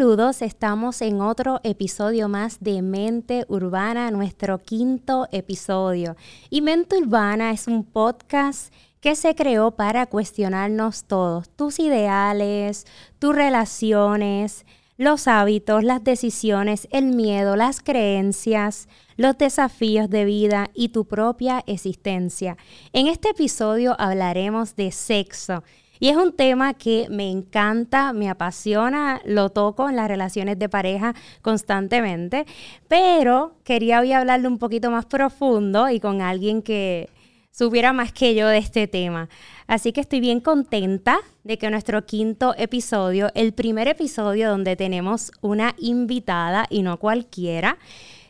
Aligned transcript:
Saludos, 0.00 0.40
estamos 0.40 1.02
en 1.02 1.20
otro 1.20 1.60
episodio 1.62 2.26
más 2.26 2.60
de 2.60 2.80
Mente 2.80 3.44
Urbana, 3.48 4.10
nuestro 4.10 4.56
quinto 4.56 5.28
episodio. 5.30 6.16
Y 6.48 6.62
Mente 6.62 6.96
Urbana 6.96 7.50
es 7.50 7.66
un 7.66 7.84
podcast 7.84 8.72
que 9.02 9.14
se 9.14 9.34
creó 9.34 9.72
para 9.72 10.06
cuestionarnos 10.06 11.04
todos, 11.04 11.50
tus 11.50 11.78
ideales, 11.78 12.86
tus 13.18 13.36
relaciones, 13.36 14.64
los 14.96 15.28
hábitos, 15.28 15.84
las 15.84 16.02
decisiones, 16.02 16.88
el 16.92 17.04
miedo, 17.04 17.54
las 17.56 17.82
creencias, 17.82 18.88
los 19.18 19.36
desafíos 19.36 20.08
de 20.08 20.24
vida 20.24 20.70
y 20.72 20.90
tu 20.90 21.04
propia 21.04 21.62
existencia. 21.66 22.56
En 22.94 23.06
este 23.06 23.30
episodio 23.30 23.96
hablaremos 23.98 24.76
de 24.76 24.92
sexo. 24.92 25.62
Y 26.00 26.08
es 26.08 26.16
un 26.16 26.32
tema 26.32 26.72
que 26.74 27.06
me 27.10 27.30
encanta, 27.30 28.14
me 28.14 28.30
apasiona, 28.30 29.20
lo 29.26 29.50
toco 29.50 29.88
en 29.88 29.96
las 29.96 30.08
relaciones 30.08 30.58
de 30.58 30.70
pareja 30.70 31.14
constantemente, 31.42 32.46
pero 32.88 33.54
quería 33.64 34.00
hoy 34.00 34.12
hablarle 34.12 34.48
un 34.48 34.58
poquito 34.58 34.90
más 34.90 35.04
profundo 35.04 35.90
y 35.90 36.00
con 36.00 36.22
alguien 36.22 36.62
que 36.62 37.10
supiera 37.50 37.92
más 37.92 38.12
que 38.12 38.34
yo 38.34 38.48
de 38.48 38.56
este 38.56 38.88
tema. 38.88 39.28
Así 39.66 39.92
que 39.92 40.00
estoy 40.00 40.20
bien 40.20 40.40
contenta 40.40 41.18
de 41.44 41.58
que 41.58 41.70
nuestro 41.70 42.06
quinto 42.06 42.54
episodio, 42.56 43.28
el 43.34 43.52
primer 43.52 43.86
episodio 43.86 44.48
donde 44.48 44.76
tenemos 44.76 45.30
una 45.42 45.74
invitada 45.78 46.66
y 46.70 46.82
no 46.82 46.98
cualquiera, 46.98 47.76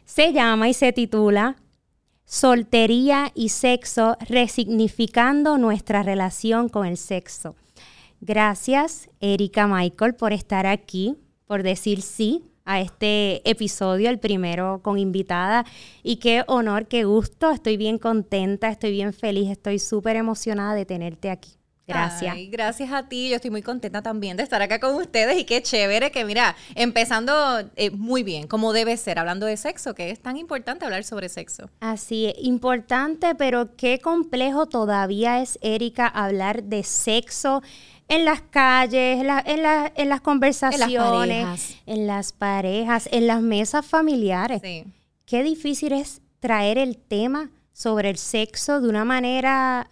se 0.04 0.32
llama 0.32 0.68
y 0.68 0.74
se 0.74 0.92
titula 0.92 1.56
Soltería 2.32 3.32
y 3.34 3.48
sexo, 3.48 4.16
resignificando 4.20 5.58
nuestra 5.58 6.04
relación 6.04 6.68
con 6.68 6.86
el 6.86 6.96
sexo. 6.96 7.56
Gracias, 8.20 9.10
Erika 9.18 9.66
Michael, 9.66 10.14
por 10.14 10.32
estar 10.32 10.64
aquí, 10.64 11.16
por 11.48 11.64
decir 11.64 12.02
sí 12.02 12.44
a 12.64 12.80
este 12.80 13.42
episodio, 13.50 14.10
el 14.10 14.20
primero 14.20 14.78
con 14.80 14.96
invitada. 14.96 15.66
Y 16.04 16.18
qué 16.18 16.44
honor, 16.46 16.86
qué 16.86 17.02
gusto. 17.02 17.50
Estoy 17.50 17.76
bien 17.76 17.98
contenta, 17.98 18.68
estoy 18.68 18.92
bien 18.92 19.12
feliz, 19.12 19.50
estoy 19.50 19.80
súper 19.80 20.14
emocionada 20.14 20.74
de 20.74 20.86
tenerte 20.86 21.30
aquí. 21.30 21.59
Gracias. 21.90 22.36
gracias 22.50 22.92
a 22.92 23.08
ti. 23.08 23.28
Yo 23.28 23.36
estoy 23.36 23.50
muy 23.50 23.62
contenta 23.62 24.02
también 24.02 24.36
de 24.36 24.42
estar 24.42 24.62
acá 24.62 24.80
con 24.80 24.94
ustedes 24.94 25.38
y 25.38 25.44
qué 25.44 25.62
chévere 25.62 26.10
que, 26.10 26.24
mira, 26.24 26.56
empezando 26.74 27.32
eh, 27.76 27.90
muy 27.90 28.22
bien, 28.22 28.46
como 28.46 28.72
debe 28.72 28.96
ser, 28.96 29.18
hablando 29.18 29.46
de 29.46 29.56
sexo, 29.56 29.94
que 29.94 30.10
es 30.10 30.20
tan 30.20 30.36
importante 30.36 30.84
hablar 30.84 31.04
sobre 31.04 31.28
sexo. 31.28 31.70
Así 31.80 32.26
es, 32.26 32.34
importante, 32.38 33.34
pero 33.34 33.76
qué 33.76 33.98
complejo 33.98 34.66
todavía 34.66 35.40
es, 35.40 35.58
Erika, 35.62 36.06
hablar 36.06 36.64
de 36.64 36.82
sexo 36.82 37.62
en 38.08 38.24
las 38.24 38.42
calles, 38.42 39.20
en, 39.20 40.08
las 40.08 40.20
conversaciones, 40.20 41.76
en 41.86 42.06
las, 42.06 42.32
parejas, 42.32 43.08
en 43.12 43.28
las 43.28 43.40
mesas 43.40 43.86
familiares. 43.86 44.60
Qué 45.26 45.42
difícil 45.44 45.92
es 45.92 46.20
traer 46.40 46.76
el 46.76 46.98
tema 46.98 47.50
sobre 47.72 48.10
el 48.10 48.18
sexo 48.18 48.80
de 48.80 48.88
una 48.88 49.04
manera 49.04 49.88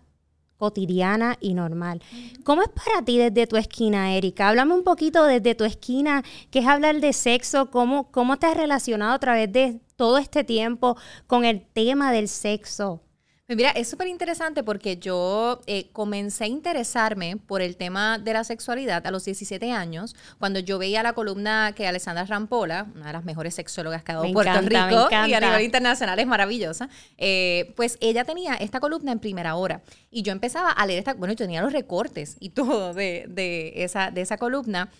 cotidiana 0.58 1.36
y 1.40 1.54
normal. 1.54 2.02
¿Cómo 2.44 2.62
es 2.62 2.68
para 2.68 3.02
ti 3.04 3.16
desde 3.18 3.46
tu 3.46 3.56
esquina, 3.56 4.14
Erika? 4.14 4.48
Háblame 4.48 4.74
un 4.74 4.84
poquito 4.84 5.24
desde 5.24 5.54
tu 5.54 5.64
esquina, 5.64 6.22
qué 6.50 6.58
es 6.58 6.66
hablar 6.66 7.00
de 7.00 7.12
sexo, 7.12 7.70
cómo, 7.70 8.10
cómo 8.10 8.36
te 8.36 8.46
has 8.46 8.56
relacionado 8.56 9.12
a 9.12 9.18
través 9.18 9.50
de 9.52 9.80
todo 9.96 10.18
este 10.18 10.44
tiempo 10.44 10.96
con 11.26 11.44
el 11.44 11.64
tema 11.72 12.12
del 12.12 12.28
sexo. 12.28 13.00
Pues 13.48 13.56
mira, 13.56 13.70
es 13.70 13.88
súper 13.88 14.08
interesante 14.08 14.62
porque 14.62 14.98
yo 14.98 15.62
eh, 15.66 15.88
comencé 15.94 16.44
a 16.44 16.46
interesarme 16.48 17.38
por 17.38 17.62
el 17.62 17.78
tema 17.78 18.18
de 18.18 18.34
la 18.34 18.44
sexualidad 18.44 19.06
a 19.06 19.10
los 19.10 19.24
17 19.24 19.72
años, 19.72 20.14
cuando 20.38 20.60
yo 20.60 20.78
veía 20.78 21.02
la 21.02 21.14
columna 21.14 21.72
que 21.74 21.86
Alessandra 21.86 22.26
Rampola, 22.26 22.88
una 22.94 23.06
de 23.06 23.12
las 23.14 23.24
mejores 23.24 23.54
sexólogas 23.54 24.02
que 24.02 24.12
ha 24.12 24.16
dado 24.16 24.30
Puerto 24.34 24.60
Rico 24.60 25.08
y 25.26 25.32
a 25.32 25.40
nivel 25.40 25.62
internacional 25.62 26.18
es 26.18 26.26
maravillosa, 26.26 26.90
eh, 27.16 27.72
pues 27.74 27.96
ella 28.02 28.24
tenía 28.24 28.52
esta 28.52 28.80
columna 28.80 29.12
en 29.12 29.18
primera 29.18 29.54
hora 29.54 29.80
y 30.10 30.20
yo 30.20 30.32
empezaba 30.32 30.70
a 30.70 30.86
leer 30.86 30.98
esta, 30.98 31.14
bueno, 31.14 31.32
yo 31.32 31.38
tenía 31.38 31.62
los 31.62 31.72
recortes 31.72 32.36
y 32.40 32.50
todo 32.50 32.92
de, 32.92 33.24
de, 33.30 33.72
esa, 33.76 34.10
de 34.10 34.20
esa 34.20 34.36
columna. 34.36 34.90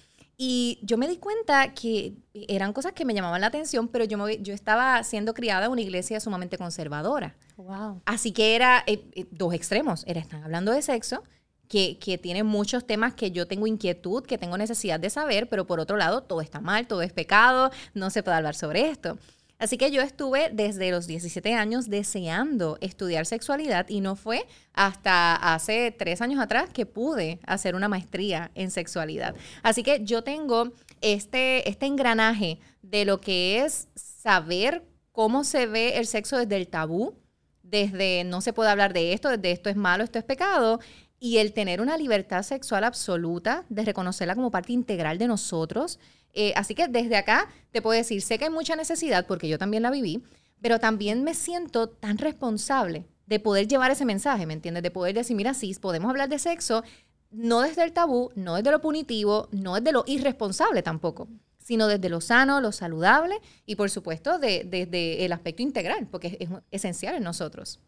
Y 0.41 0.79
yo 0.83 0.97
me 0.97 1.09
di 1.09 1.17
cuenta 1.17 1.75
que 1.75 2.15
eran 2.33 2.73
cosas 2.73 2.93
que 2.93 3.05
me 3.05 3.13
llamaban 3.13 3.41
la 3.41 3.49
atención, 3.49 3.89
pero 3.89 4.05
yo, 4.05 4.29
yo 4.29 4.55
estaba 4.55 5.03
siendo 5.03 5.35
criada 5.35 5.67
en 5.67 5.73
una 5.73 5.81
iglesia 5.81 6.21
sumamente 6.21 6.57
conservadora. 6.57 7.35
Wow. 7.57 8.03
Así 8.07 8.31
que 8.31 8.55
era 8.55 8.85
eh, 8.87 9.03
eh, 9.15 9.27
dos 9.33 9.53
extremos. 9.53 10.05
Era, 10.07 10.21
están 10.21 10.45
hablando 10.45 10.71
de 10.71 10.81
sexo, 10.81 11.25
que, 11.67 11.99
que 11.99 12.19
tiene 12.19 12.45
muchos 12.45 12.87
temas 12.87 13.15
que 13.15 13.33
yo 13.33 13.49
tengo 13.49 13.67
inquietud, 13.67 14.23
que 14.23 14.39
tengo 14.39 14.57
necesidad 14.57 15.01
de 15.01 15.11
saber, 15.11 15.49
pero 15.49 15.67
por 15.67 15.81
otro 15.81 15.97
lado, 15.97 16.23
todo 16.23 16.41
está 16.41 16.61
mal, 16.61 16.87
todo 16.87 17.03
es 17.03 17.13
pecado, 17.13 17.73
no 17.95 18.09
se 18.11 18.23
puede 18.23 18.37
hablar 18.37 18.55
sobre 18.55 18.91
esto. 18.91 19.19
Así 19.59 19.77
que 19.77 19.91
yo 19.91 20.03
estuve 20.03 20.51
desde 20.53 20.91
los 20.93 21.07
17 21.07 21.55
años 21.55 21.91
deseando 21.91 22.79
estudiar 22.81 23.27
sexualidad 23.27 23.89
y 23.89 24.01
no 24.01 24.15
fue 24.15 24.47
hasta 24.73 25.35
hace 25.35 25.91
tres 25.91 26.21
años 26.23 26.41
atrás 26.41 26.71
que 26.73 26.87
pude 26.87 27.41
hacer 27.45 27.75
una 27.75 27.89
maestría 27.89 28.53
en 28.55 28.71
sexualidad. 28.71 29.35
Así 29.63 29.83
que 29.83 30.05
yo 30.05 30.23
tengo 30.23 30.73
este, 31.01 31.69
este 31.69 31.87
engranaje 31.87 32.61
de 32.83 33.05
lo 33.05 33.21
que 33.21 33.65
es 33.65 33.89
saber 33.97 34.85
cómo 35.11 35.43
se 35.43 35.67
ve 35.67 35.99
el 35.99 36.07
sexo 36.07 36.37
desde 36.37 36.57
el 36.57 36.69
tabú, 36.69 37.17
desde 37.65 38.23
no 38.23 38.41
se 38.41 38.53
puede 38.53 38.71
hablar 38.71 38.93
de 38.93 39.13
esto, 39.13 39.29
desde 39.29 39.51
esto 39.51 39.71
es 39.71 39.77
malo, 39.77 40.05
esto 40.05 40.21
es 40.21 40.25
pecado, 40.25 40.79
y 41.19 41.39
el 41.39 41.53
tener 41.53 41.81
una 41.81 41.99
libertad 41.99 42.45
sexual 42.45 42.85
absoluta, 42.85 43.65
de 43.69 43.85
reconocerla 43.85 44.37
como 44.37 44.53
parte 44.53 44.73
integral 44.73 45.19
de 45.19 45.27
nosotros. 45.27 45.99
Eh, 46.35 46.53
así 46.57 46.75
que 46.75 46.89
desde 46.89 47.17
acá 47.17 47.49
te 47.73 47.83
puedo 47.83 47.97
decir, 47.97 48.23
sé 48.23 48.39
que 48.39 48.45
hay 48.45 48.51
mucha 48.51 48.77
necesidad 48.77 49.27
porque 49.27 49.49
yo 49.49 49.59
también 49.59 49.83
la 49.83 49.91
viví, 49.91 50.23
pero 50.61 50.79
también 50.79 51.25
me 51.25 51.35
siento 51.35 51.89
tan 51.89 52.19
responsable 52.19 53.07
de 53.27 53.41
poder 53.41 53.69
llevar 53.69 53.91
ese 53.91 54.05
mensaje, 54.05 54.47
¿me 54.47 54.55
entiendes? 54.55 54.83
De 54.83 54.91
poder 54.91 55.15
decir, 55.15 55.37
mira, 55.37 55.55
sí, 55.55 55.75
podemos 55.81 56.11
hablar 56.11 56.29
de 56.29 56.39
sexo, 56.39 56.83
no 57.31 57.61
desde 57.61 57.85
el 57.85 57.93
tabú, 57.93 58.31
no 58.35 58.57
desde 58.57 58.71
lo 58.71 58.81
punitivo, 58.81 59.49
no 59.53 59.75
desde 59.75 59.93
lo 59.93 60.05
irresponsable 60.07 60.83
tampoco, 60.83 61.29
sino 61.59 61.87
desde 61.87 62.09
lo 62.09 62.21
sano, 62.21 62.61
lo 62.61 62.73
saludable 62.73 63.37
y 63.67 63.77
por 63.77 63.91
supuesto 63.91 64.39
desde 64.39 65.25
el 65.25 65.33
aspecto 65.33 65.63
integral, 65.63 66.09
porque 66.11 66.39
es 66.41 66.49
esencial 66.71 67.15
en 67.17 67.25
nosotros. 67.25 67.81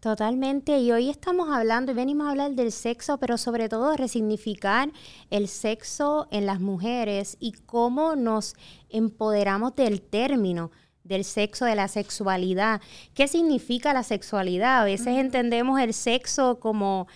Totalmente, 0.00 0.78
y 0.78 0.92
hoy 0.92 1.10
estamos 1.10 1.50
hablando 1.50 1.92
y 1.92 1.94
venimos 1.94 2.26
a 2.26 2.30
hablar 2.30 2.52
del 2.52 2.72
sexo, 2.72 3.18
pero 3.18 3.36
sobre 3.36 3.68
todo 3.68 3.94
resignificar 3.98 4.90
el 5.28 5.46
sexo 5.46 6.26
en 6.30 6.46
las 6.46 6.58
mujeres 6.58 7.36
y 7.38 7.52
cómo 7.52 8.16
nos 8.16 8.54
empoderamos 8.88 9.76
del 9.76 10.00
término 10.00 10.70
del 11.04 11.22
sexo, 11.24 11.66
de 11.66 11.74
la 11.74 11.86
sexualidad. 11.88 12.80
¿Qué 13.12 13.28
significa 13.28 13.92
la 13.92 14.02
sexualidad? 14.02 14.80
A 14.80 14.84
veces 14.84 15.18
entendemos 15.18 15.78
el 15.78 15.92
sexo 15.92 16.60
como, 16.60 17.06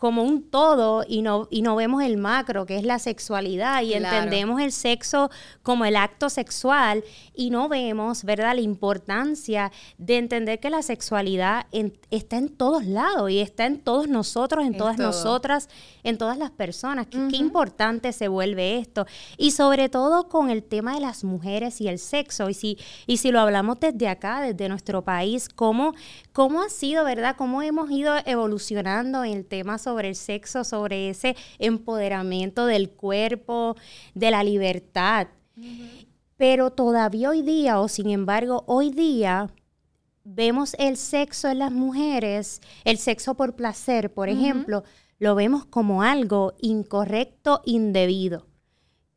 como 0.00 0.22
un 0.22 0.42
todo 0.42 1.04
y 1.06 1.20
no, 1.20 1.46
y 1.50 1.60
no 1.60 1.76
vemos 1.76 2.02
el 2.02 2.16
macro, 2.16 2.64
que 2.64 2.78
es 2.78 2.84
la 2.84 2.98
sexualidad, 2.98 3.82
y 3.82 3.92
entendemos 3.92 4.58
el 4.62 4.72
sexo 4.72 5.30
como 5.62 5.84
el 5.84 5.94
acto 5.94 6.30
sexual 6.30 7.04
y 7.34 7.50
no 7.50 7.68
vemos, 7.68 8.24
¿verdad?, 8.24 8.54
la 8.54 8.62
importancia 8.62 9.70
de 9.98 10.16
entender 10.16 10.58
que 10.58 10.70
la 10.70 10.80
sexualidad 10.80 11.66
está 12.10 12.38
en 12.38 12.48
todos 12.48 12.86
lados 12.86 13.30
y 13.30 13.40
está 13.40 13.66
en 13.66 13.78
todos 13.78 14.08
nosotros, 14.08 14.64
en 14.64 14.78
todas 14.78 14.96
nosotras, 14.96 15.68
en 16.02 16.16
todas 16.16 16.38
las 16.38 16.50
personas. 16.50 17.06
Qué, 17.06 17.36
importante 17.36 18.14
se 18.14 18.28
vuelve 18.28 18.78
esto. 18.78 19.04
Y 19.36 19.50
sobre 19.50 19.90
todo 19.90 20.30
con 20.30 20.48
el 20.48 20.62
tema 20.62 20.94
de 20.94 21.00
las 21.00 21.24
mujeres 21.24 21.78
y 21.82 21.88
el 21.88 21.98
sexo. 21.98 22.48
Y 22.48 22.54
si, 22.54 22.78
y 23.06 23.18
si 23.18 23.32
lo 23.32 23.40
hablamos 23.40 23.78
desde 23.80 24.08
acá, 24.08 24.40
desde 24.40 24.68
nuestro 24.70 25.02
país, 25.02 25.50
cómo, 25.50 25.92
cómo 26.32 26.62
ha 26.62 26.70
sido, 26.70 27.04
¿verdad?, 27.04 27.36
cómo 27.36 27.60
hemos 27.60 27.90
ido 27.90 28.14
evolucionando 28.24 29.24
en 29.24 29.34
el 29.34 29.44
tema 29.44 29.76
sobre 29.76 29.89
sobre 29.90 30.08
el 30.08 30.14
sexo, 30.14 30.62
sobre 30.62 31.10
ese 31.10 31.36
empoderamiento 31.58 32.66
del 32.66 32.90
cuerpo, 32.90 33.76
de 34.14 34.30
la 34.30 34.44
libertad. 34.44 35.26
Pero 36.36 36.70
todavía 36.70 37.30
hoy 37.30 37.42
día, 37.42 37.80
o 37.80 37.88
sin 37.88 38.08
embargo, 38.08 38.62
hoy 38.66 38.90
día 38.90 39.50
vemos 40.22 40.74
el 40.78 40.96
sexo 40.96 41.48
en 41.48 41.58
las 41.58 41.72
mujeres, 41.72 42.60
el 42.84 42.98
sexo 42.98 43.34
por 43.34 43.56
placer, 43.56 44.12
por 44.14 44.28
ejemplo, 44.28 44.84
lo 45.18 45.34
vemos 45.34 45.64
como 45.66 46.02
algo 46.02 46.54
incorrecto, 46.60 47.60
indebido. 47.64 48.46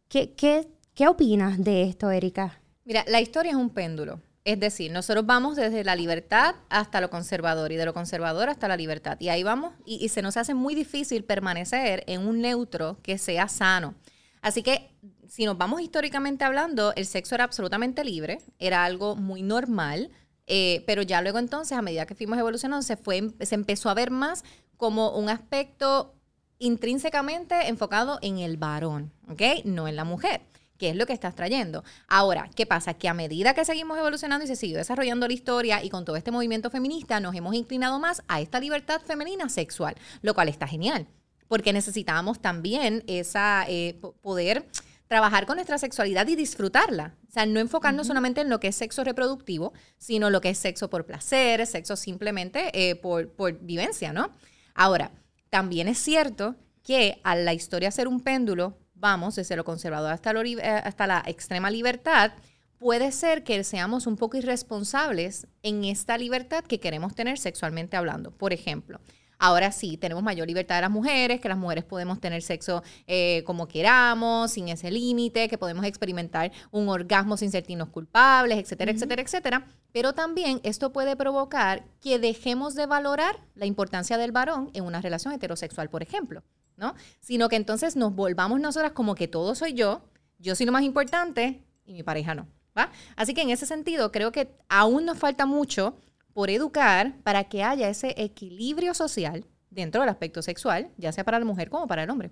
¿Qué, 0.09 0.33
qué, 0.33 0.67
qué 0.95 1.07
opinas 1.07 1.63
de 1.63 1.83
esto, 1.83 2.09
Erika? 2.09 2.59
Mira, 2.83 3.05
la 3.07 3.21
historia 3.21 3.51
es 3.51 3.57
un 3.57 3.69
péndulo. 3.69 4.19
Es 4.45 4.59
decir, 4.59 4.91
nosotros 4.91 5.25
vamos 5.25 5.55
desde 5.55 5.85
la 5.85 5.95
libertad 5.95 6.55
hasta 6.69 6.99
lo 6.99 7.09
conservador 7.09 7.71
y 7.71 7.77
de 7.77 7.85
lo 7.85 7.93
conservador 7.93 8.49
hasta 8.49 8.67
la 8.67 8.75
libertad. 8.75 9.17
Y 9.19 9.29
ahí 9.29 9.41
vamos 9.41 9.73
y, 9.85 10.09
se 10.09 10.21
nos 10.21 10.35
hace 10.35 10.53
muy 10.53 10.75
difícil 10.75 11.23
permanecer 11.23 12.03
en 12.07 12.27
un 12.27 12.41
neutro 12.41 12.97
que 13.01 13.17
sea 13.17 13.47
sano. 13.47 13.95
Así 14.41 14.61
que 14.61 14.91
si 15.29 15.45
nos 15.45 15.57
vamos 15.57 15.81
históricamente 15.81 16.43
hablando, 16.43 16.93
el 16.95 17.05
sexo 17.05 17.35
era 17.35 17.45
absolutamente 17.45 18.03
libre, 18.03 18.39
era 18.59 18.83
algo 18.83 19.15
muy 19.15 19.41
normal, 19.41 20.11
eh, 20.45 20.83
pero 20.85 21.01
ya 21.01 21.21
luego 21.21 21.39
entonces, 21.39 21.77
a 21.77 21.81
medida 21.81 22.05
que 22.05 22.13
fuimos 22.13 22.37
evolucionando, 22.37 22.83
se, 22.83 22.97
fue, 22.97 23.31
se 23.39 23.55
empezó 23.55 23.89
a 23.89 23.93
ver 23.93 24.11
más 24.11 24.43
como 24.75 25.11
un 25.17 25.29
aspecto 25.29 26.15
intrínsecamente 26.59 27.69
enfocado 27.69 28.19
en 28.21 28.39
el 28.39 28.57
varón, 28.57 29.13
¿ok? 29.29 29.63
No 29.63 29.87
en 29.87 29.95
la 29.95 30.03
mujer 30.03 30.41
qué 30.83 30.89
es 30.89 30.97
lo 30.97 31.05
que 31.05 31.13
estás 31.13 31.33
trayendo. 31.33 31.85
Ahora, 32.09 32.49
¿qué 32.53 32.65
pasa? 32.65 32.93
Que 32.93 33.07
a 33.07 33.13
medida 33.13 33.53
que 33.53 33.63
seguimos 33.63 33.97
evolucionando 33.97 34.43
y 34.43 34.49
se 34.49 34.57
sigue 34.57 34.75
desarrollando 34.75 35.29
la 35.29 35.33
historia 35.33 35.81
y 35.81 35.89
con 35.89 36.03
todo 36.03 36.17
este 36.17 36.29
movimiento 36.29 36.69
feminista, 36.69 37.21
nos 37.21 37.33
hemos 37.35 37.55
inclinado 37.55 37.99
más 37.99 38.21
a 38.27 38.41
esta 38.41 38.59
libertad 38.59 38.99
femenina 38.99 39.47
sexual, 39.47 39.95
lo 40.21 40.33
cual 40.33 40.49
está 40.49 40.67
genial, 40.67 41.07
porque 41.47 41.71
necesitamos 41.71 42.41
también 42.41 43.01
esa 43.07 43.63
eh, 43.69 43.97
poder 44.21 44.67
trabajar 45.07 45.45
con 45.45 45.55
nuestra 45.55 45.77
sexualidad 45.77 46.27
y 46.27 46.35
disfrutarla. 46.35 47.15
O 47.29 47.31
sea, 47.31 47.45
no 47.45 47.61
enfocarnos 47.61 48.07
solamente 48.07 48.41
en 48.41 48.49
lo 48.49 48.59
que 48.59 48.67
es 48.67 48.75
sexo 48.75 49.05
reproductivo, 49.05 49.71
sino 49.97 50.29
lo 50.29 50.41
que 50.41 50.49
es 50.49 50.57
sexo 50.57 50.89
por 50.89 51.05
placer, 51.05 51.65
sexo 51.65 51.95
simplemente 51.95 52.71
eh, 52.73 52.97
por, 52.97 53.31
por 53.31 53.57
vivencia, 53.59 54.11
¿no? 54.11 54.31
Ahora, 54.75 55.11
también 55.49 55.87
es 55.87 55.97
cierto 55.97 56.57
que 56.83 57.21
a 57.23 57.37
la 57.37 57.53
historia 57.53 57.89
ser 57.89 58.09
un 58.09 58.19
péndulo, 58.19 58.77
vamos 59.03 59.35
desde 59.35 59.57
lo 59.57 59.65
conservador 59.65 60.13
hasta, 60.13 60.31
lo, 60.31 60.41
eh, 60.41 60.61
hasta 60.61 61.07
la 61.07 61.23
extrema 61.27 61.69
libertad, 61.69 62.31
puede 62.79 63.11
ser 63.11 63.43
que 63.43 63.61
seamos 63.65 64.07
un 64.07 64.15
poco 64.15 64.37
irresponsables 64.37 65.45
en 65.61 65.83
esta 65.83 66.17
libertad 66.17 66.63
que 66.63 66.79
queremos 66.79 67.13
tener 67.13 67.37
sexualmente 67.37 67.97
hablando. 67.97 68.31
Por 68.31 68.53
ejemplo, 68.53 69.01
Ahora 69.39 69.73
sí, 69.73 69.97
tenemos 69.97 70.23
mayor 70.23 70.47
libertad 70.47 70.75
de 70.75 70.81
las 70.83 70.91
mujeres, 70.91 71.41
que 71.41 71.49
las 71.49 71.57
mujeres 71.57 71.83
podemos 71.83 72.21
tener 72.21 72.41
sexo 72.41 72.81
eh, 73.07 73.43
como 73.45 73.67
queramos, 73.67 74.51
sin 74.51 74.69
ese 74.69 74.89
límite, 74.89 75.49
que 75.49 75.57
podemos 75.57 75.83
experimentar 75.83 76.53
un 76.71 76.87
orgasmo 76.87 77.35
sin 77.35 77.51
sentirnos 77.51 77.89
culpables, 77.89 78.57
etcétera, 78.57 78.91
etcétera, 78.91 79.21
etcétera. 79.21 79.67
Pero 79.91 80.13
también 80.13 80.61
esto 80.63 80.93
puede 80.93 81.17
provocar 81.17 81.83
que 81.99 82.19
dejemos 82.19 82.73
de 82.75 82.85
valorar 82.85 83.35
la 83.55 83.65
importancia 83.65 84.17
del 84.17 84.31
varón 84.31 84.69
en 84.73 84.85
una 84.85 85.01
relación 85.01 85.33
heterosexual, 85.33 85.89
por 85.89 86.03
ejemplo. 86.03 86.41
¿No? 86.77 86.95
Sino 87.19 87.49
que 87.49 87.55
entonces 87.55 87.95
nos 87.95 88.15
volvamos 88.15 88.59
nosotras 88.59 88.91
como 88.91 89.15
que 89.15 89.27
todo 89.27 89.55
soy 89.55 89.73
yo, 89.73 90.01
yo 90.39 90.55
soy 90.55 90.65
lo 90.65 90.71
más 90.71 90.83
importante 90.83 91.63
y 91.85 91.93
mi 91.93 92.03
pareja 92.03 92.35
no, 92.35 92.47
¿va? 92.77 92.91
Así 93.15 93.33
que 93.33 93.41
en 93.41 93.49
ese 93.49 93.65
sentido 93.65 94.11
creo 94.11 94.31
que 94.31 94.55
aún 94.69 95.05
nos 95.05 95.17
falta 95.17 95.45
mucho 95.45 95.95
por 96.33 96.49
educar 96.49 97.15
para 97.23 97.45
que 97.45 97.63
haya 97.63 97.89
ese 97.89 98.13
equilibrio 98.17 98.93
social 98.93 99.45
dentro 99.69 100.01
del 100.01 100.09
aspecto 100.09 100.41
sexual, 100.41 100.89
ya 100.97 101.11
sea 101.11 101.23
para 101.23 101.39
la 101.39 101.45
mujer 101.45 101.69
como 101.69 101.87
para 101.87 102.03
el 102.03 102.09
hombre. 102.09 102.31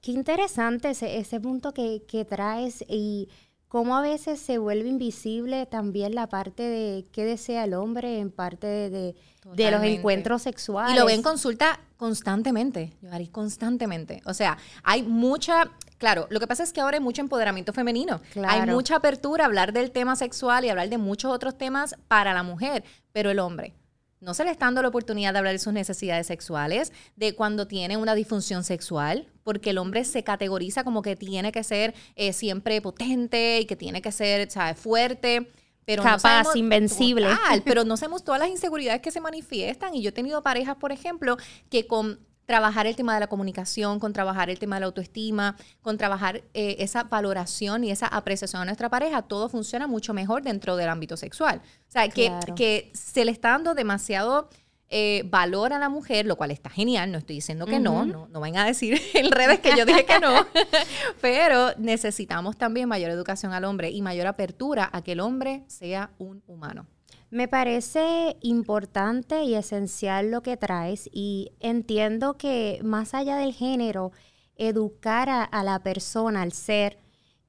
Qué 0.00 0.12
interesante 0.12 0.90
ese, 0.90 1.18
ese 1.18 1.40
punto 1.40 1.72
que, 1.72 2.04
que 2.08 2.24
traes 2.24 2.84
y 2.88 3.28
cómo 3.70 3.96
a 3.96 4.02
veces 4.02 4.40
se 4.40 4.58
vuelve 4.58 4.88
invisible 4.88 5.64
también 5.64 6.16
la 6.16 6.26
parte 6.26 6.64
de 6.64 7.06
qué 7.12 7.24
desea 7.24 7.62
el 7.62 7.74
hombre 7.74 8.18
en 8.18 8.32
parte 8.32 8.66
de, 8.66 9.14
de, 9.54 9.70
los 9.70 9.84
encuentros 9.84 10.42
sexuales. 10.42 10.92
Y 10.92 10.98
lo 10.98 11.06
ven 11.06 11.22
consulta 11.22 11.78
constantemente, 11.96 12.92
constantemente. 13.30 14.22
O 14.24 14.34
sea, 14.34 14.58
hay 14.82 15.04
mucha, 15.04 15.70
claro, 15.98 16.26
lo 16.30 16.40
que 16.40 16.48
pasa 16.48 16.64
es 16.64 16.72
que 16.72 16.80
ahora 16.80 16.96
hay 16.96 17.02
mucho 17.02 17.22
empoderamiento 17.22 17.72
femenino. 17.72 18.20
Hay 18.44 18.66
mucha 18.66 18.96
apertura 18.96 19.44
a 19.44 19.46
hablar 19.46 19.72
del 19.72 19.92
tema 19.92 20.16
sexual 20.16 20.64
y 20.64 20.68
hablar 20.68 20.88
de 20.88 20.98
muchos 20.98 21.30
otros 21.30 21.56
temas 21.56 21.94
para 22.08 22.34
la 22.34 22.42
mujer, 22.42 22.82
pero 23.12 23.30
el 23.30 23.38
hombre 23.38 23.74
no 24.20 24.34
se 24.34 24.44
le 24.44 24.50
está 24.50 24.66
dando 24.66 24.82
la 24.82 24.88
oportunidad 24.88 25.32
de 25.32 25.38
hablar 25.38 25.54
de 25.54 25.58
sus 25.58 25.72
necesidades 25.72 26.26
sexuales, 26.26 26.92
de 27.16 27.34
cuando 27.34 27.66
tiene 27.66 27.96
una 27.96 28.14
disfunción 28.14 28.64
sexual, 28.64 29.28
porque 29.44 29.70
el 29.70 29.78
hombre 29.78 30.04
se 30.04 30.22
categoriza 30.22 30.84
como 30.84 31.02
que 31.02 31.16
tiene 31.16 31.52
que 31.52 31.64
ser 31.64 31.94
eh, 32.16 32.32
siempre 32.32 32.80
potente 32.82 33.60
y 33.60 33.64
que 33.64 33.76
tiene 33.76 34.02
que 34.02 34.12
ser 34.12 34.50
¿sabes? 34.50 34.78
fuerte. 34.78 35.50
Pero 35.86 36.02
Capaz, 36.02 36.54
invencible. 36.54 37.26
pero 37.64 37.84
no 37.84 37.96
sabemos 37.96 38.22
todas 38.22 38.40
las 38.40 38.50
inseguridades 38.50 39.00
que 39.00 39.10
se 39.10 39.20
manifiestan. 39.20 39.94
Y 39.94 40.02
yo 40.02 40.10
he 40.10 40.12
tenido 40.12 40.42
parejas, 40.42 40.76
por 40.76 40.92
ejemplo, 40.92 41.36
que 41.68 41.86
con 41.86 42.20
trabajar 42.46 42.86
el 42.86 42.96
tema 42.96 43.14
de 43.14 43.20
la 43.20 43.26
comunicación, 43.28 44.00
con 44.00 44.12
trabajar 44.12 44.50
el 44.50 44.58
tema 44.58 44.76
de 44.76 44.80
la 44.80 44.86
autoestima, 44.86 45.56
con 45.82 45.96
trabajar 45.96 46.42
eh, 46.54 46.76
esa 46.80 47.04
valoración 47.04 47.84
y 47.84 47.90
esa 47.90 48.06
apreciación 48.06 48.62
a 48.62 48.64
nuestra 48.64 48.88
pareja, 48.88 49.22
todo 49.22 49.48
funciona 49.48 49.86
mucho 49.86 50.14
mejor 50.14 50.42
dentro 50.42 50.76
del 50.76 50.88
ámbito 50.88 51.16
sexual. 51.16 51.62
O 51.88 51.92
sea, 51.92 52.08
que, 52.08 52.32
que 52.56 52.90
se 52.94 53.24
le 53.24 53.30
está 53.30 53.50
dando 53.50 53.74
demasiado 53.74 54.48
eh, 54.92 55.22
valor 55.26 55.72
a 55.72 55.78
la 55.78 55.88
mujer, 55.88 56.26
lo 56.26 56.34
cual 56.34 56.50
está 56.50 56.68
genial, 56.68 57.12
no 57.12 57.18
estoy 57.18 57.36
diciendo 57.36 57.64
que 57.64 57.78
no, 57.78 58.04
no, 58.04 58.26
no 58.26 58.40
vayan 58.40 58.56
a 58.56 58.66
decir 58.66 59.00
en 59.14 59.30
redes 59.30 59.60
que 59.60 59.76
yo 59.76 59.86
dije 59.86 60.04
que 60.04 60.18
no, 60.18 60.44
pero 61.20 61.70
necesitamos 61.78 62.56
también 62.56 62.88
mayor 62.88 63.12
educación 63.12 63.52
al 63.52 63.64
hombre 63.64 63.90
y 63.90 64.02
mayor 64.02 64.26
apertura 64.26 64.90
a 64.92 65.02
que 65.02 65.12
el 65.12 65.20
hombre 65.20 65.62
sea 65.68 66.10
un 66.18 66.42
humano. 66.48 66.88
Me 67.30 67.46
parece 67.46 68.36
importante 68.40 69.44
y 69.44 69.54
esencial 69.54 70.30
lo 70.32 70.42
que 70.42 70.56
traes 70.56 71.08
y 71.12 71.52
entiendo 71.60 72.36
que 72.36 72.80
más 72.82 73.14
allá 73.14 73.36
del 73.36 73.54
género, 73.54 74.10
educar 74.56 75.28
a, 75.30 75.62
la 75.62 75.78
persona, 75.82 76.42
al 76.42 76.52
ser, 76.52 76.98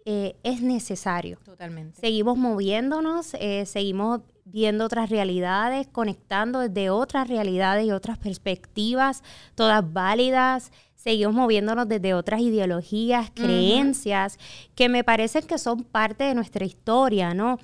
eh, 0.05 0.35
es 0.43 0.61
necesario. 0.61 1.39
Totalmente. 1.43 1.99
Seguimos 1.99 2.37
moviéndonos, 2.37 3.33
eh, 3.33 3.65
seguimos 3.65 4.21
viendo 4.45 4.85
otras 4.85 5.09
realidades, 5.09 5.87
conectando 5.87 6.59
desde 6.59 6.89
otras 6.89 7.27
realidades 7.27 7.85
y 7.85 7.91
otras 7.91 8.17
perspectivas, 8.17 9.23
todas 9.55 9.91
válidas 9.91 10.71
seguimos 11.01 11.33
moviéndonos 11.33 11.87
desde 11.87 12.13
otras 12.13 12.41
ideologías, 12.41 13.31
creencias, 13.33 14.37
que 14.75 14.87
me 14.87 15.03
parecen 15.03 15.47
que 15.47 15.57
son 15.57 15.83
parte 15.83 16.25
de 16.25 16.35
nuestra 16.35 16.63
historia, 16.63 17.33
¿no? 17.33 17.57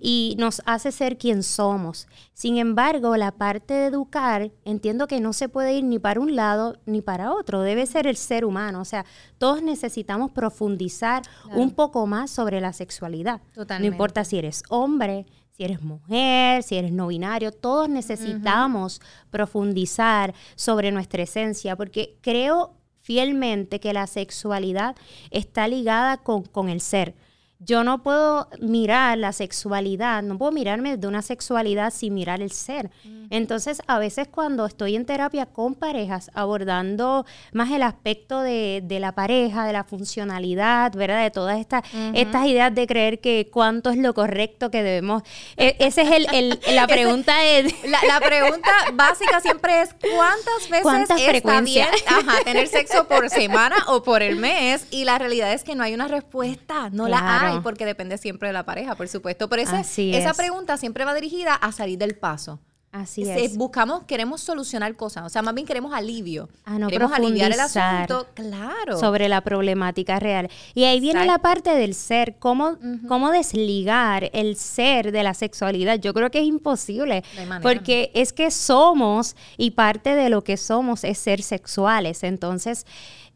Y 0.00 0.36
nos 0.38 0.62
hace 0.64 0.90
ser 0.90 1.18
quien 1.18 1.42
somos. 1.42 2.08
Sin 2.32 2.56
embargo, 2.56 3.14
la 3.18 3.32
parte 3.32 3.74
de 3.74 3.86
educar, 3.88 4.50
entiendo 4.64 5.06
que 5.06 5.20
no 5.20 5.34
se 5.34 5.50
puede 5.50 5.74
ir 5.74 5.84
ni 5.84 5.98
para 5.98 6.20
un 6.20 6.34
lado 6.34 6.78
ni 6.86 7.02
para 7.02 7.32
otro, 7.32 7.60
debe 7.60 7.84
ser 7.84 8.06
el 8.06 8.16
ser 8.16 8.46
humano. 8.46 8.80
O 8.80 8.86
sea, 8.86 9.04
todos 9.36 9.62
necesitamos 9.62 10.30
profundizar 10.30 11.22
un 11.52 11.72
poco 11.72 12.06
más 12.06 12.30
sobre 12.30 12.58
la 12.58 12.72
sexualidad. 12.72 13.42
No 13.54 13.84
importa 13.84 14.24
si 14.24 14.38
eres 14.38 14.62
hombre, 14.70 15.26
si 15.50 15.64
eres 15.64 15.82
mujer, 15.82 16.62
si 16.62 16.76
eres 16.76 16.92
no 16.92 17.08
binario, 17.08 17.52
todos 17.52 17.88
necesitamos 17.88 19.02
profundizar 19.28 20.32
sobre 20.54 20.92
nuestra 20.92 21.24
esencia, 21.24 21.76
porque 21.76 22.16
creo 22.22 22.77
fielmente 23.08 23.80
que 23.80 23.94
la 23.94 24.06
sexualidad 24.06 24.94
está 25.30 25.66
ligada 25.66 26.18
con, 26.18 26.42
con 26.42 26.68
el 26.68 26.82
ser. 26.82 27.14
Yo 27.60 27.82
no 27.82 28.04
puedo 28.04 28.48
mirar 28.60 29.18
la 29.18 29.32
sexualidad, 29.32 30.22
no 30.22 30.38
puedo 30.38 30.52
mirarme 30.52 30.96
de 30.96 31.08
una 31.08 31.22
sexualidad 31.22 31.92
sin 31.92 32.14
mirar 32.14 32.40
el 32.40 32.52
ser. 32.52 32.88
Entonces, 33.30 33.82
a 33.88 33.98
veces 33.98 34.28
cuando 34.28 34.64
estoy 34.64 34.94
en 34.94 35.04
terapia 35.04 35.44
con 35.44 35.74
parejas, 35.74 36.30
abordando 36.34 37.26
más 37.52 37.72
el 37.72 37.82
aspecto 37.82 38.42
de, 38.42 38.82
la 39.00 39.10
pareja, 39.12 39.66
de 39.66 39.72
la 39.72 39.82
funcionalidad, 39.82 40.92
¿verdad? 40.92 41.24
De 41.24 41.32
todas 41.32 41.58
estas, 41.58 41.82
estas 42.14 42.46
ideas 42.46 42.72
de 42.72 42.86
creer 42.86 43.18
que 43.18 43.50
cuánto 43.52 43.90
es 43.90 43.96
lo 43.96 44.14
correcto 44.14 44.70
que 44.70 44.84
debemos. 44.84 45.24
E, 45.56 45.74
esa 45.80 46.02
es 46.02 46.28
el, 46.32 46.60
la 46.72 46.86
pregunta 46.86 47.36
de... 47.40 47.74
La, 47.88 48.20
pregunta 48.20 48.70
básica 48.94 49.40
siempre 49.40 49.82
es 49.82 49.94
¿cuántas 49.94 50.68
veces 50.68 50.82
¿Cuántas 50.82 51.20
está 51.20 51.60
bien 51.60 51.88
tener 52.44 52.68
sexo 52.68 53.08
por 53.08 53.30
semana 53.30 53.76
o 53.88 54.02
por 54.02 54.22
el 54.22 54.36
mes? 54.36 54.86
Y 54.90 55.04
la 55.04 55.18
realidad 55.18 55.52
es 55.52 55.64
que 55.64 55.74
no 55.74 55.82
hay 55.82 55.94
una 55.94 56.08
respuesta, 56.08 56.90
no 56.90 57.08
la 57.08 57.46
hay 57.46 57.47
porque 57.62 57.86
depende 57.86 58.18
siempre 58.18 58.48
de 58.48 58.52
la 58.52 58.64
pareja, 58.64 58.94
por 58.94 59.08
supuesto. 59.08 59.48
Pero 59.48 59.62
esa, 59.62 59.80
esa 59.80 60.34
pregunta 60.34 60.76
siempre 60.76 61.04
va 61.04 61.14
dirigida 61.14 61.54
a 61.54 61.72
salir 61.72 61.98
del 61.98 62.16
paso. 62.16 62.60
Así 62.90 63.22
es. 63.22 63.56
Buscamos, 63.56 64.04
queremos 64.04 64.40
solucionar 64.40 64.96
cosas, 64.96 65.26
o 65.26 65.28
sea, 65.28 65.42
más 65.42 65.54
bien 65.54 65.66
queremos 65.66 65.92
alivio. 65.92 66.48
Ah, 66.64 66.78
no 66.78 66.88
queremos 66.88 67.12
aliviar 67.12 67.52
el 67.52 67.60
asunto, 67.60 68.28
claro. 68.32 68.98
Sobre 68.98 69.28
la 69.28 69.42
problemática 69.42 70.18
real. 70.18 70.48
Y 70.74 70.84
ahí 70.84 70.98
viene 70.98 71.26
la 71.26 71.38
parte 71.38 71.74
del 71.74 71.94
ser, 71.94 72.36
cómo, 72.38 72.78
cómo 73.06 73.30
desligar 73.30 74.30
el 74.32 74.56
ser 74.56 75.12
de 75.12 75.22
la 75.22 75.34
sexualidad. 75.34 76.00
Yo 76.00 76.14
creo 76.14 76.30
que 76.30 76.38
es 76.38 76.46
imposible, 76.46 77.24
porque 77.60 78.10
es 78.14 78.32
que 78.32 78.50
somos 78.50 79.36
y 79.58 79.72
parte 79.72 80.14
de 80.14 80.30
lo 80.30 80.42
que 80.42 80.56
somos 80.56 81.04
es 81.04 81.18
ser 81.18 81.42
sexuales. 81.42 82.22
Entonces, 82.24 82.86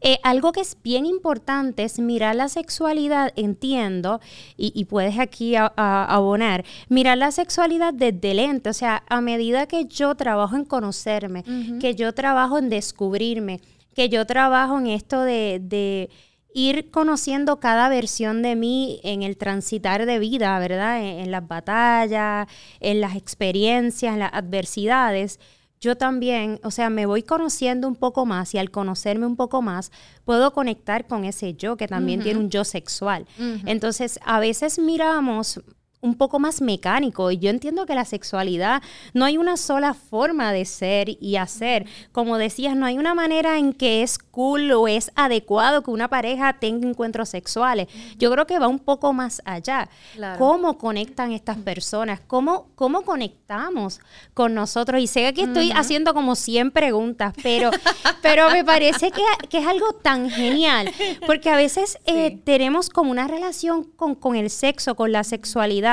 eh, 0.05 0.19
algo 0.21 0.51
que 0.51 0.59
es 0.59 0.75
bien 0.83 1.05
importante 1.05 1.83
es 1.85 1.97
mirar 1.97 2.35
la 2.35 2.49
sexualidad, 2.49 3.31
entiendo, 3.37 4.19
y, 4.57 4.83
puedes 4.83 5.17
aquí 5.17 5.55
abonar, 5.55 6.65
mirar 6.89 7.17
la 7.17 7.31
sexualidad 7.31 7.93
desde 7.93 8.33
lente, 8.33 8.69
o 8.69 8.73
sea, 8.73 9.03
a 9.07 9.21
medida 9.21 9.65
que 9.65 9.85
yo 9.85 10.13
trabajo 10.15 10.57
en 10.57 10.65
conocerme, 10.65 11.45
que 11.79 11.95
yo 11.95 12.13
trabajo 12.13 12.57
en 12.57 12.69
descubrirme, 12.69 13.61
que 13.95 14.09
yo 14.09 14.25
trabajo 14.25 14.77
en 14.77 14.87
esto 14.87 15.21
de, 15.21 16.09
ir 16.53 16.91
conociendo 16.91 17.59
cada 17.61 17.87
versión 17.87 18.41
de 18.43 18.55
mí 18.57 18.99
en 19.03 19.23
el 19.23 19.37
transitar 19.37 20.05
de 20.05 20.19
vida, 20.19 20.59
¿verdad? 20.59 21.01
en, 21.01 21.31
las 21.31 21.47
batallas, 21.47 22.47
en 22.81 22.99
las 22.99 23.15
experiencias, 23.15 24.13
en 24.13 24.19
las 24.19 24.33
adversidades 24.33 25.39
yo 25.83 25.97
también, 25.97 26.61
o 26.63 26.71
sea, 26.71 26.89
me 26.89 27.05
voy 27.05 27.23
conociendo 27.23 27.89
un 27.89 27.97
poco 27.97 28.25
más 28.25 28.53
y 28.53 28.57
al 28.57 28.71
conocerme 28.71 29.25
un 29.25 29.35
poco 29.35 29.61
más, 29.61 29.91
puedo 30.23 30.53
conectar 30.53 31.07
con 31.07 31.25
ese 31.25 31.55
yo 31.55 31.75
que 31.75 31.89
también 31.89 32.21
tiene 32.23 32.39
un 32.39 32.49
yo 32.49 32.63
sexual. 32.63 33.27
Entonces, 33.65 34.17
a 34.23 34.39
veces 34.39 34.79
miramos 34.79 35.61
un 36.03 36.15
poco 36.15 36.37
más 36.37 36.61
mecánico. 36.61 37.31
Y 37.31 37.37
yo 37.37 37.49
entiendo 37.49 37.85
que 37.85 37.95
la 37.95 38.05
sexualidad 38.05 38.83
no 39.13 39.25
hay 39.25 39.37
una 39.37 39.57
sola 39.57 39.93
forma 39.93 40.51
de 40.51 40.65
ser 40.65 41.17
y 41.19 41.37
hacer. 41.37 41.87
Como 42.11 42.37
decías, 42.37 42.75
no 42.75 42.85
hay 42.85 42.97
una 42.97 43.15
manera 43.15 43.57
en 43.57 43.73
que 43.73 44.03
es 44.03 44.19
cool 44.19 44.71
o 44.73 44.87
es 44.87 45.11
adecuado 45.15 45.81
que 45.81 45.91
una 45.91 46.09
pareja 46.09 46.53
tenga 46.59 46.87
encuentros 46.87 47.29
sexuales. 47.29 47.87
Yo 48.17 48.29
creo 48.31 48.45
que 48.45 48.59
va 48.59 48.67
un 48.67 48.79
poco 48.79 49.13
más 49.13 49.41
allá. 49.45 49.89
¿Cómo 50.37 50.77
conectan 50.77 51.31
estas 51.31 51.57
personas? 51.57 52.19
¿Cómo, 52.27 52.67
¿Cómo 52.75 53.03
conectamos 53.03 54.01
con 54.33 54.53
nosotros? 54.53 55.01
Y 55.01 55.07
sé 55.07 55.21
que 55.21 55.27
aquí 55.27 55.41
estoy 55.43 55.71
haciendo 55.71 56.13
como 56.13 56.35
100 56.35 56.71
preguntas, 56.71 57.33
pero, 57.41 57.71
pero 58.21 58.49
me 58.49 58.65
parece 58.65 59.09
que, 59.11 59.23
es 59.57 59.67
algo 59.67 59.93
tan 59.93 60.29
genial, 60.29 60.91
porque 61.25 61.49
a 61.49 61.55
veces 61.55 61.97
eh, 62.05 62.39
tenemos 62.43 62.89
como 62.89 63.11
una 63.11 63.27
relación 63.27 63.83
con, 63.83 64.15
con 64.15 64.35
el 64.35 64.49
sexo, 64.49 64.95
con 64.95 65.13
la 65.13 65.23
sexualidad 65.23 65.92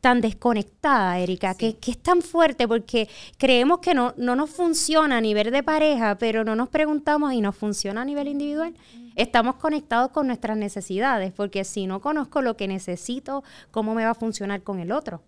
tan 0.00 0.20
desconectada, 0.20 1.18
Erika, 1.18 1.54
que, 1.54 1.76
es 1.86 1.98
tan 1.98 2.22
fuerte 2.22 2.68
porque 2.68 3.08
creemos 3.38 3.78
que 3.80 3.94
no, 3.94 4.14
no 4.16 4.36
nos 4.36 4.50
funciona 4.50 5.18
a 5.18 5.20
nivel 5.20 5.50
de 5.50 5.62
pareja, 5.62 6.16
pero 6.18 6.44
no 6.44 6.54
nos 6.56 6.68
preguntamos 6.68 7.32
y 7.32 7.40
nos 7.40 7.56
funciona 7.56 8.02
a 8.02 8.04
nivel 8.04 8.28
individual. 8.28 8.74
Estamos 9.16 9.56
conectados 9.56 10.10
con 10.10 10.26
nuestras 10.26 10.56
necesidades, 10.56 11.32
porque 11.32 11.64
si 11.64 11.86
no 11.86 12.00
conozco 12.00 12.42
lo 12.42 12.56
que 12.56 12.66
necesito, 12.66 13.44
¿cómo 13.70 13.94
me 13.94 14.04
va 14.04 14.10
a 14.10 14.14
funcionar 14.14 14.62
con 14.62 14.80
el 14.80 14.90
otro? 14.90 15.22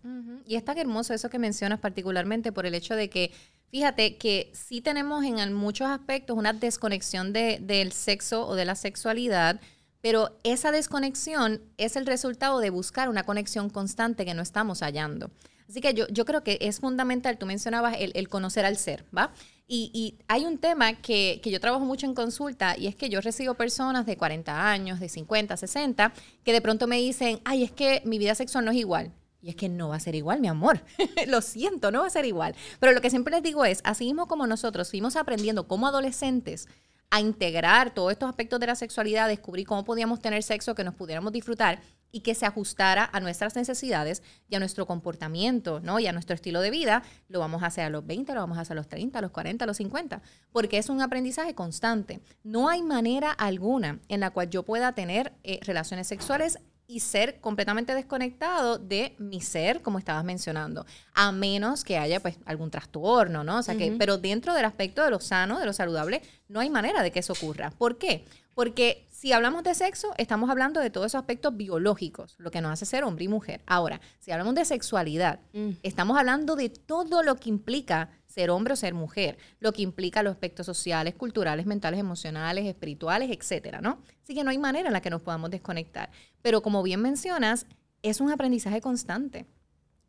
Y 0.44 0.56
es 0.56 0.64
tan 0.64 0.78
hermoso 0.78 1.14
eso 1.14 1.30
que 1.30 1.38
mencionas 1.38 1.78
particularmente 1.78 2.52
por 2.52 2.66
el 2.66 2.74
hecho 2.74 2.96
de 2.96 3.08
que 3.08 3.32
Fíjate 3.70 4.16
que 4.16 4.50
sí 4.54 4.80
tenemos 4.80 5.24
en 5.24 5.52
muchos 5.52 5.88
aspectos 5.88 6.36
una 6.36 6.52
desconexión 6.52 7.32
de, 7.32 7.58
del 7.60 7.92
sexo 7.92 8.46
o 8.46 8.54
de 8.54 8.64
la 8.64 8.76
sexualidad, 8.76 9.60
pero 10.06 10.38
esa 10.44 10.70
desconexión 10.70 11.60
es 11.78 11.96
el 11.96 12.06
resultado 12.06 12.60
de 12.60 12.70
buscar 12.70 13.08
una 13.08 13.24
conexión 13.24 13.68
constante 13.68 14.24
que 14.24 14.34
no 14.34 14.42
estamos 14.42 14.78
hallando. 14.78 15.32
Así 15.68 15.80
que 15.80 15.94
yo, 15.94 16.24
creo 16.24 16.44
que 16.44 16.58
es 16.60 16.78
fundamental, 16.78 17.38
tú 17.38 17.46
mencionabas 17.46 17.96
el, 17.98 18.28
conocer 18.28 18.64
al 18.64 18.76
ser, 18.76 19.04
¿va? 19.12 19.32
Y, 19.66 20.14
hay 20.28 20.44
un 20.44 20.58
tema 20.58 20.92
que, 20.92 21.40
que, 21.42 21.50
yo 21.50 21.58
trabajo 21.58 21.84
mucho 21.84 22.06
en 22.06 22.14
consulta 22.14 22.78
y 22.78 22.86
es 22.86 22.94
que 22.94 23.08
yo 23.08 23.20
recibo 23.20 23.54
personas 23.54 24.06
de 24.06 24.16
40 24.16 24.70
años, 24.70 25.00
de 25.00 25.08
50, 25.08 25.56
60, 25.56 26.12
que 26.44 26.52
de 26.52 26.60
pronto 26.60 26.86
me 26.86 26.98
dicen, 26.98 27.40
ay, 27.44 27.64
es 27.64 27.72
que 27.72 28.00
mi 28.04 28.18
vida 28.18 28.36
sexual 28.36 28.64
no 28.64 28.70
es 28.70 28.76
igual. 28.76 29.10
Y 29.42 29.48
es 29.48 29.56
que 29.56 29.68
no 29.68 29.88
va 29.88 29.96
a 29.96 30.00
ser 30.00 30.14
igual, 30.14 30.40
mi 30.40 30.46
amor. 30.46 30.84
lo 31.26 31.40
siento, 31.40 31.90
no 31.90 32.02
va 32.02 32.06
a 32.06 32.10
ser 32.10 32.26
igual. 32.26 32.54
Pero 32.78 32.92
lo 32.92 33.00
que 33.00 33.10
siempre 33.10 33.34
les 33.34 33.42
digo 33.42 33.64
es, 33.64 33.80
así 33.82 34.04
mismo 34.04 34.28
como 34.28 34.46
nosotros 34.46 34.88
fuimos 34.88 35.16
aprendiendo 35.16 35.66
como 35.66 35.88
adolescentes 35.88 36.68
a 37.10 37.20
integrar 37.20 37.94
todos 37.94 38.12
estos 38.12 38.28
aspectos 38.28 38.60
de 38.60 38.66
la 38.66 38.74
sexualidad, 38.74 39.28
descubrir 39.28 39.66
cómo 39.66 39.84
podíamos 39.84 40.20
tener 40.20 40.42
sexo 40.42 40.74
que 40.74 40.84
nos 40.84 40.94
pudiéramos 40.94 41.32
disfrutar 41.32 41.80
y 42.12 42.20
que 42.20 42.34
se 42.34 42.46
ajustara 42.46 43.08
a 43.12 43.20
nuestras 43.20 43.56
necesidades 43.56 44.22
y 44.48 44.54
a 44.54 44.58
nuestro 44.58 44.86
comportamiento, 44.86 45.80
¿no? 45.80 45.98
Y 45.98 46.06
a 46.06 46.12
nuestro 46.12 46.34
estilo 46.34 46.60
de 46.60 46.70
vida, 46.70 47.02
lo 47.28 47.40
vamos 47.40 47.62
a 47.62 47.66
hacer 47.66 47.84
a 47.84 47.90
los 47.90 48.06
20, 48.06 48.32
lo 48.32 48.40
vamos 48.40 48.58
a 48.58 48.62
hacer 48.62 48.72
a 48.72 48.80
los 48.80 48.88
30, 48.88 49.18
a 49.18 49.22
los 49.22 49.30
40, 49.32 49.64
a 49.64 49.66
los 49.66 49.76
50, 49.76 50.22
porque 50.52 50.78
es 50.78 50.88
un 50.88 51.02
aprendizaje 51.02 51.54
constante. 51.54 52.20
No 52.42 52.68
hay 52.68 52.82
manera 52.82 53.32
alguna 53.32 54.00
en 54.08 54.20
la 54.20 54.30
cual 54.30 54.48
yo 54.48 54.62
pueda 54.62 54.92
tener 54.92 55.34
eh, 55.42 55.60
relaciones 55.62 56.06
sexuales 56.06 56.58
y 56.88 57.00
ser 57.00 57.40
completamente 57.40 57.94
desconectado 57.94 58.78
de 58.78 59.14
mi 59.18 59.40
ser, 59.40 59.82
como 59.82 59.98
estabas 59.98 60.24
mencionando, 60.24 60.86
a 61.14 61.32
menos 61.32 61.84
que 61.84 61.98
haya 61.98 62.20
pues 62.20 62.38
algún 62.44 62.70
trastorno, 62.70 63.44
¿no? 63.44 63.58
O 63.58 63.62
sea 63.62 63.76
que, 63.76 63.92
pero 63.98 64.18
dentro 64.18 64.54
del 64.54 64.64
aspecto 64.64 65.04
de 65.04 65.10
lo 65.10 65.20
sano, 65.20 65.58
de 65.58 65.66
lo 65.66 65.72
saludable, 65.72 66.22
no 66.48 66.60
hay 66.60 66.70
manera 66.70 67.02
de 67.02 67.10
que 67.10 67.20
eso 67.20 67.32
ocurra. 67.32 67.70
¿Por 67.70 67.98
qué? 67.98 68.24
Porque 68.54 69.06
si 69.10 69.32
hablamos 69.32 69.64
de 69.64 69.74
sexo, 69.74 70.14
estamos 70.18 70.50
hablando 70.50 70.80
de 70.80 70.90
todos 70.90 71.06
esos 71.06 71.18
aspectos 71.18 71.56
biológicos, 71.56 72.34
lo 72.38 72.50
que 72.50 72.60
nos 72.60 72.72
hace 72.72 72.86
ser 72.86 73.02
hombre 73.04 73.24
y 73.24 73.28
mujer. 73.28 73.62
Ahora, 73.66 74.00
si 74.20 74.30
hablamos 74.30 74.54
de 74.54 74.64
sexualidad, 74.64 75.40
mm. 75.52 75.70
estamos 75.82 76.18
hablando 76.18 76.54
de 76.54 76.68
todo 76.68 77.22
lo 77.22 77.36
que 77.36 77.48
implica 77.48 78.10
ser 78.36 78.50
hombre 78.50 78.74
o 78.74 78.76
ser 78.76 78.92
mujer, 78.92 79.38
lo 79.60 79.72
que 79.72 79.80
implica 79.80 80.22
los 80.22 80.32
aspectos 80.32 80.66
sociales, 80.66 81.14
culturales, 81.14 81.64
mentales, 81.64 81.98
emocionales, 81.98 82.66
espirituales, 82.66 83.30
etcétera, 83.30 83.80
¿no? 83.80 83.98
Así 84.22 84.34
que 84.34 84.44
no 84.44 84.50
hay 84.50 84.58
manera 84.58 84.88
en 84.88 84.92
la 84.92 85.00
que 85.00 85.08
nos 85.08 85.22
podamos 85.22 85.50
desconectar. 85.50 86.10
Pero 86.42 86.60
como 86.60 86.82
bien 86.82 87.00
mencionas, 87.00 87.66
es 88.02 88.20
un 88.20 88.30
aprendizaje 88.30 88.82
constante. 88.82 89.46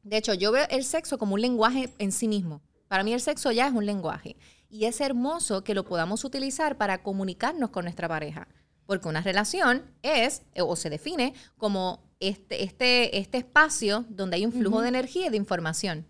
De 0.04 0.18
hecho, 0.18 0.34
yo 0.34 0.52
veo 0.52 0.68
el 0.70 0.84
sexo 0.84 1.18
como 1.18 1.36
un 1.36 1.42
lenguaje 1.42 1.94
en 2.00 2.12
sí 2.12 2.28
mismo. 2.28 2.62
Para 2.90 3.06
mí 3.06 3.14
el 3.14 3.22
sexo 3.22 3.50
ya 3.54 3.66
es 3.68 3.74
un 3.74 3.86
lenguaje. 3.86 4.36
Y 4.70 4.86
es 4.86 5.00
hermoso 5.00 5.64
que 5.64 5.74
lo 5.74 5.86
podamos 5.86 6.26
utilizar 6.26 6.78
para 6.78 7.04
comunicarnos 7.04 7.70
con 7.70 7.86
nuestra 7.86 8.10
pareja. 8.10 8.50
Porque 8.86 9.08
una 9.08 9.22
relación 9.22 9.84
es 10.02 10.42
o 10.60 10.76
se 10.76 10.90
define 10.90 11.34
como 11.56 12.04
este, 12.20 12.66
este, 12.66 13.20
este 13.20 13.38
espacio 13.38 14.06
donde 14.10 14.36
hay 14.36 14.46
un 14.46 14.52
flujo 14.52 14.82
de 14.82 14.90
energía 14.90 15.28
y 15.28 15.30
de 15.30 15.38
información. 15.38 16.06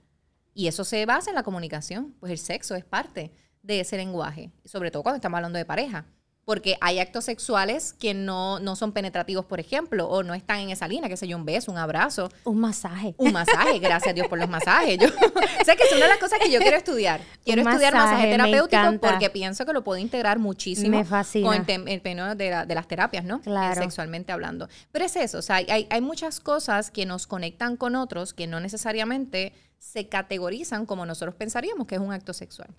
Y 0.57 0.67
eso 0.67 0.83
se 0.83 1.05
basa 1.05 1.29
en 1.29 1.35
la 1.35 1.43
comunicación, 1.43 2.15
pues 2.19 2.31
el 2.31 2.39
sexo 2.39 2.73
es 2.73 2.83
parte 2.83 3.31
de 3.61 3.81
ese 3.81 3.95
lenguaje, 3.95 4.49
sobre 4.65 4.89
todo 4.89 5.03
cuando 5.03 5.17
estamos 5.17 5.37
hablando 5.37 5.59
de 5.59 5.65
pareja 5.65 6.07
porque 6.47 6.77
hay 6.79 6.99
actos 6.99 7.25
sexuales 7.25 7.91
que 7.91 8.13
no, 8.13 8.61
no 8.61 8.77
son 8.77 8.93
penetrativos, 8.93 9.43
por 9.43 9.59
ejemplo, 9.59 10.07
o 10.07 10.23
no 10.23 10.33
están 10.33 10.59
en 10.59 10.69
esa 10.69 10.87
línea, 10.87 11.09
que 11.09 11.17
sé 11.17 11.27
yo, 11.27 11.35
un 11.35 11.43
beso, 11.43 11.73
un 11.73 11.77
abrazo. 11.77 12.31
Un 12.45 12.61
masaje. 12.61 13.15
Un 13.17 13.33
masasaje, 13.33 13.79
gracias 13.79 14.11
a 14.11 14.13
Dios 14.13 14.29
por 14.29 14.39
los 14.39 14.47
masajes. 14.47 14.97
Yo, 14.97 15.09
sé 15.65 15.75
que 15.75 15.83
es 15.83 15.91
una 15.91 16.03
de 16.03 16.07
las 16.07 16.19
cosas 16.19 16.39
que 16.39 16.49
yo 16.49 16.61
quiero 16.61 16.77
estudiar. 16.77 17.19
Quiero 17.43 17.63
estudiar 17.63 17.93
masaje, 17.93 18.31
terapéutico 18.31 18.97
porque 19.01 19.29
pienso 19.29 19.65
que 19.65 19.73
lo 19.73 19.83
puedo 19.83 19.99
integrar 19.99 20.39
muchísimo 20.39 21.03
con 21.43 21.53
el, 21.53 22.01
tema 22.01 22.33
de, 22.33 22.65
las 22.73 22.87
terapias, 22.87 23.25
¿no? 23.25 23.41
Claro. 23.41 23.81
Sexualmente 23.81 24.31
hablando. 24.31 24.69
Pero 24.93 25.03
es 25.03 25.17
eso, 25.17 25.39
o 25.39 25.41
sea, 25.41 25.57
hay, 25.57 25.85
hay 25.89 26.01
muchas 26.01 26.39
cosas 26.39 26.91
que 26.91 27.05
nos 27.05 27.27
conectan 27.27 27.75
con 27.75 27.97
otros 27.97 28.33
que 28.33 28.47
no 28.47 28.61
necesariamente 28.61 29.51
se 29.79 30.09
categorizan 30.09 30.85
como 30.85 31.05
nosotros 31.05 31.35
pensaríamos 31.35 31.87
que 31.87 31.95
es 31.95 32.01
un 32.01 32.11
acto 32.11 32.33
sexual. 32.33 32.69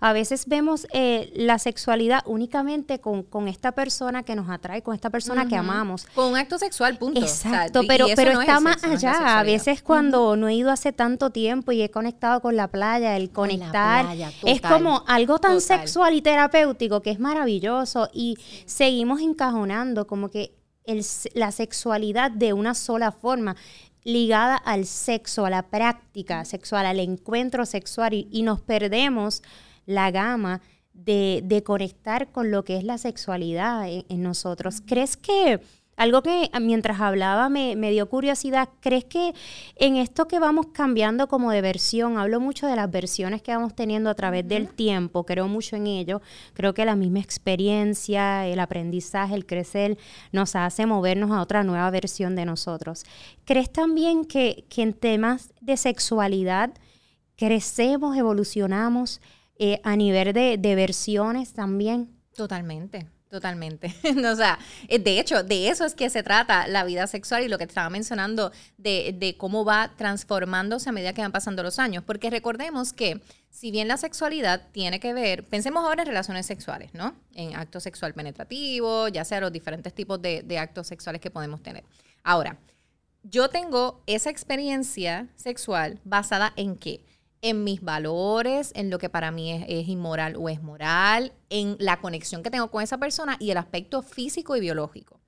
A 0.00 0.12
veces 0.12 0.46
vemos 0.46 0.86
eh, 0.92 1.32
la 1.34 1.58
sexualidad 1.58 2.20
únicamente 2.26 3.00
con, 3.00 3.26
esta 3.48 3.72
persona 3.72 4.22
que 4.22 4.34
nos 4.34 4.50
atrae, 4.50 4.82
con 4.82 4.94
esta 4.94 5.10
persona 5.10 5.46
que 5.48 5.56
amamos. 5.56 6.06
Con 6.14 6.32
un 6.32 6.36
acto 6.36 6.58
sexual, 6.58 6.98
punto. 6.98 7.20
Exacto, 7.20 7.82
pero, 7.86 8.06
pero 8.16 8.40
está 8.40 8.60
más 8.60 8.82
allá. 8.84 9.38
a 9.38 9.42
veces 9.44 9.82
cuando 9.82 10.36
no 10.36 10.48
he 10.48 10.54
ido 10.54 10.70
hace 10.70 10.92
tanto 10.92 11.30
tiempo 11.30 11.72
y 11.72 11.82
he 11.82 11.90
conectado 11.90 12.40
con 12.40 12.56
la 12.56 12.68
playa, 12.68 13.16
el 13.16 13.30
conectar 13.30 14.06
es 14.44 14.60
como 14.60 15.04
algo 15.06 15.38
tan 15.38 15.60
sexual 15.60 16.14
y 16.14 16.22
terapéutico 16.22 17.02
que 17.02 17.10
es 17.10 17.20
maravilloso 17.20 18.10
y 18.12 18.36
seguimos 18.66 19.20
encajonando 19.20 20.06
como 20.06 20.28
que 20.28 20.58
la 21.34 21.52
sexualidad 21.52 22.30
de 22.30 22.52
una 22.52 22.74
sola 22.74 23.12
forma 23.12 23.56
ligada 24.04 24.56
al 24.56 24.86
sexo, 24.86 25.44
a 25.46 25.50
la 25.50 25.62
práctica 25.62 26.44
sexual, 26.44 26.86
al 26.86 27.00
encuentro 27.00 27.66
sexual 27.66 28.14
y, 28.14 28.42
nos 28.42 28.60
perdemos 28.60 29.42
la 29.86 30.10
gama 30.10 30.60
de, 30.92 31.62
conectar 31.64 32.30
con 32.30 32.50
lo 32.50 32.64
que 32.64 32.76
es 32.76 32.84
la 32.84 32.98
sexualidad 32.98 33.86
en 33.88 34.22
nosotros. 34.22 34.82
¿Crees 34.86 35.16
que 35.16 35.60
algo 35.98 36.22
que 36.22 36.48
mientras 36.60 37.00
hablaba 37.00 37.48
me, 37.48 37.90
dio 37.90 38.08
curiosidad, 38.08 38.68
¿crees 38.80 39.04
que 39.04 39.34
en 39.74 39.96
esto 39.96 40.28
que 40.28 40.38
vamos 40.38 40.68
cambiando 40.72 41.26
como 41.26 41.50
de 41.50 41.60
versión, 41.60 42.18
hablo 42.18 42.38
mucho 42.38 42.68
de 42.68 42.76
las 42.76 42.88
versiones 42.88 43.42
que 43.42 43.52
vamos 43.52 43.74
teniendo 43.74 44.08
a 44.08 44.14
través 44.14 44.46
del 44.46 44.68
tiempo, 44.68 45.26
creo 45.26 45.48
mucho 45.48 45.74
en 45.74 45.88
ello, 45.88 46.22
creo 46.54 46.72
que 46.72 46.84
la 46.84 46.94
misma 46.94 47.18
experiencia, 47.18 48.46
el 48.46 48.60
aprendizaje, 48.60 49.34
el 49.34 49.44
crecer, 49.44 49.98
nos 50.30 50.54
hace 50.54 50.86
movernos 50.86 51.32
a 51.32 51.42
otra 51.42 51.64
nueva 51.64 51.90
versión 51.90 52.36
de 52.36 52.44
nosotros. 52.44 53.02
¿Crees 53.44 53.72
también 53.72 54.24
que, 54.24 54.66
en 54.76 54.92
temas 54.92 55.52
de 55.60 55.76
sexualidad 55.76 56.70
crecemos, 57.36 58.16
evolucionamos 58.16 59.20
eh, 59.58 59.80
a 59.82 59.96
nivel 59.96 60.32
de, 60.32 60.58
de 60.58 60.74
versiones 60.76 61.54
también? 61.54 62.16
Totalmente. 62.36 63.17
Totalmente. 63.30 63.94
o 64.32 64.36
sea, 64.36 64.58
eh, 64.88 64.98
de 64.98 65.20
hecho, 65.20 65.42
de 65.42 65.68
eso 65.68 65.84
es 65.84 65.94
que 65.94 66.08
se 66.08 66.22
trata 66.22 66.66
la 66.66 66.84
vida 66.84 67.06
sexual 67.06 67.42
y 67.44 67.48
lo 67.48 67.58
que 67.58 67.64
estaba 67.64 67.90
mencionando 67.90 68.52
de, 68.78 69.14
de, 69.18 69.36
cómo 69.36 69.66
va 69.66 69.92
transformándose 69.96 70.88
a 70.88 70.92
medida 70.92 71.12
que 71.12 71.20
van 71.20 71.32
pasando 71.32 71.62
los 71.62 71.78
años. 71.78 72.02
Porque 72.04 72.30
recordemos 72.30 72.94
que 72.94 73.20
si 73.50 73.70
bien 73.70 73.86
la 73.86 73.98
sexualidad 73.98 74.68
tiene 74.72 74.98
que 74.98 75.12
ver, 75.12 75.44
pensemos 75.44 75.84
ahora 75.84 76.02
en 76.02 76.08
relaciones 76.08 76.46
sexuales, 76.46 76.94
¿no? 76.94 77.14
En 77.34 77.54
acto 77.54 77.80
sexual 77.80 78.14
penetrativo, 78.14 79.08
ya 79.08 79.24
sea 79.24 79.40
los 79.40 79.52
diferentes 79.52 79.92
tipos 79.92 80.22
de, 80.22 80.42
de 80.42 80.58
actos 80.58 80.86
sexuales 80.86 81.20
que 81.20 81.30
podemos 81.30 81.62
tener. 81.62 81.84
Ahora, 82.22 82.58
yo 83.22 83.48
tengo 83.48 84.02
esa 84.06 84.30
experiencia 84.30 85.28
sexual 85.36 86.00
basada 86.04 86.54
en 86.56 86.76
qué? 86.76 87.02
En 87.42 87.64
mis 87.64 87.82
valores, 87.82 88.72
en 88.74 88.90
lo 88.90 88.98
que 88.98 89.08
para 89.08 89.30
mí 89.30 89.52
es, 89.52 89.88
inmoral 89.88 90.36
o 90.36 90.48
es 90.48 90.62
moral, 90.62 91.32
en 91.50 91.76
la 91.78 92.00
conexión 92.00 92.42
que 92.42 92.50
tengo 92.50 92.70
con 92.70 92.82
esa 92.82 92.98
persona 92.98 93.36
y 93.38 93.50
el 93.50 93.56
aspecto 93.56 94.02
físico 94.02 94.56
y 94.56 94.60
biológico. 94.60 95.20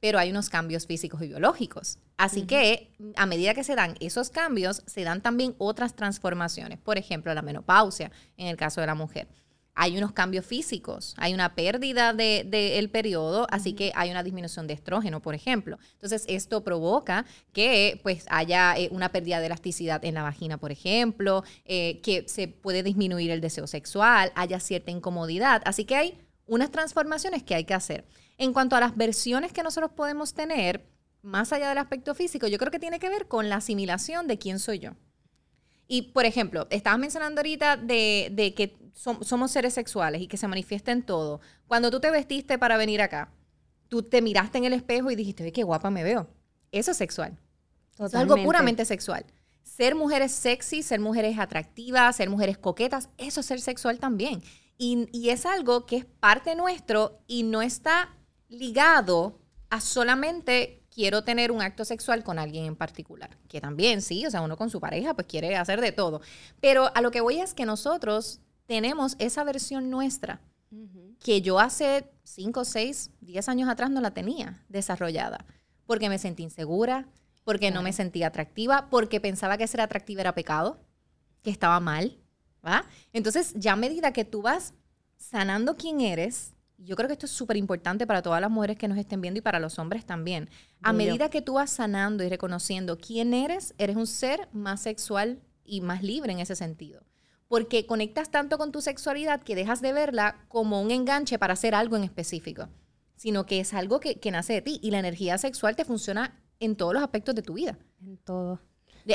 Pero 0.00 0.18
hay 0.18 0.30
unos 0.30 0.50
cambios 0.50 0.86
físicos 0.86 1.22
y 1.22 1.28
biológicos. 1.28 1.98
Así 2.16 2.42
que 2.42 2.90
a 3.16 3.26
medida 3.26 3.54
que 3.54 3.64
se 3.64 3.74
dan 3.74 3.96
esos 4.00 4.30
cambios, 4.30 4.82
se 4.86 5.04
dan 5.04 5.22
también 5.22 5.54
otras 5.58 5.96
transformaciones. 5.96 6.78
Por 6.78 6.98
ejemplo, 6.98 7.32
la 7.34 7.42
menopausia, 7.42 8.12
en 8.36 8.46
el 8.46 8.56
caso 8.56 8.80
de 8.80 8.86
la 8.86 8.94
mujer. 8.94 9.26
Hay 9.76 9.96
unos 9.98 10.12
cambios 10.12 10.44
físicos, 10.46 11.14
hay 11.18 11.34
una 11.34 11.54
pérdida 11.54 12.12
del 12.14 12.50
de, 12.50 12.88
periodo, 12.90 13.46
así 13.50 13.74
que 13.74 13.92
hay 13.94 14.10
una 14.10 14.22
disminución 14.22 14.66
de 14.66 14.74
estrógeno, 14.74 15.20
por 15.20 15.34
ejemplo. 15.34 15.78
Entonces, 15.92 16.24
esto 16.28 16.64
provoca 16.64 17.26
que 17.52 18.00
pues 18.02 18.24
haya 18.30 18.76
eh, 18.76 18.88
una 18.90 19.10
pérdida 19.12 19.38
de 19.38 19.46
elasticidad 19.46 20.04
en 20.04 20.14
la 20.14 20.22
vagina, 20.22 20.56
por 20.56 20.72
ejemplo, 20.72 21.44
eh, 21.66 22.00
que 22.02 22.24
se 22.26 22.48
puede 22.48 22.82
disminuir 22.82 23.30
el 23.30 23.42
deseo 23.42 23.66
sexual, 23.66 24.32
haya 24.34 24.58
cierta 24.60 24.90
incomodidad. 24.90 25.60
Así 25.66 25.84
que 25.84 25.94
hay 25.94 26.18
unas 26.46 26.70
transformaciones 26.70 27.42
que 27.42 27.54
hay 27.54 27.64
que 27.64 27.74
hacer. 27.74 28.06
En 28.38 28.52
cuanto 28.52 28.76
a 28.76 28.80
las 28.80 28.96
versiones 28.96 29.52
que 29.52 29.62
nosotros 29.62 29.90
podemos 29.92 30.32
tener, 30.32 30.86
más 31.22 31.52
allá 31.52 31.68
del 31.68 31.78
aspecto 31.78 32.14
físico, 32.14 32.46
yo 32.46 32.56
creo 32.56 32.70
que 32.70 32.78
tiene 32.78 32.98
que 32.98 33.10
ver 33.10 33.28
con 33.28 33.48
la 33.48 33.56
asimilación 33.56 34.26
de 34.26 34.38
quién 34.38 34.58
soy 34.58 34.78
yo. 34.78 34.92
Y, 35.88 36.02
por 36.12 36.24
ejemplo, 36.24 36.66
estabas 36.70 36.98
mencionando 36.98 37.40
ahorita 37.40 37.76
de, 37.76 38.54
que 38.56 38.76
somos 38.96 39.50
seres 39.50 39.74
sexuales 39.74 40.22
y 40.22 40.26
que 40.26 40.36
se 40.36 40.48
manifiesta 40.48 40.90
en 40.90 41.02
todo. 41.02 41.40
Cuando 41.66 41.90
tú 41.90 42.00
te 42.00 42.10
vestiste 42.10 42.58
para 42.58 42.76
venir 42.76 43.02
acá, 43.02 43.30
tú 43.88 44.02
te 44.02 44.22
miraste 44.22 44.58
en 44.58 44.64
el 44.64 44.72
espejo 44.72 45.10
y 45.10 45.16
dijiste, 45.16 45.52
qué 45.52 45.62
guapa 45.62 45.90
me 45.90 46.02
veo. 46.02 46.28
Eso 46.72 46.90
es 46.90 46.96
sexual. 46.96 47.38
Es 47.98 48.14
algo 48.14 48.36
puramente 48.42 48.84
sexual. 48.84 49.24
Ser 49.62 49.94
mujeres 49.94 50.32
sexy, 50.32 50.82
ser 50.82 51.00
mujeres 51.00 51.38
atractivas, 51.38 52.16
ser 52.16 52.30
mujeres 52.30 52.58
coquetas, 52.58 53.08
eso 53.18 53.40
es 53.40 53.46
ser 53.46 53.60
sexual 53.60 53.98
también. 53.98 54.42
Y, 54.78 55.08
y 55.12 55.30
es 55.30 55.46
algo 55.46 55.86
que 55.86 55.96
es 55.96 56.04
parte 56.04 56.54
nuestro 56.54 57.18
y 57.26 57.42
no 57.42 57.62
está 57.62 58.14
ligado 58.48 59.38
a 59.70 59.80
solamente 59.80 60.82
quiero 60.96 61.24
tener 61.24 61.52
un 61.52 61.60
acto 61.60 61.84
sexual 61.84 62.24
con 62.24 62.38
alguien 62.38 62.64
en 62.64 62.76
particular. 62.76 63.36
Que 63.48 63.60
también, 63.60 64.00
sí, 64.00 64.24
o 64.26 64.30
sea, 64.30 64.40
uno 64.40 64.56
con 64.56 64.70
su 64.70 64.80
pareja 64.80 65.14
pues 65.14 65.26
quiere 65.26 65.56
hacer 65.56 65.80
de 65.80 65.92
todo. 65.92 66.22
Pero 66.60 66.90
a 66.94 67.00
lo 67.02 67.10
que 67.10 67.20
voy 67.20 67.40
es 67.40 67.52
que 67.52 67.66
nosotros 67.66 68.40
tenemos 68.66 69.16
esa 69.18 69.44
versión 69.44 69.90
nuestra 69.90 70.40
que 71.20 71.40
yo 71.40 71.58
hace 71.58 72.10
5, 72.24 72.64
6, 72.64 73.10
10 73.20 73.48
años 73.48 73.68
atrás 73.68 73.90
no 73.90 74.00
la 74.00 74.12
tenía 74.12 74.64
desarrollada. 74.68 75.44
Porque 75.86 76.08
me 76.08 76.18
sentí 76.18 76.42
insegura, 76.42 77.08
porque 77.44 77.70
no 77.70 77.82
me 77.82 77.92
sentía 77.92 78.26
atractiva, 78.26 78.88
porque 78.90 79.20
pensaba 79.20 79.56
que 79.56 79.66
ser 79.66 79.80
atractiva 79.80 80.20
era 80.20 80.34
pecado, 80.34 80.80
que 81.42 81.50
estaba 81.50 81.80
mal. 81.80 82.18
¿va? 82.66 82.84
Entonces, 83.12 83.54
ya 83.56 83.74
a 83.74 83.76
medida 83.76 84.12
que 84.12 84.24
tú 84.24 84.42
vas 84.42 84.74
sanando 85.16 85.76
quién 85.76 86.00
eres, 86.00 86.54
yo 86.78 86.96
creo 86.96 87.08
que 87.08 87.14
esto 87.14 87.26
es 87.26 87.32
súper 87.32 87.56
importante 87.56 88.06
para 88.06 88.20
todas 88.20 88.40
las 88.40 88.50
mujeres 88.50 88.76
que 88.76 88.88
nos 88.88 88.98
estén 88.98 89.20
viendo 89.20 89.38
y 89.38 89.42
para 89.42 89.60
los 89.60 89.78
hombres 89.78 90.04
también. 90.04 90.50
A 90.82 90.92
medida 90.92 91.30
que 91.30 91.40
tú 91.40 91.54
vas 91.54 91.70
sanando 91.70 92.22
y 92.22 92.28
reconociendo 92.28 92.98
quién 92.98 93.32
eres, 93.32 93.74
eres 93.78 93.96
un 93.96 94.06
ser 94.06 94.48
más 94.52 94.82
sexual 94.82 95.40
y 95.64 95.80
más 95.80 96.02
libre 96.02 96.32
en 96.32 96.40
ese 96.40 96.54
sentido. 96.54 97.05
Porque 97.48 97.86
conectas 97.86 98.30
tanto 98.30 98.58
con 98.58 98.72
tu 98.72 98.80
sexualidad 98.80 99.42
que 99.42 99.54
dejas 99.54 99.80
de 99.80 99.92
verla 99.92 100.44
como 100.48 100.82
un 100.82 100.90
enganche 100.90 101.38
para 101.38 101.52
hacer 101.52 101.74
algo 101.74 101.96
en 101.96 102.04
específico, 102.04 102.68
sino 103.14 103.46
que 103.46 103.60
es 103.60 103.72
algo 103.72 104.00
que, 104.00 104.18
nace 104.30 104.54
de 104.54 104.62
ti 104.62 104.80
y 104.82 104.90
la 104.90 104.98
energía 104.98 105.38
sexual 105.38 105.76
te 105.76 105.84
funciona 105.84 106.42
en 106.58 106.76
todos 106.76 106.94
los 106.94 107.02
aspectos 107.02 107.34
de 107.34 107.42
tu 107.42 107.54
vida. 107.54 107.78
En 108.00 108.16
todo. 108.18 108.60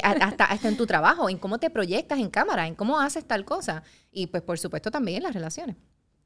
hasta, 0.03 0.45
hasta 0.45 0.67
en 0.69 0.77
tu 0.77 0.87
trabajo, 0.87 1.29
en 1.29 1.37
cómo 1.37 1.59
te 1.59 1.69
proyectas 1.69 2.19
en 2.19 2.29
cámara, 2.29 2.67
en 2.67 2.75
cómo 2.75 2.99
haces 2.99 3.25
tal 3.25 3.43
cosa. 3.43 3.83
Y 4.11 4.27
pues 4.27 4.43
por 4.43 4.59
supuesto 4.59 4.91
también 4.91 5.17
en 5.17 5.23
las 5.23 5.33
relaciones. 5.33 5.75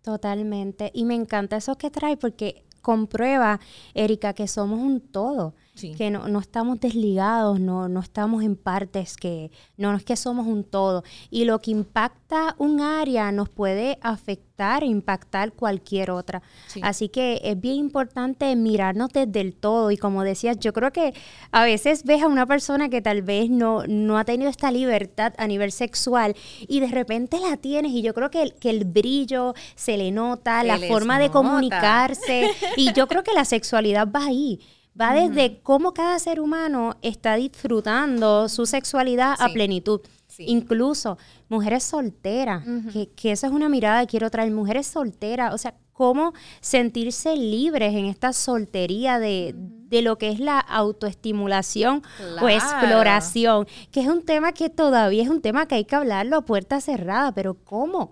Totalmente. 0.04 0.92
Y 0.94 1.06
me 1.06 1.16
encanta 1.16 1.58
eso 1.58 1.78
que 1.78 1.90
trae 1.90 2.18
porque 2.18 2.64
comprueba, 2.84 3.60
Erika, 3.96 4.34
que 4.34 4.48
somos 4.48 4.80
un 4.80 5.02
todo 5.02 5.56
que 5.98 6.10
no, 6.10 6.28
no, 6.28 6.40
estamos 6.40 6.80
desligados, 6.80 7.60
no, 7.60 7.90
no 7.90 8.00
estamos 8.00 8.44
en 8.44 8.56
partes 8.56 9.18
que, 9.18 9.52
no, 9.78 9.94
es 9.96 10.04
que 10.04 10.16
somos 10.16 10.48
un 10.48 10.64
todo. 10.64 11.04
Y 11.30 11.46
lo 11.46 11.60
que 11.60 11.72
impacta 11.72 12.56
un 12.58 12.82
área 12.82 13.32
nos 13.32 13.50
puede 13.50 13.98
afectar 14.02 14.84
e 14.84 14.86
impactar 14.88 15.52
cualquier 15.52 16.12
otra. 16.12 16.42
Así 16.82 17.10
que 17.10 17.42
es 17.44 17.60
bien 17.60 17.76
importante 17.76 18.56
mirarnos 18.56 19.10
desde 19.10 19.42
el 19.42 19.54
todo. 19.54 19.92
Y 19.92 19.98
como 19.98 20.24
decías, 20.24 20.58
yo 20.60 20.72
creo 20.72 20.92
que 20.92 21.14
a 21.52 21.64
veces 21.64 22.04
ves 22.04 22.24
a 22.24 22.28
una 22.28 22.46
persona 22.46 22.90
que 22.90 23.02
tal 23.02 23.22
vez 23.22 23.50
no, 23.50 23.84
no 23.88 24.18
ha 24.18 24.24
tenido 24.24 24.50
esta 24.50 24.72
libertad 24.72 25.34
a 25.38 25.48
nivel 25.48 25.72
sexual 25.72 26.36
y 26.68 26.80
de 26.80 26.88
repente 26.88 27.40
la 27.40 27.58
tienes 27.58 27.92
y 27.92 28.02
yo 28.02 28.14
creo 28.14 28.32
que 28.32 28.44
el, 28.44 28.54
que 28.54 28.70
el 28.70 28.86
brillo 28.86 29.54
se 29.76 29.98
le 29.98 30.12
nota, 30.12 30.64
la 30.64 30.80
forma 30.80 31.20
de 31.20 31.30
comunicarse 31.30 32.50
y 32.78 32.94
yo 32.94 33.08
creo 33.08 33.24
que 33.24 33.34
la 33.34 33.46
sexualidad 33.46 34.08
va 34.10 34.26
ahí. 34.26 34.60
Va 35.00 35.14
desde 35.14 35.60
cómo 35.62 35.94
cada 35.94 36.18
ser 36.20 36.40
humano 36.40 36.96
está 37.02 37.36
disfrutando 37.36 38.48
su 38.48 38.66
sexualidad 38.66 39.36
a 39.40 39.50
plenitud. 39.50 40.02
Incluso 40.38 41.18
mujeres 41.50 41.84
solteras, 41.84 42.64
que, 42.92 43.10
que 43.12 43.32
esa 43.32 43.48
es 43.48 43.54
una 43.54 43.70
mirada 43.70 44.02
que 44.02 44.08
quiero 44.08 44.30
traer, 44.30 44.52
mujeres 44.52 44.88
solteras, 44.88 45.54
o 45.54 45.58
sea, 45.58 45.76
cómo 45.96 46.34
sentirse 46.60 47.38
libres 47.38 47.96
en 47.96 48.06
esta 48.06 48.34
soltería 48.34 49.18
de, 49.18 49.56
de 49.56 50.02
lo 50.02 50.18
que 50.18 50.30
es 50.30 50.40
la 50.40 50.60
autoestimulación 50.60 52.04
o 52.42 52.50
exploración, 52.50 53.66
que 53.92 54.02
es 54.02 54.08
un 54.08 54.24
tema 54.24 54.52
que 54.52 54.70
todavía 54.70 55.24
es 55.24 55.30
un 55.30 55.42
tema 55.42 55.68
que 55.68 55.76
hay 55.76 55.86
que 55.86 55.96
hablarlo 55.96 56.36
a 56.36 56.42
puerta 56.42 56.82
cerrada, 56.82 57.32
pero 57.34 57.54
¿cómo? 57.64 58.12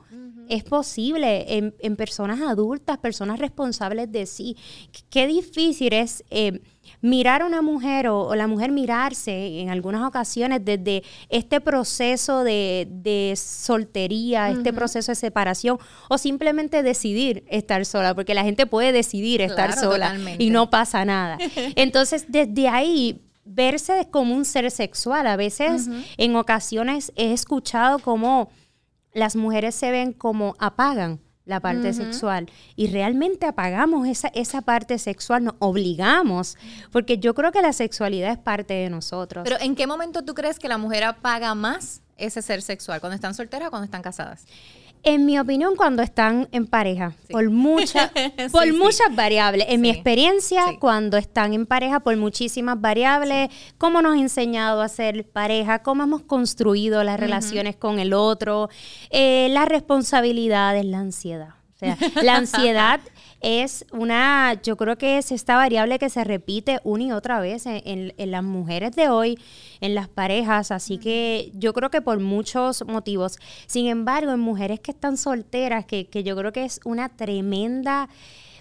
Es 0.49 0.63
posible 0.63 1.57
en, 1.57 1.75
en, 1.79 1.95
personas 1.95 2.41
adultas, 2.41 2.97
personas 2.97 3.39
responsables 3.39 4.11
de 4.11 4.25
sí. 4.25 4.57
Qué 5.09 5.25
difícil 5.25 5.93
es 5.93 6.23
eh, 6.29 6.61
mirar 7.03 7.41
a 7.41 7.45
una 7.45 7.61
mujer 7.61 8.07
o, 8.07 8.33
la 8.33 8.47
mujer 8.47 8.71
mirarse 8.71 9.59
en 9.59 9.69
algunas 9.69 10.07
ocasiones 10.07 10.61
desde 10.63 11.03
este 11.27 11.59
proceso 11.59 12.45
de, 12.45 13.33
soltería, 13.35 14.49
este 14.49 14.71
proceso 14.71 15.11
de 15.11 15.15
separación, 15.15 15.77
o 16.09 16.17
simplemente 16.17 16.81
decidir 16.81 17.43
estar 17.49 17.85
sola, 17.85 18.15
porque 18.15 18.33
la 18.33 18.43
gente 18.43 18.65
puede 18.65 18.93
decidir 18.93 19.41
estar 19.41 19.77
sola 19.77 20.17
y 20.39 20.49
no 20.49 20.69
pasa 20.69 21.03
nada. 21.03 21.37
Entonces, 21.75 22.25
desde 22.29 22.69
ahí 22.69 23.21
verse 23.43 24.07
como 24.09 24.33
un 24.33 24.45
ser 24.45 24.71
sexual. 24.71 25.27
A 25.27 25.35
veces, 25.35 25.89
en 26.17 26.35
ocasiones, 26.37 27.11
he 27.17 27.33
escuchado 27.33 27.99
como 27.99 28.49
las 29.11 29.35
mujeres 29.35 29.75
se 29.75 29.91
ven 29.91 30.13
como 30.13 30.55
apagan 30.57 31.19
la 31.45 31.59
parte 31.59 31.93
sexual 31.93 32.49
y 32.75 32.87
realmente 32.87 33.45
apagamos 33.45 34.07
esa, 34.07 34.29
esa 34.29 34.61
parte 34.61 34.97
sexual, 34.97 35.43
nos 35.43 35.55
obligamos, 35.59 36.57
porque 36.91 37.17
yo 37.17 37.33
creo 37.33 37.51
que 37.51 37.61
la 37.61 37.73
sexualidad 37.73 38.31
es 38.31 38.37
parte 38.37 38.73
de 38.73 38.89
nosotros. 38.89 39.43
Pero 39.43 39.57
¿en 39.59 39.75
qué 39.75 39.85
momento 39.87 40.23
tú 40.23 40.33
crees 40.33 40.57
que 40.59 40.69
la 40.69 40.77
mujer 40.77 41.03
apaga 41.03 41.53
más 41.53 42.01
ese 42.17 42.41
ser 42.41 42.61
sexual? 42.61 42.99
¿Cuando 43.01 43.15
están 43.15 43.33
solteras 43.33 43.67
o 43.67 43.71
cuando 43.71 43.85
están 43.85 44.01
casadas? 44.01 44.45
En 45.05 45.25
mi 45.25 45.37
opinión, 45.37 45.75
cuando 45.75 46.01
están 46.01 46.47
en 46.53 46.65
pareja, 46.65 47.13
por, 47.29 47.49
muchas 47.49 48.09
por 48.53 48.71
muchas 48.73 49.13
variables. 49.13 49.67
En 49.69 49.81
mi 49.81 49.89
experiencia, 49.89 50.63
cuando 50.79 51.17
están 51.17 51.53
en 51.53 51.65
pareja, 51.65 51.99
por 51.99 52.15
muchísimas 52.15 52.79
variables, 52.79 53.49
cómo 53.77 54.01
nos 54.01 54.15
ha 54.15 54.19
enseñado 54.19 54.81
a 54.81 54.87
ser 54.87 55.27
pareja, 55.27 55.79
cómo 55.79 56.03
hemos 56.03 56.21
construido 56.21 57.03
las 57.03 57.19
relaciones 57.19 57.75
con 57.75 57.99
el 57.99 58.13
otro, 58.13 58.69
eh, 59.09 59.49
las 59.51 59.67
responsabilidades, 59.67 60.85
la 60.85 60.99
ansiedad. 60.99 61.62
Sea, 61.83 61.97
la 62.23 62.37
ansiedad 62.37 63.01
es 63.43 63.85
una, 63.91 64.59
yo 64.63 64.77
creo 64.77 64.97
que 64.97 65.17
es 65.17 65.31
esta 65.31 65.57
variable 65.57 65.99
que 65.99 66.09
se 66.09 66.23
repite 66.23 66.79
una 66.85 67.03
y 67.03 67.11
otra 67.11 67.41
vez 67.41 67.65
en, 67.65 68.13
las 68.17 68.43
mujeres 68.43 68.95
de 68.95 69.09
hoy, 69.09 69.37
en 69.81 69.95
las 69.95 70.07
parejas, 70.07 70.71
así 70.71 70.97
que 70.97 71.51
yo 71.53 71.73
creo 71.73 71.91
que 71.91 72.01
por 72.01 72.19
muchos 72.21 72.85
motivos. 72.87 73.37
Sin 73.67 73.87
embargo, 73.87 74.31
en 74.31 74.39
mujeres 74.39 74.79
que 74.79 74.91
están 74.91 75.17
solteras, 75.17 75.85
que, 75.85 76.07
que 76.07 76.23
yo 76.23 76.37
creo 76.37 76.53
que 76.53 76.63
es 76.63 76.79
una 76.85 77.09
tremenda, 77.09 78.07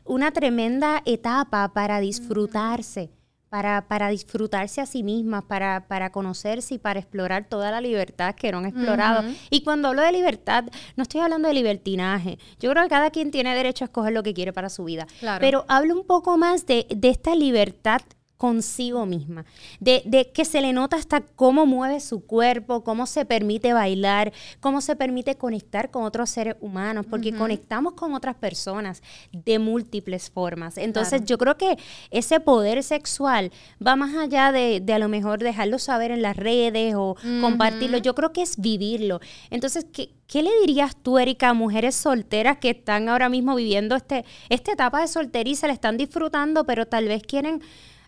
una 0.05 0.33
tremenda 0.33 1.01
etapa 1.07 1.73
para 1.73 2.01
disfrutarse 2.01 3.11
para, 3.53 3.87
para 3.87 4.09
disfrutarse 4.09 4.81
a 4.81 4.87
sí 4.87 5.03
mismas, 5.03 5.45
para, 5.45 5.87
para 5.87 6.11
conocerse 6.11 6.77
y 6.77 6.79
para 6.79 7.01
explorar 7.01 7.45
toda 7.51 7.71
la 7.71 7.83
libertad 7.83 8.35
que 8.35 8.51
no 8.51 8.57
han 8.57 8.65
explorado. 8.65 9.29
Y 9.51 9.63
cuando 9.63 9.89
hablo 9.89 10.01
de 10.01 10.11
libertad, 10.11 10.65
no 10.97 11.03
estoy 11.03 11.21
hablando 11.21 11.49
de 11.49 11.55
libertinaje. 11.55 12.39
Yo 12.61 12.71
creo 12.71 12.85
que 12.85 12.89
cada 12.89 13.11
quien 13.11 13.31
tiene 13.31 13.55
derecho 13.55 13.85
a 13.85 13.89
escoger 13.89 14.15
lo 14.15 14.23
que 14.23 14.33
quiere 14.33 14.55
para 14.55 14.71
su 14.71 14.85
vida. 14.85 15.07
Pero 15.39 15.67
hablo 15.69 15.95
un 15.95 16.07
poco 16.07 16.39
más 16.39 16.65
de, 16.65 16.87
de 16.89 17.11
esta 17.11 17.35
libertad 17.35 18.01
consigo 18.43 19.07
misma, 19.07 19.45
de, 19.79 20.03
de, 20.05 20.33
que 20.33 20.45
se 20.45 20.61
le 20.61 20.73
nota 20.73 20.97
hasta 20.97 21.21
cómo 21.21 21.65
mueve 21.65 22.01
su 22.01 22.27
cuerpo, 22.27 22.83
cómo 22.83 23.07
se 23.07 23.25
permite 23.25 23.73
bailar, 23.73 24.33
cómo 24.59 24.81
se 24.81 24.97
permite 24.97 25.37
conectar 25.37 25.93
con 25.93 26.03
otros 26.03 26.29
seres 26.29 26.57
humanos, 26.61 27.07
porque 27.09 27.33
conectamos 27.33 27.93
con 27.93 28.15
otras 28.15 28.35
personas 28.35 29.01
de 29.31 29.61
múltiples 29.61 30.29
formas. 30.29 30.77
Entonces 30.77 31.25
yo 31.25 31.39
creo 31.39 31.57
que 31.57 31.77
ese 32.11 32.41
poder 32.41 32.83
sexual 32.83 33.53
va 33.79 33.95
más 33.95 34.13
allá 34.17 34.51
de, 34.51 34.81
de 34.81 34.93
a 34.93 34.99
lo 34.99 35.09
mejor 35.09 35.39
dejarlo 35.39 35.79
saber 35.79 36.11
en 36.11 36.23
las 36.23 36.37
redes 36.37 36.97
o 36.97 37.15
compartirlo, 37.41 37.99
yo 37.99 38.17
creo 38.17 38.33
que 38.33 38.43
es 38.43 38.57
vivirlo. 38.57 39.21
Entonces, 39.51 39.87
¿qué, 39.93 40.11
¿Qué 40.27 40.43
le 40.43 40.51
dirías 40.61 40.97
tú, 40.97 41.19
Erika, 41.19 41.51
a 41.51 41.53
mujeres 41.53 41.95
solteras 41.95 42.57
que 42.57 42.71
están 42.71 43.11
ahora 43.11 43.29
mismo 43.29 43.55
viviendo 43.55 43.95
este, 43.95 44.25
esta 44.49 44.73
etapa 44.73 45.03
de 45.03 45.07
se 45.07 45.67
la 45.67 45.75
están 45.75 45.99
disfrutando, 45.99 46.65
pero 46.65 46.87
tal 46.87 47.07
vez 47.07 47.23
quieren 47.23 47.61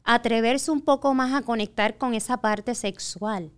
atreverse 0.05 0.71
un 0.71 0.83
poco 0.83 1.15
más 1.15 1.33
a 1.35 1.43
conectar 1.43 1.97
con 1.99 2.15
esa 2.15 2.37
parte 2.41 2.75
sexual? 2.75 3.53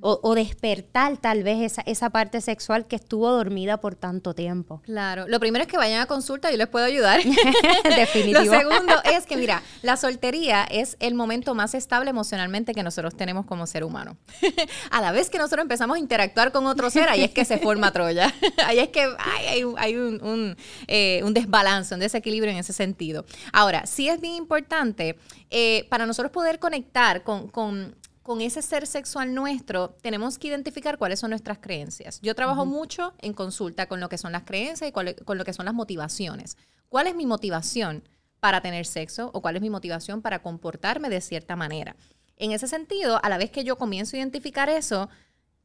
O, 0.00 0.34
despertar 0.34 1.16
tal 1.16 1.42
vez 1.42 1.60
esa, 1.60 1.82
esa 1.82 2.10
parte 2.10 2.40
sexual 2.40 2.86
que 2.86 2.96
estuvo 2.96 3.30
dormida 3.30 3.78
por 3.78 3.94
tanto 3.94 4.34
tiempo. 4.34 4.82
Claro, 4.84 5.26
lo 5.26 5.40
primero 5.40 5.64
es 5.64 5.70
que 5.70 5.78
vayan 5.78 6.00
a 6.00 6.06
consulta, 6.06 6.50
yo 6.50 6.56
les 6.56 6.68
puedo 6.68 6.84
ayudar. 6.84 7.20
Definitivo. 7.84 8.44
Lo 8.44 8.50
segundo 8.50 8.94
es 9.04 9.24
que, 9.26 9.36
mira, 9.36 9.62
la 9.82 9.96
soltería 9.96 10.64
es 10.64 10.96
el 11.00 11.14
momento 11.14 11.54
más 11.54 11.74
estable 11.74 12.10
emocionalmente 12.10 12.74
que 12.74 12.82
nosotros 12.82 13.16
tenemos 13.16 13.46
como 13.46 13.66
ser 13.66 13.82
humano. 13.84 14.16
a 14.90 15.00
la 15.00 15.12
vez 15.12 15.30
que 15.30 15.38
nosotros 15.38 15.62
empezamos 15.62 15.96
a 15.96 16.00
interactuar 16.00 16.52
con 16.52 16.66
otro 16.66 16.90
ser, 16.90 17.08
ahí 17.08 17.24
es 17.24 17.30
que 17.30 17.44
se 17.44 17.58
forma 17.58 17.92
Troya. 17.92 18.32
ahí 18.66 18.78
es 18.78 18.88
que 18.88 19.08
hay, 19.18 19.64
hay, 19.76 19.96
un, 19.96 20.56
eh, 20.86 21.22
un, 21.24 21.34
desbalance, 21.34 21.94
un 21.94 22.00
desequilibrio 22.00 22.52
en 22.52 22.58
ese 22.58 22.72
sentido. 22.72 23.24
Ahora, 23.52 23.86
sí 23.86 24.08
es 24.08 24.20
bien 24.20 24.34
importante 24.34 25.18
eh, 25.50 25.86
para 25.88 26.06
nosotros 26.06 26.30
poder 26.30 26.58
conectar 26.58 27.22
con, 27.22 27.48
con 27.48 27.94
con 28.26 28.40
ese 28.40 28.60
ser 28.60 28.88
sexual 28.88 29.34
nuestro, 29.34 29.90
tenemos 30.02 30.36
que 30.36 30.48
identificar 30.48 30.98
cuáles 30.98 31.20
son 31.20 31.30
nuestras 31.30 31.58
creencias. 31.58 32.18
Yo 32.22 32.34
trabajo 32.34 32.66
mucho 32.66 33.14
en 33.20 33.32
consulta 33.32 33.86
con 33.86 34.00
lo 34.00 34.08
que 34.08 34.18
son 34.18 34.32
las 34.32 34.42
creencias 34.42 34.90
y 34.90 34.92
con 34.92 35.38
lo 35.38 35.44
que 35.44 35.52
son 35.52 35.66
las 35.66 35.74
motivaciones. 35.74 36.56
¿Cuál 36.88 37.06
es 37.06 37.14
mi 37.14 37.24
motivación 37.24 38.02
para 38.40 38.60
tener 38.60 38.84
sexo 38.84 39.30
o 39.32 39.40
cuál 39.40 39.54
es 39.54 39.62
mi 39.62 39.70
motivación 39.70 40.22
para 40.22 40.42
comportarme 40.42 41.08
de 41.08 41.20
cierta 41.20 41.54
manera? 41.54 41.94
En 42.36 42.50
ese 42.50 42.66
sentido, 42.66 43.20
a 43.22 43.28
la 43.28 43.38
vez 43.38 43.52
que 43.52 43.62
yo 43.62 43.78
comienzo 43.78 44.16
a 44.16 44.18
identificar 44.18 44.68
eso, 44.68 45.08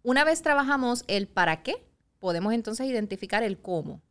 una 0.04 0.24
vez 0.24 0.44
trabajamos 0.44 1.04
el 1.08 1.28
para 1.28 1.64
qué, 1.64 1.84
podemos 2.20 2.54
entonces 2.54 2.86
identificar 2.86 3.42
el 3.42 3.60
cómo. 3.60 4.04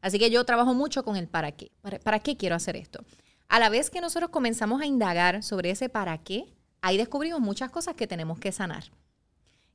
Así 0.00 0.18
que 0.18 0.32
yo 0.32 0.42
trabajo 0.44 0.74
mucho 0.74 1.04
con 1.04 1.14
el 1.14 1.28
para 1.28 1.52
qué. 1.52 1.70
¿Para, 1.82 2.00
¿Para 2.00 2.18
qué 2.18 2.36
quiero 2.36 2.56
hacer 2.56 2.74
esto? 2.74 3.04
A 3.46 3.60
la 3.60 3.68
vez 3.68 3.90
que 3.90 4.00
nosotros 4.00 4.30
comenzamos 4.30 4.82
a 4.82 4.86
indagar 4.86 5.44
sobre 5.44 5.70
ese 5.70 5.88
para 5.88 6.18
qué, 6.18 6.52
ahí 6.82 6.96
descubrimos 6.96 7.40
muchas 7.40 7.70
cosas 7.70 7.94
que 7.94 8.06
tenemos 8.06 8.38
que 8.38 8.52
sanar. 8.52 8.84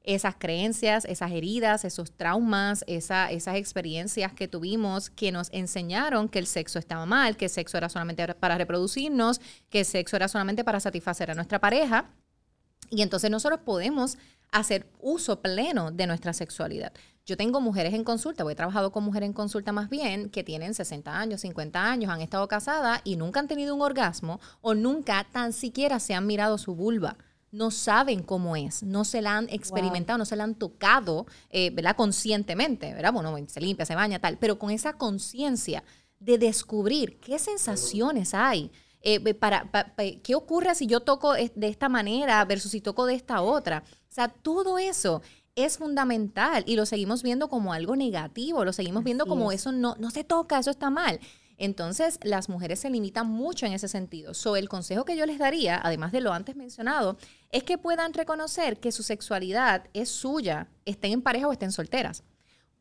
Esas 0.01 0.35
creencias, 0.35 1.05
esas 1.05 1.31
heridas, 1.31 1.83
esos 1.83 2.11
traumas, 2.11 2.83
esas 2.87 3.55
experiencias 3.55 4.33
que 4.33 4.47
tuvimos 4.47 5.09
que 5.09 5.31
nos 5.31 5.49
enseñaron 5.51 6.29
que 6.29 6.37
el 6.37 6.45
sexo 6.45 6.77
estaba 6.77 7.07
mal, 7.07 7.37
que 7.37 7.45
el 7.45 7.51
sexo 7.51 7.77
era 7.77 7.89
solamente 7.89 8.35
para 8.35 8.57
reproducirnos, 8.57 9.41
que 9.69 9.79
el 9.79 9.85
sexo 9.85 10.15
era 10.15 10.27
solamente 10.27 10.63
para 10.63 10.79
satisfacer 10.79 11.31
a 11.31 11.33
nuestra 11.33 11.59
pareja. 11.59 12.11
Y 12.91 13.01
entonces 13.01 13.31
nosotros 13.31 13.61
podemos 13.65 14.19
hacer 14.51 14.87
uso 14.99 15.41
pleno 15.41 15.89
de 15.91 16.05
nuestra 16.05 16.33
sexualidad. 16.33 16.93
Yo 17.25 17.37
tengo 17.37 17.59
mujeres 17.59 17.93
en 17.93 18.03
consulta, 18.03 18.45
he 18.49 18.55
trabajado 18.55 18.91
con 18.91 19.03
mujeres 19.03 19.27
en 19.27 19.33
consulta 19.33 19.71
más 19.71 19.89
bien, 19.89 20.29
que 20.29 20.43
tienen 20.43 20.75
60 20.75 21.17
años, 21.17 21.41
50 21.41 21.83
años, 21.83 22.11
han 22.11 22.21
estado 22.21 22.47
casadas 22.47 23.01
y 23.03 23.15
nunca 23.15 23.39
han 23.39 23.47
tenido 23.47 23.73
un 23.73 23.81
orgasmo 23.81 24.39
o 24.61 24.75
nunca 24.75 25.25
tan 25.31 25.51
siquiera 25.51 25.99
se 25.99 26.13
han 26.13 26.27
mirado 26.27 26.57
su 26.57 26.75
vulva 26.75 27.17
no 27.55 27.71
saben 27.71 28.21
cómo 28.21 28.57
es, 28.57 28.83
no 28.83 29.05
se 29.05 29.21
la 29.21 29.37
han 29.37 29.47
experimentado, 29.49 30.17
no 30.17 30.25
se 30.25 30.35
la 30.35 30.43
han 30.43 30.55
tocado, 30.55 31.25
eh, 31.49 31.69
¿verdad? 31.71 31.95
Conscientemente, 31.95 32.93
¿verdad? 32.93 33.13
Bueno, 33.13 33.33
se 33.47 33.61
limpia, 33.61 33.85
se 33.85 33.95
baña, 33.95 34.19
tal, 34.19 34.37
pero 34.37 34.59
con 34.59 34.71
esa 34.71 34.97
conciencia 34.97 35.83
de 36.19 36.37
descubrir 36.37 37.17
qué 37.21 37.39
sensaciones 37.39 38.33
hay, 38.33 38.71
eh, 39.01 39.33
para, 39.33 39.71
qué 40.21 40.35
ocurre 40.35 40.75
si 40.75 40.85
yo 40.85 40.99
toco 40.99 41.33
de 41.33 41.67
esta 41.67 41.87
manera 41.87 42.43
versus 42.43 42.71
si 42.71 42.81
toco 42.81 43.05
de 43.05 43.13
esta 43.13 43.41
otra. 43.41 43.83
O 43.87 44.13
sea, 44.13 44.27
todo 44.27 44.77
eso 44.77 45.21
es 45.55 45.77
fundamental 45.77 46.63
y 46.67 46.75
lo 46.75 46.85
seguimos 46.85 47.23
viendo 47.23 47.47
como 47.47 47.73
algo 47.73 47.95
negativo, 47.95 48.65
lo 48.65 48.73
seguimos 48.73 49.03
viendo 49.03 49.25
como 49.25 49.51
eso 49.51 49.71
no, 49.71 49.95
no 49.97 50.11
se 50.11 50.23
toca, 50.23 50.59
eso 50.59 50.71
está 50.71 50.89
mal. 50.89 51.19
Entonces, 51.57 52.19
las 52.23 52.49
mujeres 52.49 52.79
se 52.79 52.89
limitan 52.89 53.27
mucho 53.27 53.65
en 53.65 53.71
ese 53.73 53.87
sentido. 53.87 54.33
So, 54.33 54.57
el 54.57 54.67
consejo 54.67 55.05
que 55.05 55.15
yo 55.15 55.25
les 55.25 55.39
daría, 55.39 55.79
además 55.81 56.11
de 56.11 56.19
lo 56.19 56.33
antes 56.33 56.55
mencionado, 56.55 57.17
es 57.49 57.63
que 57.63 57.77
puedan 57.77 58.13
reconocer 58.13 58.79
que 58.79 58.91
su 58.91 59.03
sexualidad 59.03 59.85
es 59.93 60.09
suya, 60.09 60.67
estén 60.83 61.13
en 61.13 61.21
pareja 61.21 61.47
o 61.47 61.53
estén 61.53 61.71
solteras. 61.71 62.23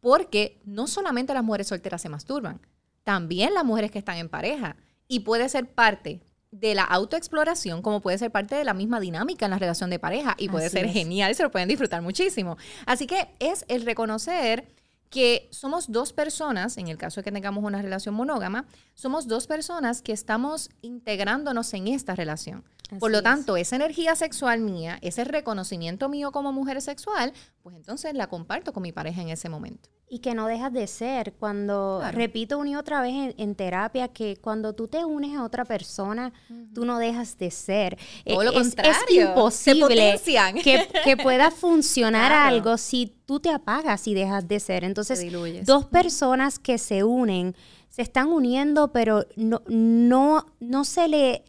Porque 0.00 0.60
no 0.64 0.88
solamente 0.88 1.34
las 1.34 1.44
mujeres 1.44 1.68
solteras 1.68 2.02
se 2.02 2.08
masturban, 2.08 2.60
también 3.04 3.54
las 3.54 3.64
mujeres 3.64 3.92
que 3.92 3.98
están 4.00 4.16
en 4.16 4.28
pareja. 4.28 4.76
Y 5.06 5.20
puede 5.20 5.48
ser 5.48 5.72
parte 5.72 6.22
de 6.60 6.74
la 6.74 6.84
autoexploración 6.84 7.82
como 7.82 8.00
puede 8.00 8.16
ser 8.16 8.30
parte 8.30 8.54
de 8.54 8.64
la 8.64 8.74
misma 8.74 9.00
dinámica 9.00 9.46
en 9.46 9.50
la 9.50 9.58
relación 9.58 9.90
de 9.90 9.98
pareja 9.98 10.36
y 10.38 10.48
puede 10.48 10.70
ser 10.70 10.88
genial 10.88 11.32
y 11.32 11.34
se 11.34 11.42
lo 11.42 11.50
pueden 11.50 11.68
disfrutar 11.68 12.00
muchísimo. 12.00 12.56
Así 12.86 13.06
que 13.06 13.28
es 13.40 13.64
el 13.68 13.84
reconocer 13.84 14.68
que 15.10 15.48
somos 15.50 15.90
dos 15.90 16.12
personas, 16.12 16.76
en 16.78 16.88
el 16.88 16.96
caso 16.96 17.20
de 17.20 17.24
que 17.24 17.32
tengamos 17.32 17.64
una 17.64 17.82
relación 17.82 18.14
monógama, 18.14 18.66
somos 18.94 19.26
dos 19.26 19.46
personas 19.46 20.02
que 20.02 20.12
estamos 20.12 20.70
integrándonos 20.80 21.72
en 21.74 21.88
esta 21.88 22.14
relación. 22.14 22.64
Por 22.98 23.10
lo 23.10 23.22
tanto, 23.22 23.56
esa 23.56 23.76
energía 23.76 24.14
sexual 24.14 24.60
mía, 24.60 24.98
ese 25.02 25.24
reconocimiento 25.24 26.08
mío 26.08 26.32
como 26.32 26.52
mujer 26.52 26.80
sexual, 26.82 27.32
pues 27.62 27.74
entonces 27.74 28.14
la 28.14 28.28
comparto 28.28 28.72
con 28.72 28.82
mi 28.82 28.92
pareja 28.92 29.22
en 29.22 29.30
ese 29.30 29.48
momento. 29.48 29.88
Y 30.14 30.20
que 30.20 30.33
no 30.33 30.46
dejas 30.46 30.72
de 30.72 30.87
ser. 30.87 31.33
Cuando, 31.33 32.00
repito 32.12 32.57
una 32.57 32.70
y 32.70 32.77
otra 32.77 33.00
vez 33.00 33.35
en, 33.37 33.55
terapia, 33.57 34.07
que 34.07 34.37
cuando 34.37 34.72
tú 34.72 34.87
te 34.87 35.05
unes 35.05 35.37
a 35.37 35.42
otra 35.42 35.64
persona, 35.64 36.33
tú 36.72 36.85
no 36.85 37.00
dejas 37.00 37.37
de 37.37 37.50
ser. 37.50 37.98
Todo 38.24 38.44
lo 38.44 38.53
es, 38.53 38.59
contrario. 38.59 38.94
Es 39.09 39.29
imposible 39.29 40.20
que, 40.62 40.88
que, 41.03 41.16
pueda 41.16 41.50
funcionar 41.50 42.31
algo 42.31 42.77
si 42.77 43.12
tú 43.27 43.40
te 43.40 43.50
apagas 43.50 44.07
y 44.07 44.14
dejas 44.14 44.46
de 44.46 44.61
ser. 44.61 44.85
Entonces, 44.85 45.27
dos 45.64 45.87
personas 45.87 46.61
que 46.61 46.79
se 46.79 47.03
unen, 47.03 47.57
se 47.88 48.03
están 48.03 48.29
uniendo, 48.29 48.92
pero 48.92 49.27
no, 49.35 49.62
no, 49.66 50.46
no 50.61 50.85
se 50.85 51.09
le 51.09 51.42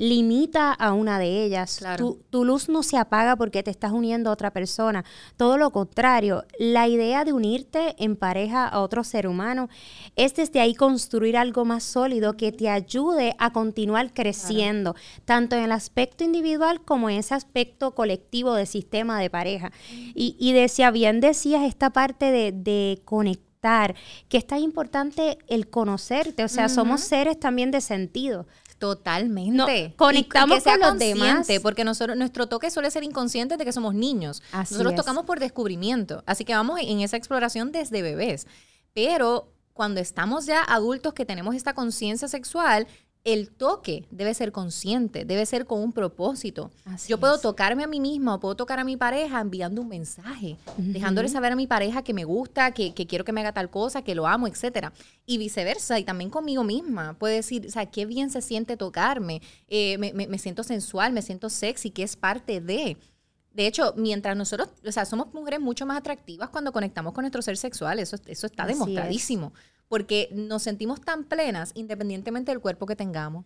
limita 0.00 0.72
a 0.72 0.94
una 0.94 1.18
de 1.18 1.44
ellas. 1.44 1.78
Tu, 1.98 2.22
tu, 2.30 2.46
luz 2.46 2.70
no 2.70 2.82
se 2.82 2.96
apaga 2.96 3.36
porque 3.36 3.62
te 3.62 3.70
estás 3.70 3.92
uniendo 3.92 4.30
a 4.30 4.32
otra 4.32 4.50
persona. 4.50 5.04
Todo 5.36 5.58
lo 5.58 5.72
contrario, 5.72 6.44
la 6.58 6.88
idea 6.88 7.22
de 7.26 7.34
unirte 7.34 7.96
en 7.98 8.16
pareja 8.16 8.66
a 8.66 8.80
otro 8.80 9.04
ser 9.04 9.26
humano 9.26 9.68
es 10.16 10.34
desde 10.34 10.60
ahí 10.60 10.74
construir 10.74 11.36
algo 11.36 11.66
más 11.66 11.82
sólido 11.82 12.38
que 12.38 12.50
te 12.50 12.70
ayude 12.70 13.34
a 13.38 13.52
continuar 13.52 14.14
creciendo, 14.14 14.96
tanto 15.26 15.54
en 15.54 15.64
el 15.64 15.72
aspecto 15.72 16.24
individual 16.24 16.80
como 16.80 17.10
en 17.10 17.18
ese 17.18 17.34
aspecto 17.34 17.94
colectivo 17.94 18.54
de 18.54 18.64
sistema 18.64 19.20
de 19.20 19.28
pareja. 19.28 19.70
Y, 19.90 20.34
y 20.38 20.54
decía, 20.54 20.90
bien 20.90 21.20
decías 21.20 21.64
esta 21.64 21.90
parte 21.90 22.30
de, 22.30 22.52
de 22.52 23.02
conectar 23.04 23.50
que 24.30 24.38
es 24.38 24.46
tan 24.46 24.60
importante 24.60 25.36
el 25.46 25.68
conocerte, 25.68 26.42
o 26.44 26.48
sea, 26.48 26.70
somos 26.70 27.02
seres 27.02 27.38
también 27.38 27.70
de 27.70 27.82
sentido. 27.82 28.46
Totalmente. 28.80 29.92
conectamos 29.96 30.64
con 30.64 30.80
los 30.80 30.98
demás. 30.98 31.46
Porque 31.62 31.84
nosotros, 31.84 32.16
nuestro 32.16 32.48
toque 32.48 32.70
suele 32.70 32.90
ser 32.90 33.04
inconsciente 33.04 33.58
de 33.58 33.64
que 33.64 33.72
somos 33.72 33.94
niños. 33.94 34.42
nosotros 34.52 34.94
tocamos 34.94 35.26
por 35.26 35.38
descubrimiento. 35.38 36.24
Así 36.26 36.44
que 36.44 36.54
vamos 36.54 36.80
en 36.82 37.00
esa 37.00 37.18
exploración 37.18 37.72
desde 37.72 38.00
bebés. 38.00 38.46
Pero 38.94 39.52
cuando 39.74 40.00
estamos 40.00 40.46
ya 40.46 40.62
adultos 40.62 41.12
que 41.12 41.26
tenemos 41.26 41.54
esta 41.54 41.74
conciencia 41.74 42.26
sexual, 42.26 42.86
el 43.24 43.50
toque 43.50 44.06
debe 44.10 44.32
ser 44.32 44.50
consciente, 44.50 45.26
debe 45.26 45.44
ser 45.44 45.66
con 45.66 45.80
un 45.80 45.92
propósito. 45.92 46.70
Yo 47.06 47.18
puedo 47.18 47.38
tocarme 47.38 47.84
a 47.84 47.86
mí 47.86 48.00
misma 48.00 48.34
o 48.34 48.40
puedo 48.40 48.54
tocar 48.54 48.78
a 48.78 48.84
mi 48.84 48.96
pareja 48.96 49.40
enviando 49.40 49.82
un 49.82 49.88
mensaje, 49.88 50.56
dejándole 50.78 51.28
saber 51.28 51.52
a 51.52 51.56
mi 51.56 51.66
pareja 51.66 52.02
que 52.02 52.14
me 52.14 52.24
gusta, 52.24 52.72
que, 52.72 52.94
quiero 52.94 53.24
que 53.24 53.32
me 53.32 53.40
haga 53.42 53.52
tal 53.52 53.68
cosa, 53.68 54.02
que 54.02 54.14
lo 54.14 54.26
amo, 54.26 54.46
etcétera. 54.46 54.92
Y 55.26 55.36
viceversa, 55.36 55.98
y 55.98 56.04
también 56.04 56.30
conmigo 56.30 56.64
misma. 56.64 57.14
Puede 57.14 57.36
decir, 57.36 57.66
o 57.66 57.70
sea, 57.70 57.86
qué 57.86 58.06
bien 58.06 58.30
se 58.30 58.40
siente 58.40 58.76
tocarme, 58.78 59.42
eh, 59.68 59.98
me, 59.98 60.38
siento 60.38 60.62
sensual, 60.62 61.12
me 61.12 61.20
siento 61.20 61.50
sexy, 61.50 61.90
que 61.90 62.02
es 62.02 62.16
parte 62.16 62.60
de. 62.60 62.96
De 63.52 63.66
hecho, 63.66 63.92
mientras 63.96 64.36
nosotros, 64.36 64.68
o 64.86 64.92
sea, 64.92 65.04
somos 65.04 65.34
mujeres 65.34 65.60
mucho 65.60 65.84
más 65.84 65.98
atractivas 65.98 66.48
cuando 66.50 66.72
conectamos 66.72 67.12
con 67.12 67.22
nuestro 67.22 67.42
ser 67.42 67.56
sexual, 67.56 67.98
eso, 67.98 68.16
eso 68.26 68.46
está 68.46 68.64
demostradísimo 68.64 69.52
porque 69.90 70.28
nos 70.30 70.62
sentimos 70.62 71.00
tan 71.00 71.24
plenas 71.24 71.72
independientemente 71.74 72.52
del 72.52 72.60
cuerpo 72.60 72.86
que 72.86 72.94
tengamos, 72.94 73.44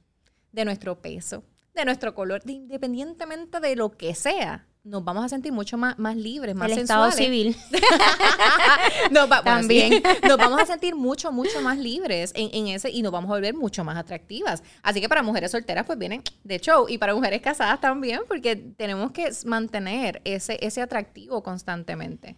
de 0.53 0.67
nuestro 0.67 1.01
peso, 1.01 1.43
de 1.75 1.87
nuestro 1.87 2.15
color, 2.15 2.43
independientemente 2.45 3.61
de 3.61 3.75
lo 3.75 3.93
que 3.97 4.15
sea. 4.15 4.67
Nos 4.85 5.03
vamos 5.03 5.25
a 5.25 5.31
sentir 5.31 5.53
mucho 5.53 5.79
más, 5.79 5.99
más 5.99 6.15
libres, 6.17 6.55
más 6.55 6.71
El 6.71 6.77
sensuales. 6.77 7.15
estado 7.15 7.27
civil. 7.27 7.57
También. 9.45 10.03
nos 10.29 10.37
vamos 10.37 10.61
a 10.61 10.67
sentir 10.67 10.95
mucho, 10.95 11.33
mucho 11.33 11.63
más 11.63 11.79
libres 11.79 12.33
en, 12.37 12.51
en, 12.53 12.75
ese 12.75 12.91
y 12.91 13.01
nos 13.01 13.11
vamos 13.11 13.31
a 13.31 13.37
volver 13.37 13.55
mucho 13.55 13.83
más 13.83 13.97
atractivas. 13.97 14.63
Así 14.83 15.01
que 15.01 15.09
para 15.09 15.23
mujeres 15.23 15.51
solteras, 15.51 15.87
pues 15.87 15.99
vienen 15.99 16.23
de 16.43 16.61
show. 16.61 16.85
Y 16.91 16.99
para 16.99 17.15
mujeres 17.15 17.41
casadas 17.41 17.81
también, 17.81 18.21
porque 18.29 18.55
tenemos 18.57 19.13
que 19.13 19.31
mantener 19.47 20.21
ese, 20.25 20.59
ese 20.61 20.83
atractivo 20.83 21.43
constantemente. 21.43 22.37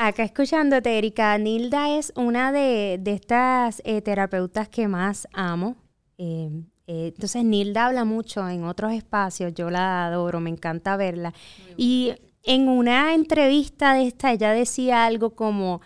Acá 0.00 0.22
escuchándote, 0.22 0.96
Erika, 0.96 1.36
Nilda 1.38 1.98
es 1.98 2.12
una 2.14 2.52
de, 2.52 3.02
estas 3.04 3.82
eh, 3.84 4.00
terapeutas 4.00 4.68
que 4.68 4.86
más 4.86 5.26
amo. 5.32 5.74
Em, 6.16 6.66
eh, 6.86 7.08
entonces, 7.08 7.42
Nilda 7.42 7.86
habla 7.86 8.04
mucho 8.04 8.48
en 8.48 8.62
otros 8.62 8.92
espacios, 8.92 9.54
yo 9.54 9.70
la 9.70 10.06
adoro, 10.06 10.38
me 10.38 10.50
encanta 10.50 10.96
verla. 10.96 11.34
Y 11.76 12.12
en 12.44 12.68
una 12.68 13.12
entrevista 13.12 13.94
de 13.94 14.06
esta, 14.06 14.30
ella 14.30 14.52
decía 14.52 15.04
algo 15.04 15.30
como, 15.34 15.80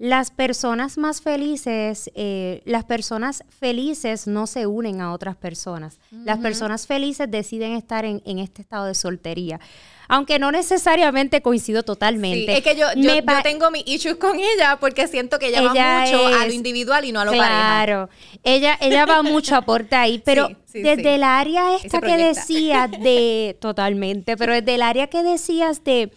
las 0.00 0.30
personas 0.30 0.96
más 0.96 1.20
felices, 1.20 2.10
eh, 2.14 2.62
las 2.64 2.84
personas 2.84 3.44
felices 3.60 4.26
no 4.26 4.46
se 4.46 4.66
unen 4.66 5.02
a 5.02 5.12
otras 5.12 5.36
personas. 5.36 5.98
Las 6.10 6.38
personas 6.38 6.86
felices 6.86 7.30
deciden 7.30 7.72
estar 7.72 8.06
en, 8.06 8.22
este 8.38 8.62
estado 8.62 8.86
de 8.86 8.94
soltería. 8.94 9.60
Aunque 10.08 10.38
no 10.38 10.52
necesariamente 10.52 11.42
coincido 11.42 11.82
totalmente. 11.82 12.56
es 12.56 12.62
que 12.62 12.76
yo, 12.76 12.86
yo, 12.96 13.12
tengo 13.42 13.70
mis 13.70 13.86
issues 13.86 14.16
con 14.16 14.40
ella 14.40 14.78
porque 14.80 15.06
siento 15.06 15.38
que 15.38 15.48
ella, 15.48 15.60
va 15.60 16.00
mucho 16.00 16.26
a 16.28 16.46
lo 16.46 16.52
individual 16.52 17.04
y 17.04 17.12
no 17.12 17.20
a 17.20 17.26
lo 17.26 17.32
claro, 17.32 18.08
ella, 18.42 18.78
ella 18.80 19.04
va 19.04 19.22
mucho 19.22 19.54
aporte 19.54 19.96
ahí, 19.96 20.18
pero 20.24 20.48
desde 20.72 21.16
el 21.16 21.24
área 21.24 21.76
esta 21.76 22.00
que 22.00 22.16
decías 22.16 22.90
de, 22.90 23.54
totalmente, 23.60 24.38
pero 24.38 24.54
desde 24.54 24.76
el 24.76 24.82
área 24.82 25.08
que 25.08 25.22
decías 25.22 25.84
de 25.84 26.10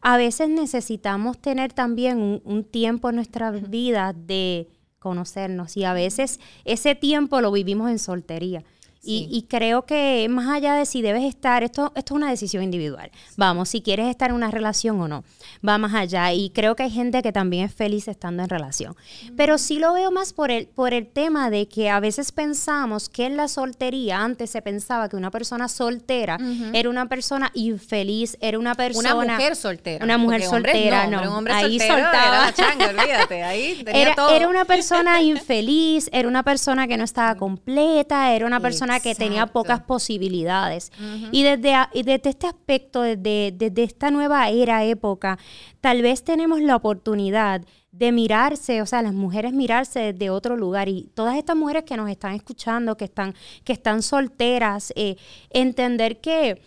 a 0.00 0.16
veces 0.16 0.48
necesitamos 0.48 1.38
tener 1.38 1.72
también 1.72 2.40
un, 2.44 2.64
tiempo 2.64 3.10
en 3.10 3.16
nuestra 3.16 3.50
vida 3.50 4.14
de 4.14 4.68
conocernos 4.98 5.76
y 5.76 5.84
a 5.84 5.92
veces 5.92 6.40
ese 6.64 6.94
tiempo 6.94 7.40
lo 7.40 7.52
vivimos 7.52 7.90
en 7.90 7.98
soltería. 7.98 8.64
Y, 9.02 9.46
creo 9.48 9.86
que 9.86 10.26
más 10.28 10.48
allá 10.48 10.74
de 10.74 10.84
si 10.84 11.00
debes 11.00 11.24
estar, 11.24 11.62
esto, 11.62 11.90
esto 11.94 12.14
es 12.14 12.16
una 12.16 12.28
decisión 12.28 12.62
individual. 12.62 13.10
Vamos, 13.36 13.70
si 13.70 13.80
quieres 13.80 14.08
estar 14.08 14.28
en 14.28 14.36
una 14.36 14.50
relación 14.50 15.00
o 15.00 15.08
no, 15.08 15.24
va 15.66 15.78
más 15.78 15.94
allá. 15.94 16.32
Y 16.32 16.50
creo 16.50 16.76
que 16.76 16.82
hay 16.82 16.90
gente 16.90 17.22
que 17.22 17.32
también 17.32 17.64
es 17.64 17.74
feliz 17.74 18.08
estando 18.08 18.42
en 18.42 18.50
relación. 18.50 18.94
Pero 19.36 19.56
sí 19.56 19.78
lo 19.78 19.94
veo 19.94 20.10
más 20.10 20.34
por 20.34 20.50
el, 20.50 20.66
por 20.68 20.92
el 20.92 21.06
tema 21.06 21.48
de 21.48 21.66
que 21.66 21.88
a 21.88 21.98
veces 21.98 22.30
pensamos 22.30 23.08
que 23.08 23.24
en 23.24 23.38
la 23.38 23.48
soltería, 23.48 24.20
antes 24.20 24.50
se 24.50 24.60
pensaba 24.60 25.08
que 25.08 25.16
una 25.16 25.30
persona 25.30 25.68
soltera 25.68 26.38
era 26.74 26.90
una 26.90 27.06
persona 27.06 27.50
infeliz, 27.54 28.36
era 28.40 28.58
una 28.58 28.74
persona... 28.74 29.14
Una 29.14 29.34
mujer 29.34 29.56
soltera. 29.56 30.04
Una 30.04 30.18
mujer 30.18 30.42
soltera, 30.42 31.06
no. 31.06 31.22
Un 31.22 31.28
hombre 31.28 31.54
ahí 31.54 31.78
soltaba. 31.78 32.50
Era 32.50 32.90
olvídate, 32.90 33.42
ahí 33.42 33.82
tenía 33.84 34.14
todo. 34.14 34.30
Era 34.30 34.46
una 34.48 34.66
persona 34.66 35.22
infeliz, 35.22 36.10
era 36.12 36.28
una 36.28 36.42
persona 36.42 36.86
que 36.86 36.98
no 36.98 37.04
estaba 37.04 37.34
completa, 37.36 38.32
era 38.32 38.46
una 38.46 38.60
persona 38.60 38.89
que 38.98 39.14
tenía 39.14 39.46
pocas 39.46 39.80
posibilidades. 39.82 40.90
Y 41.30 41.44
desde, 41.44 41.76
desde 41.94 42.30
este 42.30 42.48
aspecto, 42.48 43.02
desde, 43.02 43.52
desde 43.54 43.84
esta 43.84 44.10
nueva 44.10 44.48
era, 44.48 44.84
época, 44.84 45.38
tal 45.80 46.02
vez 46.02 46.24
tenemos 46.24 46.60
la 46.60 46.74
oportunidad 46.74 47.62
de 47.92 48.12
mirarse, 48.12 48.82
o 48.82 48.86
sea, 48.86 49.02
las 49.02 49.14
mujeres 49.14 49.52
mirarse 49.52 50.12
desde 50.12 50.30
otro 50.30 50.56
lugar 50.56 50.88
y 50.88 51.10
todas 51.14 51.36
estas 51.36 51.56
mujeres 51.56 51.84
que 51.84 51.96
nos 51.96 52.08
están 52.10 52.34
escuchando, 52.34 52.96
que 52.96 53.04
están, 53.04 53.34
que 53.64 53.72
están 53.72 54.02
solteras, 54.02 54.92
eh, 54.96 55.16
entender 55.50 56.20
que 56.20 56.60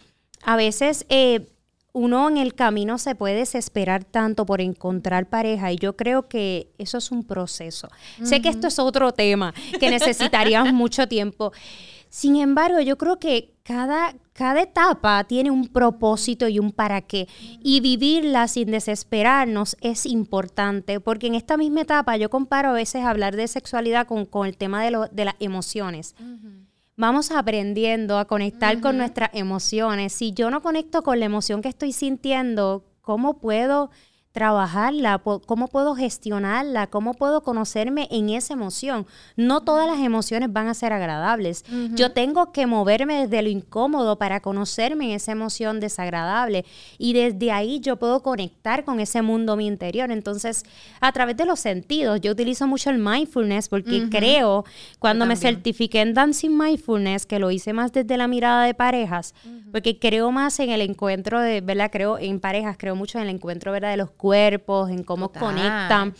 a 0.44 0.56
veces 0.56 1.06
eh, 1.10 1.48
uno 1.94 2.28
en 2.28 2.38
el 2.38 2.56
camino 2.56 2.98
se 2.98 3.16
puede 3.16 3.36
desesperar 3.36 4.04
tanto 4.04 4.46
por 4.46 4.62
encontrar 4.62 5.30
pareja 5.30 5.72
y 5.72 5.78
yo 5.78 5.96
creo 5.96 6.28
que 6.28 6.72
eso 6.80 6.98
es 6.98 7.12
un 7.12 7.24
proceso. 7.24 7.88
Sé 8.24 8.42
que 8.42 8.50
esto 8.50 8.68
es 8.68 8.80
otro 8.80 9.12
tema 9.12 9.54
que 9.80 9.92
necesitaríamos 9.92 10.74
mucho 10.74 11.08
tiempo. 11.08 11.54
Sin 12.13 12.36
embargo, 12.36 12.80
yo 12.80 12.95
creo 12.99 13.17
que 13.17 13.56
cada, 13.63 14.13
cada 14.34 14.62
etapa 14.62 15.23
tiene 15.23 15.49
un 15.49 15.67
propósito 15.67 16.47
y 16.47 16.60
un 16.60 16.71
para 16.71 17.02
qué. 17.02 17.28
Y 17.60 17.80
vivirla 17.80 18.47
sin 18.47 18.69
desesperarnos 18.69 19.76
es 19.82 20.06
importante, 20.06 20.99
porque 20.99 21.26
en 21.26 21.34
esta 21.34 21.58
misma 21.58 21.82
etapa 21.82 22.15
yo 22.17 22.30
comparo 22.30 22.69
a 22.69 22.73
veces 22.73 23.04
hablar 23.04 23.36
de 23.36 23.47
sexualidad 23.47 24.06
con, 24.06 24.45
el 24.45 24.58
tema 24.58 24.84
de, 24.84 25.10
de 25.12 25.26
las 25.26 25.34
emociones. 25.39 26.13
Vamos 26.95 27.32
aprendiendo 27.32 28.19
a 28.19 28.26
conectar 28.26 28.80
con 28.80 28.95
nuestras 28.97 29.32
emociones. 29.34 30.13
Si 30.13 30.34
yo 30.34 30.52
no 30.52 30.62
conecto 30.62 31.02
con 31.02 31.19
la 31.19 31.26
emoción 31.26 31.63
que 31.63 31.69
estoy 31.69 31.93
sintiendo, 31.93 32.86
¿cómo 33.02 33.39
puedo 33.39 33.89
trabajarla, 34.34 35.22
cómo 35.46 35.67
puedo 35.67 35.93
gestionarla, 35.93 36.88
cómo 36.88 37.13
puedo 37.13 37.43
conocerme 37.43 38.08
en 38.10 38.30
esa 38.30 38.54
emoción. 38.54 39.06
No 39.38 39.62
todas 39.62 39.88
las 39.88 40.00
emociones 40.00 40.52
van 40.52 40.67
a 40.67 40.74
ser 40.74 40.91
agradables. 40.91 41.63
Yo 41.91 42.13
tengo 42.13 42.52
que 42.52 42.65
moverme 42.65 43.28
desde 43.28 43.43
lo 43.43 43.50
incómodo 43.50 44.17
para 44.17 44.39
conocerme 44.39 45.06
en 45.06 45.12
esa 45.12 45.34
emoción 45.34 45.80
desagradable 45.80 46.65
y 46.98 47.13
desde 47.13 47.52
ahí 47.52 47.80
yo 47.80 47.98
puedo 47.98 48.24
conectar 48.24 48.84
con 48.84 49.00
ese 49.00 49.22
mundo 49.22 49.56
mi 49.56 49.67
interior. 49.67 50.10
Entonces, 50.10 50.63
a 51.00 51.12
través 51.12 51.38
de 51.38 51.46
los 51.46 51.60
sentidos, 51.60 52.19
yo 52.19 52.32
utilizo 52.32 52.65
mucho 52.65 52.89
el 52.89 52.98
mindfulness 52.98 53.69
porque 53.69 54.10
creo, 54.10 54.65
cuando 54.98 55.28
me 55.28 55.36
certifiqué 55.36 56.02
en 56.02 56.15
Dancing 56.15 56.58
Mindfulness, 56.58 57.28
que 57.28 57.38
lo 57.38 57.52
hice 57.52 57.72
más 57.72 57.91
desde 57.93 58.17
la 58.17 58.28
mirada 58.28 58.65
de 58.65 58.74
parejas, 58.74 59.36
porque 59.72 60.00
creo 60.00 60.32
más 60.32 60.60
en 60.60 60.72
el 60.72 60.82
encuentro 60.82 61.39
de, 61.39 61.62
¿verdad? 61.62 61.91
Creo 61.91 62.17
en 62.17 62.39
parejas, 62.39 62.78
creo 62.80 62.96
mucho 62.96 63.19
en 63.19 63.26
el 63.26 63.30
encuentro, 63.30 63.72
¿verdad? 63.72 63.91
De 63.91 63.98
los 63.98 64.10
cuerpos, 64.24 64.90
en 64.90 65.04
cómo 65.04 65.34
conectan. 65.34 66.16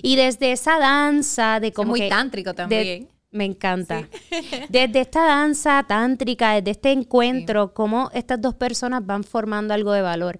Y 0.00 0.14
desde 0.14 0.52
esa 0.52 0.78
danza 0.78 1.58
de 1.58 1.72
cómo... 1.72 1.96
Es 1.96 2.02
muy 2.02 2.08
tántrico 2.08 2.54
también. 2.54 3.08
me 3.32 3.46
encanta. 3.46 4.08
Desde 4.68 5.00
esta 5.00 5.26
danza 5.26 5.84
tántrica, 5.88 6.54
desde 6.54 6.70
este 6.70 6.92
encuentro, 6.92 7.74
cómo 7.74 8.10
estas 8.14 8.40
dos 8.40 8.54
personas 8.54 9.04
van 9.04 9.24
formando 9.24 9.74
algo 9.74 9.90
de 9.92 10.02
valor. 10.02 10.38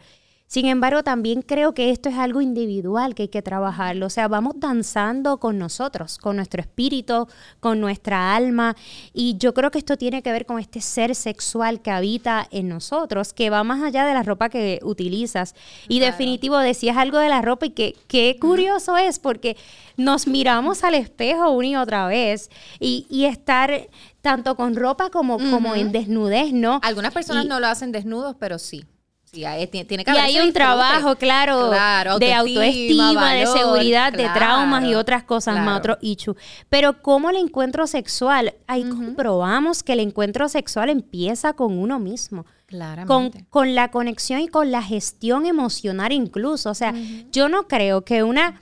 Sin 0.48 0.64
embargo, 0.64 1.02
también 1.02 1.42
creo 1.42 1.74
que 1.74 1.90
esto 1.90 2.08
es 2.08 2.16
algo 2.16 2.40
individual 2.40 3.14
que 3.14 3.24
hay 3.24 3.28
que 3.28 3.42
trabajarlo. 3.42 4.06
O 4.06 4.10
sea, 4.10 4.28
vamos 4.28 4.54
danzando 4.56 5.36
con 5.36 5.58
nosotros, 5.58 6.16
con 6.16 6.36
nuestro 6.36 6.62
espíritu, 6.62 7.28
con 7.60 7.80
nuestra 7.80 8.34
alma. 8.34 8.74
Y 9.12 9.36
yo 9.36 9.52
creo 9.52 9.70
que 9.70 9.78
esto 9.78 9.98
tiene 9.98 10.22
que 10.22 10.32
ver 10.32 10.46
con 10.46 10.58
este 10.58 10.80
ser 10.80 11.14
sexual 11.14 11.82
que 11.82 11.90
habita 11.90 12.48
en 12.50 12.70
nosotros, 12.70 13.34
que 13.34 13.50
va 13.50 13.62
más 13.62 13.82
allá 13.82 14.06
de 14.06 14.14
la 14.14 14.22
ropa 14.22 14.48
que 14.48 14.80
utilizas. 14.82 15.54
Y 15.86 16.00
definitivo, 16.00 16.56
decías 16.56 16.96
algo 16.96 17.18
de 17.18 17.28
la 17.28 17.42
ropa 17.42 17.66
y 17.66 17.70
que 17.70 17.94
qué 18.06 18.38
curioso 18.40 18.96
es, 18.96 19.18
porque 19.18 19.54
nos 19.98 20.26
miramos 20.26 20.82
al 20.82 20.94
espejo 20.94 21.50
una 21.50 21.66
y 21.66 21.76
otra 21.76 22.06
vez 22.06 22.48
y, 22.80 23.26
estar 23.26 23.88
tanto 24.22 24.56
con 24.56 24.76
ropa 24.76 25.10
como, 25.10 25.38
como 25.50 25.74
en 25.74 25.92
desnudez, 25.92 26.54
¿no? 26.54 26.80
Algunas 26.82 27.12
personas 27.12 27.44
no 27.44 27.60
lo 27.60 27.66
hacen 27.66 27.92
desnudos, 27.92 28.34
pero 28.38 28.58
sí. 28.58 28.86
Sí, 29.30 29.44
tiene 29.86 30.04
que 30.04 30.10
y 30.10 30.16
hay 30.16 30.38
un 30.38 30.52
trabajo, 30.54 31.16
claro, 31.16 31.68
de 32.18 32.32
autoestima, 32.32 33.34
de 33.34 33.46
seguridad, 33.46 34.12
de 34.12 34.28
traumas 34.30 34.84
y 34.84 34.94
otras 34.94 35.24
cosas 35.24 35.58
más, 35.64 35.78
otros 35.78 35.98
issues. 36.00 36.36
Pero 36.68 37.02
como 37.02 37.28
el 37.28 37.36
encuentro 37.36 37.86
sexual, 37.86 38.54
ahí 38.66 38.88
comprobamos 38.88 39.82
que 39.82 39.92
el 39.92 40.00
encuentro 40.00 40.48
sexual 40.48 40.88
empieza 40.88 41.52
con 41.52 41.78
uno 41.78 41.98
mismo. 41.98 42.46
Con, 43.06 43.30
con, 43.48 43.74
la 43.74 43.90
conexión 43.90 44.40
y 44.40 44.48
con 44.48 44.70
la 44.70 44.82
gestión 44.82 45.46
emocional 45.46 46.12
incluso. 46.12 46.70
O 46.70 46.74
sea, 46.74 46.94
yo 47.32 47.48
no 47.48 47.66
creo 47.66 48.04
que 48.04 48.22
una 48.22 48.60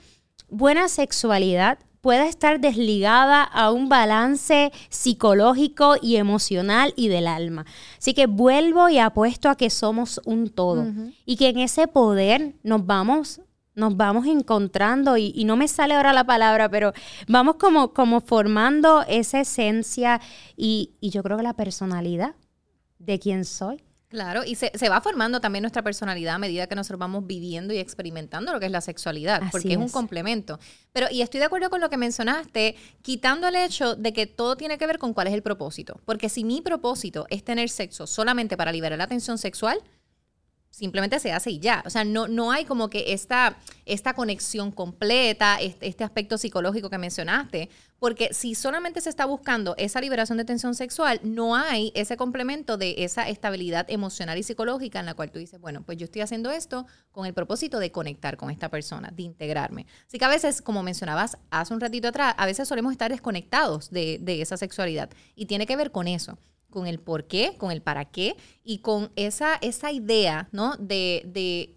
buena 0.49 0.87
sexualidad 0.87 1.77
pueda 2.07 2.25
estar 2.25 2.61
desligada 2.61 3.43
a 3.43 3.69
un 3.69 3.89
balance 3.89 4.71
psicológico 4.87 5.97
y 6.01 6.15
emocional 6.15 6.93
y 6.95 7.09
del 7.09 7.27
alma. 7.27 7.65
Así 7.97 8.13
que 8.13 8.27
vuelvo 8.27 8.87
y 8.87 8.97
apuesto 8.97 9.49
a 9.49 9.57
que 9.57 9.69
somos 9.69 10.21
un 10.23 10.47
todo 10.47 10.85
y 11.25 11.35
que 11.35 11.49
en 11.49 11.59
ese 11.59 11.89
poder 11.89 12.55
nos 12.63 12.85
vamos 12.85 13.41
nos 13.75 13.97
vamos 13.97 14.25
encontrando 14.25 15.17
y, 15.17 15.43
no 15.43 15.57
me 15.57 15.67
sale 15.67 15.95
ahora 15.95 16.13
la 16.13 16.23
palabra, 16.23 16.69
pero 16.69 16.93
vamos 17.27 17.57
como, 17.57 17.93
como 17.93 18.21
formando 18.21 19.03
esa 19.09 19.41
esencia 19.41 20.21
y, 20.55 20.91
y 21.01 21.09
yo 21.09 21.21
creo 21.23 21.35
que 21.35 21.43
la 21.43 21.55
personalidad 21.55 22.35
de 22.99 23.19
quién 23.19 23.43
soy 23.43 23.83
Claro, 24.09 24.45
y 24.45 24.55
se, 24.55 24.71
va 24.89 25.01
formando 25.01 25.41
también 25.41 25.63
nuestra 25.63 25.81
personalidad 25.81 26.35
a 26.35 26.37
medida 26.37 26.67
que 26.67 26.75
nosotros 26.75 26.97
vamos 26.97 27.27
viviendo 27.27 27.73
y 27.73 27.77
experimentando 27.77 28.53
lo 28.53 28.59
que 28.59 28.67
es 28.67 28.71
la 28.71 28.79
sexualidad, 28.79 29.41
porque 29.51 29.73
es. 29.73 29.77
un 29.77 29.89
complemento. 29.89 30.59
Pero, 30.93 31.07
y 31.11 31.21
estoy 31.21 31.41
de 31.41 31.47
acuerdo 31.47 31.69
con 31.69 31.81
lo 31.81 31.89
que 31.89 31.97
mencionaste, 31.97 32.75
quitando 33.01 33.49
el 33.49 33.57
hecho 33.57 33.95
de 33.95 34.13
que 34.13 34.25
todo 34.25 34.55
tiene 34.55 34.77
que 34.77 34.87
ver 34.87 34.97
con 34.97 35.13
cuál 35.13 35.27
es 35.27 35.33
el 35.33 35.43
propósito. 35.43 35.99
Porque 36.05 36.29
si 36.29 36.45
mi 36.45 36.61
propósito 36.61 37.25
es 37.29 37.43
tener 37.43 37.69
sexo 37.69 38.07
solamente 38.07 38.55
para 38.55 38.71
liberar 38.71 38.97
la 38.97 39.07
tensión 39.07 39.37
sexual, 39.37 39.77
simplemente 40.69 41.19
se 41.19 41.31
hace 41.31 41.51
y 41.51 41.59
ya. 41.59 41.83
O 41.85 41.89
sea, 41.89 42.03
no, 42.03 42.27
no 42.27 42.51
hay 42.51 42.65
como 42.65 42.89
que 42.89 43.13
esta, 43.13 43.57
esta 43.85 44.13
conexión 44.13 44.71
completa, 44.71 45.57
este, 45.59 45.87
este, 45.87 46.03
aspecto 46.03 46.37
psicológico 46.37 46.89
que 46.89 46.97
mencionaste, 46.97 47.69
porque 47.99 48.33
si 48.33 48.53
solamente 48.53 49.01
se 49.01 49.09
está 49.09 49.25
buscando 49.25 49.75
esa 49.77 50.01
liberación 50.01 50.37
de 50.37 50.45
tensión 50.45 50.75
sexual, 50.75 51.19
no 51.23 51.55
hay 51.55 51.91
ese 51.95 52.15
complemento 52.15 52.77
de 52.77 52.95
esa 52.99 53.27
estabilidad 53.27 53.89
emocional 53.89 54.37
y 54.37 54.43
psicológica 54.43 54.99
en 54.99 55.07
la 55.07 55.15
cual 55.15 55.31
tú 55.31 55.39
dices, 55.39 55.59
bueno, 55.59 55.81
pues 55.83 55.97
yo 55.97 56.05
estoy 56.05 56.21
haciendo 56.21 56.51
esto 56.51 56.85
con 57.11 57.25
el 57.25 57.33
propósito 57.33 57.79
de 57.79 57.91
conectar 57.91 58.37
con 58.37 58.51
esta 58.51 58.69
persona, 58.69 59.11
de 59.11 59.23
integrarme. 59.23 59.87
Así 60.05 60.19
que 60.19 60.25
a 60.25 60.29
veces, 60.29 60.61
como 60.61 60.83
mencionabas 60.83 61.37
hace 61.49 61.73
un 61.73 61.79
ratito 61.79 62.07
atrás, 62.09 62.35
a 62.37 62.45
veces 62.45 62.67
solemos 62.67 62.91
estar 62.91 63.11
desconectados 63.11 63.89
de, 63.89 64.19
de 64.21 64.41
esa 64.41 64.57
sexualidad 64.57 65.09
y 65.35 65.47
tiene 65.47 65.65
que 65.65 65.75
ver 65.75 65.91
con 65.91 66.07
eso 66.07 66.37
con 66.77 66.85
el 66.85 66.99
por 66.99 67.25
qué, 67.25 67.55
con 67.57 67.71
el 67.71 67.81
para 67.81 68.05
qué 68.05 68.35
y 68.63 68.81
con 68.81 69.11
esa, 69.15 69.55
esa 69.61 69.91
idea, 69.91 70.47
¿no? 70.51 70.75
De, 70.77 71.23
de 71.25 71.75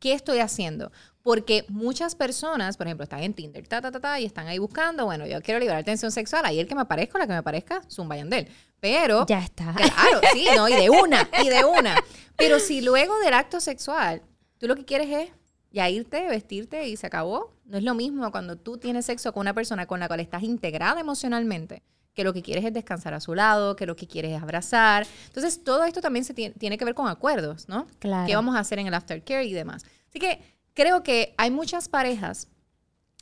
qué 0.00 0.12
estoy 0.12 0.40
haciendo. 0.40 0.90
Porque 1.22 1.64
muchas 1.68 2.16
personas, 2.16 2.76
por 2.76 2.88
ejemplo, 2.88 3.04
están 3.04 3.22
en 3.22 3.32
Tinder, 3.32 3.68
ta, 3.68 3.80
ta, 3.80 3.92
ta, 3.92 4.00
ta, 4.00 4.18
y 4.18 4.24
están 4.24 4.48
ahí 4.48 4.58
buscando, 4.58 5.04
bueno, 5.04 5.24
yo 5.24 5.40
quiero 5.40 5.60
liberar 5.60 5.84
tensión 5.84 6.10
sexual, 6.10 6.44
ahí 6.44 6.58
el 6.58 6.66
que 6.66 6.74
me 6.74 6.80
aparezca, 6.80 7.16
la 7.20 7.28
que 7.28 7.32
me 7.32 7.38
aparezca, 7.38 7.80
zumba 7.88 8.18
él. 8.18 8.48
Pero... 8.80 9.24
Ya 9.28 9.38
está. 9.38 9.72
Claro, 9.72 10.20
sí, 10.32 10.48
¿no? 10.56 10.68
Y 10.68 10.74
de 10.74 10.90
una, 10.90 11.28
y 11.44 11.48
de 11.48 11.64
una. 11.64 11.94
Pero 12.36 12.58
si 12.58 12.80
luego 12.80 13.16
del 13.20 13.34
acto 13.34 13.60
sexual, 13.60 14.20
tú 14.58 14.66
lo 14.66 14.74
que 14.74 14.84
quieres 14.84 15.10
es 15.10 15.30
y 15.70 15.78
a 15.78 15.88
irte, 15.88 16.26
vestirte 16.28 16.88
y 16.88 16.96
se 16.96 17.06
acabó. 17.06 17.54
No 17.66 17.78
es 17.78 17.84
lo 17.84 17.94
mismo 17.94 18.28
cuando 18.32 18.56
tú 18.56 18.78
tienes 18.78 19.06
sexo 19.06 19.32
con 19.32 19.42
una 19.42 19.54
persona 19.54 19.86
con 19.86 20.00
la 20.00 20.08
cual 20.08 20.18
estás 20.18 20.42
integrada 20.42 20.98
emocionalmente, 20.98 21.84
que 22.14 22.24
lo 22.24 22.32
que 22.32 22.42
quieres 22.42 22.64
es 22.64 22.72
descansar 22.72 23.14
a 23.14 23.20
su 23.20 23.34
lado, 23.34 23.76
que 23.76 23.86
lo 23.86 23.96
que 23.96 24.06
quieres 24.06 24.32
es 24.36 24.42
abrazar. 24.42 25.06
Entonces, 25.26 25.62
todo 25.62 25.84
esto 25.84 26.00
también 26.00 26.24
se 26.24 26.34
tiene, 26.34 26.54
tiene 26.56 26.76
que 26.76 26.84
ver 26.84 26.94
con 26.94 27.08
acuerdos, 27.08 27.68
¿no? 27.68 27.86
Claro. 27.98 28.26
¿Qué 28.26 28.34
vamos 28.34 28.56
a 28.56 28.60
hacer 28.60 28.78
en 28.78 28.86
el 28.86 28.94
aftercare 28.94 29.44
y 29.44 29.52
demás? 29.52 29.84
Así 30.08 30.18
que 30.18 30.40
creo 30.74 31.02
que 31.02 31.34
hay 31.38 31.50
muchas 31.50 31.88
parejas 31.88 32.48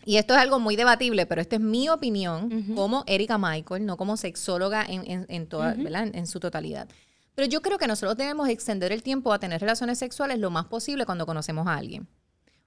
y 0.05 0.16
esto 0.16 0.35
es 0.35 0.40
algo 0.40 0.59
muy 0.59 0.77
debatible, 0.77 1.27
pero 1.27 1.40
esta 1.40 1.57
es 1.57 1.62
mi 1.62 1.88
opinión 1.88 2.74
como 2.74 3.05
Erika 3.07 3.37
Michael, 3.37 3.85
no 3.85 3.96
como 3.96 4.16
sexóloga 4.16 4.85
en, 4.88 5.27
en, 5.29 5.46
toda, 5.48 5.74
¿verdad? 5.74 6.09
en, 6.12 6.27
su 6.27 6.40
totalidad. 6.40 6.88
Pero 7.35 7.48
yo 7.48 7.62
creo 7.62 7.79
que 7.79 7.87
nosotros 7.87 8.16
debemos 8.16 8.48
extender 8.48 8.92
el 8.92 9.03
tiempo 9.03 9.33
a 9.33 9.38
tener 9.38 9.61
relaciones 9.61 9.98
sexuales 9.98 10.38
lo 10.38 10.51
más 10.51 10.66
posible 10.66 11.05
cuando 11.05 11.27
conocemos 11.27 11.66
a 11.66 11.74
alguien. 11.74 12.09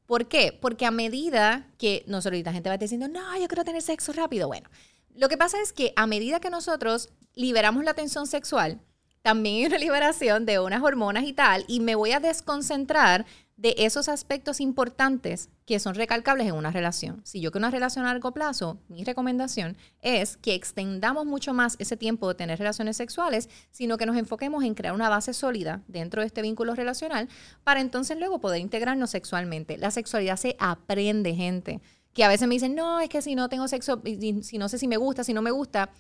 ¿Por 0.06 0.28
qué? 0.28 0.58
Porque 0.62 0.86
a 0.86 0.92
medida 0.92 1.68
que 1.78 2.04
nosotros, 2.06 2.42
la 2.44 2.54
gente 2.54 2.70
va 2.70 2.78
diciendo, 2.78 3.08
no, 3.08 3.38
yo 3.40 3.48
quiero 3.48 3.64
tener 3.64 3.82
sexo 3.82 4.12
rápido. 4.14 4.48
Bueno, 4.48 4.70
lo 5.16 5.30
que 5.30 5.38
pasa 5.38 5.62
es 5.62 5.74
que 5.74 5.94
a 5.96 6.08
medida 6.08 6.40
que 6.40 6.50
nosotros 6.50 7.10
liberamos 7.34 7.84
la 7.84 7.94
tensión 7.94 8.28
sexual, 8.28 8.82
también 9.22 9.58
hay 9.58 9.66
una 9.66 9.78
liberación 9.78 10.46
de 10.46 10.60
unas 10.60 10.82
hormonas 10.82 11.26
y 11.26 11.34
tal, 11.34 11.64
y 11.68 11.80
me 11.80 11.96
voy 11.96 12.12
a 12.12 12.20
desconcentrar 12.20 13.26
de 13.62 13.76
esos 13.78 14.10
aspectos 14.10 14.60
importantes 14.60 15.50
que 15.68 15.80
son 15.80 15.94
recalcables 15.94 16.48
en 16.48 16.56
una 16.56 16.72
relación. 16.72 17.22
Si 17.24 17.40
yo 17.40 17.52
quiero 17.52 17.68
una 17.68 17.72
relación 17.72 18.04
a 18.04 18.08
largo 18.08 18.32
plazo, 18.32 18.80
mi 18.88 19.04
recomendación 19.04 19.78
es 20.02 20.38
que 20.38 20.56
extendamos 20.56 21.28
mucho 21.28 21.54
más 21.54 21.76
ese 21.78 21.96
tiempo 21.96 22.28
de 22.28 22.34
tener 22.34 22.58
relaciones 22.58 22.98
sexuales, 22.98 23.50
sino 23.70 24.00
que 24.00 24.08
nos 24.08 24.18
enfoquemos 24.18 24.64
en 24.64 24.74
crear 24.74 24.96
una 24.96 25.10
base 25.10 25.34
sólida 25.34 25.84
dentro 25.88 26.22
de 26.22 26.28
este 26.28 26.42
vínculo 26.42 26.74
relacional 26.74 27.30
para 27.64 27.82
entonces 27.82 28.18
luego 28.18 28.42
poder 28.42 28.62
integrarnos 28.62 29.12
sexualmente. 29.12 29.78
La 29.78 29.92
sexualidad 29.92 30.38
se 30.38 30.56
aprende, 30.58 31.36
gente. 31.36 31.82
Que 32.14 32.24
a 32.24 32.28
veces 32.28 32.48
me 32.48 32.56
dicen, 32.56 32.76
no, 32.76 33.00
es 33.00 33.10
que 33.10 33.22
si 33.22 33.36
no 33.36 33.50
tengo 33.50 33.68
sexo, 33.68 34.02
si 34.42 34.58
no 34.58 34.70
sé 34.70 34.78
si 34.78 34.88
me 34.88 34.98
gusta, 34.98 35.24
si 35.24 35.34
no 35.34 35.42
me 35.42 35.52
gusta, 35.52 35.92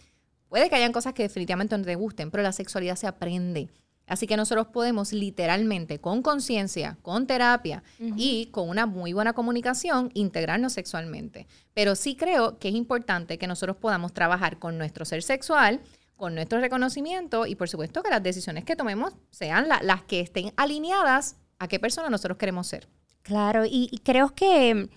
puede 0.49 0.69
que 0.69 0.75
hayan 0.75 0.91
cosas 0.91 1.13
que 1.13 1.23
definitivamente 1.23 1.77
no 1.77 1.85
te 1.85 1.95
gusten, 1.95 2.31
pero 2.31 2.43
la 2.43 2.51
sexualidad 2.51 2.95
se 2.95 3.07
aprende. 3.07 3.69
Así 4.07 4.27
que 4.27 4.35
nosotros 4.35 4.67
podemos 4.67 5.13
literalmente, 5.13 5.99
con 5.99 6.21
conciencia, 6.21 6.97
con 7.01 7.27
terapia 7.27 7.81
y 7.97 8.47
con 8.47 8.67
una 8.67 8.85
muy 8.85 9.13
buena 9.13 9.31
comunicación, 9.31 10.11
integrarnos 10.13 10.73
sexualmente. 10.73 11.47
Pero 11.73 11.95
sí 11.95 12.17
creo 12.17 12.59
que 12.59 12.67
es 12.67 12.75
importante 12.75 13.37
que 13.37 13.47
nosotros 13.47 13.77
podamos 13.77 14.11
trabajar 14.11 14.59
con 14.59 14.77
nuestro 14.77 15.05
ser 15.05 15.23
sexual, 15.23 15.79
con 16.17 16.35
nuestro 16.35 16.59
reconocimiento 16.59 17.45
y 17.45 17.55
por 17.55 17.69
supuesto 17.69 18.03
que 18.03 18.09
las 18.09 18.21
decisiones 18.21 18.65
que 18.65 18.75
tomemos 18.75 19.13
sean 19.29 19.69
las 19.69 20.01
que 20.03 20.19
estén 20.19 20.51
alineadas 20.57 21.37
a 21.57 21.69
qué 21.69 21.79
persona 21.79 22.09
nosotros 22.09 22.37
queremos 22.37 22.67
ser. 22.67 22.89
Claro, 23.23 23.63
y, 23.65 24.01
creo 24.03 24.35
que 24.35 24.89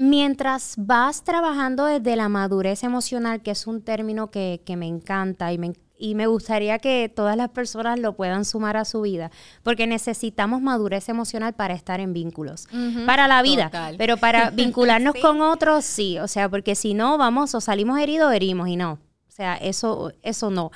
mientras 0.00 0.76
vas 0.78 1.24
trabajando 1.24 1.84
desde 1.84 2.16
la 2.16 2.30
madurez 2.30 2.84
emocional, 2.84 3.42
que 3.42 3.50
es 3.50 3.66
un 3.66 3.82
término 3.82 4.30
que, 4.30 4.62
que 4.64 4.74
me 4.74 4.86
encanta 4.86 5.52
y 5.52 5.58
me 5.58 5.74
y 6.02 6.14
me 6.14 6.26
gustaría 6.26 6.78
que 6.78 7.12
todas 7.14 7.36
las 7.36 7.50
personas 7.50 7.98
lo 7.98 8.16
puedan 8.16 8.46
sumar 8.46 8.78
a 8.78 8.86
su 8.86 9.02
vida, 9.02 9.30
porque 9.62 9.86
necesitamos 9.86 10.62
madurez 10.62 11.10
emocional 11.10 11.52
para 11.52 11.74
estar 11.74 12.00
en 12.00 12.14
vínculos, 12.14 12.68
para 13.04 13.28
la 13.28 13.42
vida, 13.42 13.70
pero 13.98 14.16
para 14.16 14.48
vincularnos 14.50 15.14
con 15.16 15.42
otros 15.42 15.84
sí, 15.84 16.18
o 16.18 16.26
sea, 16.26 16.48
porque 16.48 16.74
si 16.74 16.94
no 16.94 17.18
vamos 17.18 17.54
o 17.54 17.60
salimos 17.60 18.00
heridos 18.00 18.30
o 18.30 18.32
herimos 18.32 18.68
y 18.68 18.76
no. 18.76 18.92
O 19.28 19.32
sea, 19.32 19.56
eso, 19.56 20.12
eso 20.22 20.50
no. 20.50 20.70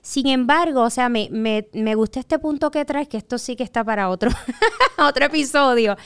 Sin 0.00 0.28
embargo, 0.28 0.82
o 0.82 0.90
sea, 0.90 1.08
me, 1.08 1.28
me, 1.30 1.68
me 1.72 1.96
gusta 1.96 2.20
este 2.20 2.38
punto 2.38 2.70
que 2.70 2.84
traes, 2.84 3.08
que 3.08 3.16
esto 3.16 3.36
sí 3.36 3.56
que 3.56 3.64
está 3.64 3.82
para 3.82 4.08
otro, 4.08 4.30
otro 4.98 5.24
episodio. 5.24 5.96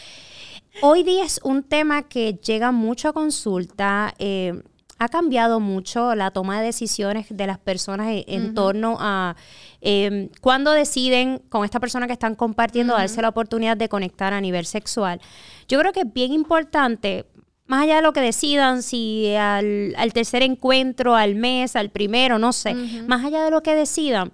Hoy 0.80 1.02
día 1.02 1.24
es 1.24 1.40
un 1.44 1.62
tema 1.62 2.02
que 2.08 2.34
llega 2.34 2.72
mucho 2.72 3.08
a 3.08 3.12
consulta. 3.12 4.14
Eh, 4.18 4.62
ha 4.98 5.08
cambiado 5.08 5.58
mucho 5.58 6.14
la 6.14 6.30
toma 6.30 6.60
de 6.60 6.66
decisiones 6.66 7.26
de 7.28 7.46
las 7.46 7.58
personas 7.58 8.08
en, 8.26 8.54
torno 8.54 8.96
a 9.00 9.34
eh, 9.80 10.30
cuando 10.40 10.70
deciden 10.70 11.38
con 11.48 11.64
esta 11.64 11.80
persona 11.80 12.06
que 12.06 12.12
están 12.12 12.36
compartiendo 12.36 12.94
darse 12.94 13.20
la 13.20 13.30
oportunidad 13.30 13.76
de 13.76 13.88
conectar 13.88 14.32
a 14.32 14.40
nivel 14.40 14.64
sexual. 14.64 15.20
Yo 15.66 15.80
creo 15.80 15.92
que 15.92 16.00
es 16.00 16.12
bien 16.12 16.32
importante, 16.32 17.26
más 17.66 17.82
allá 17.82 17.96
de 17.96 18.02
lo 18.02 18.12
que 18.12 18.20
decidan, 18.20 18.84
si 18.84 19.34
al, 19.34 20.12
tercer 20.12 20.42
encuentro, 20.42 21.16
al 21.16 21.34
mes, 21.34 21.74
al 21.74 21.90
primero, 21.90 22.38
no 22.38 22.52
sé, 22.52 22.74
más 23.06 23.24
allá 23.24 23.42
de 23.42 23.50
lo 23.50 23.62
que 23.62 23.74
decidan, 23.74 24.30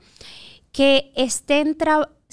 que 0.71 1.13
estén 1.17 1.77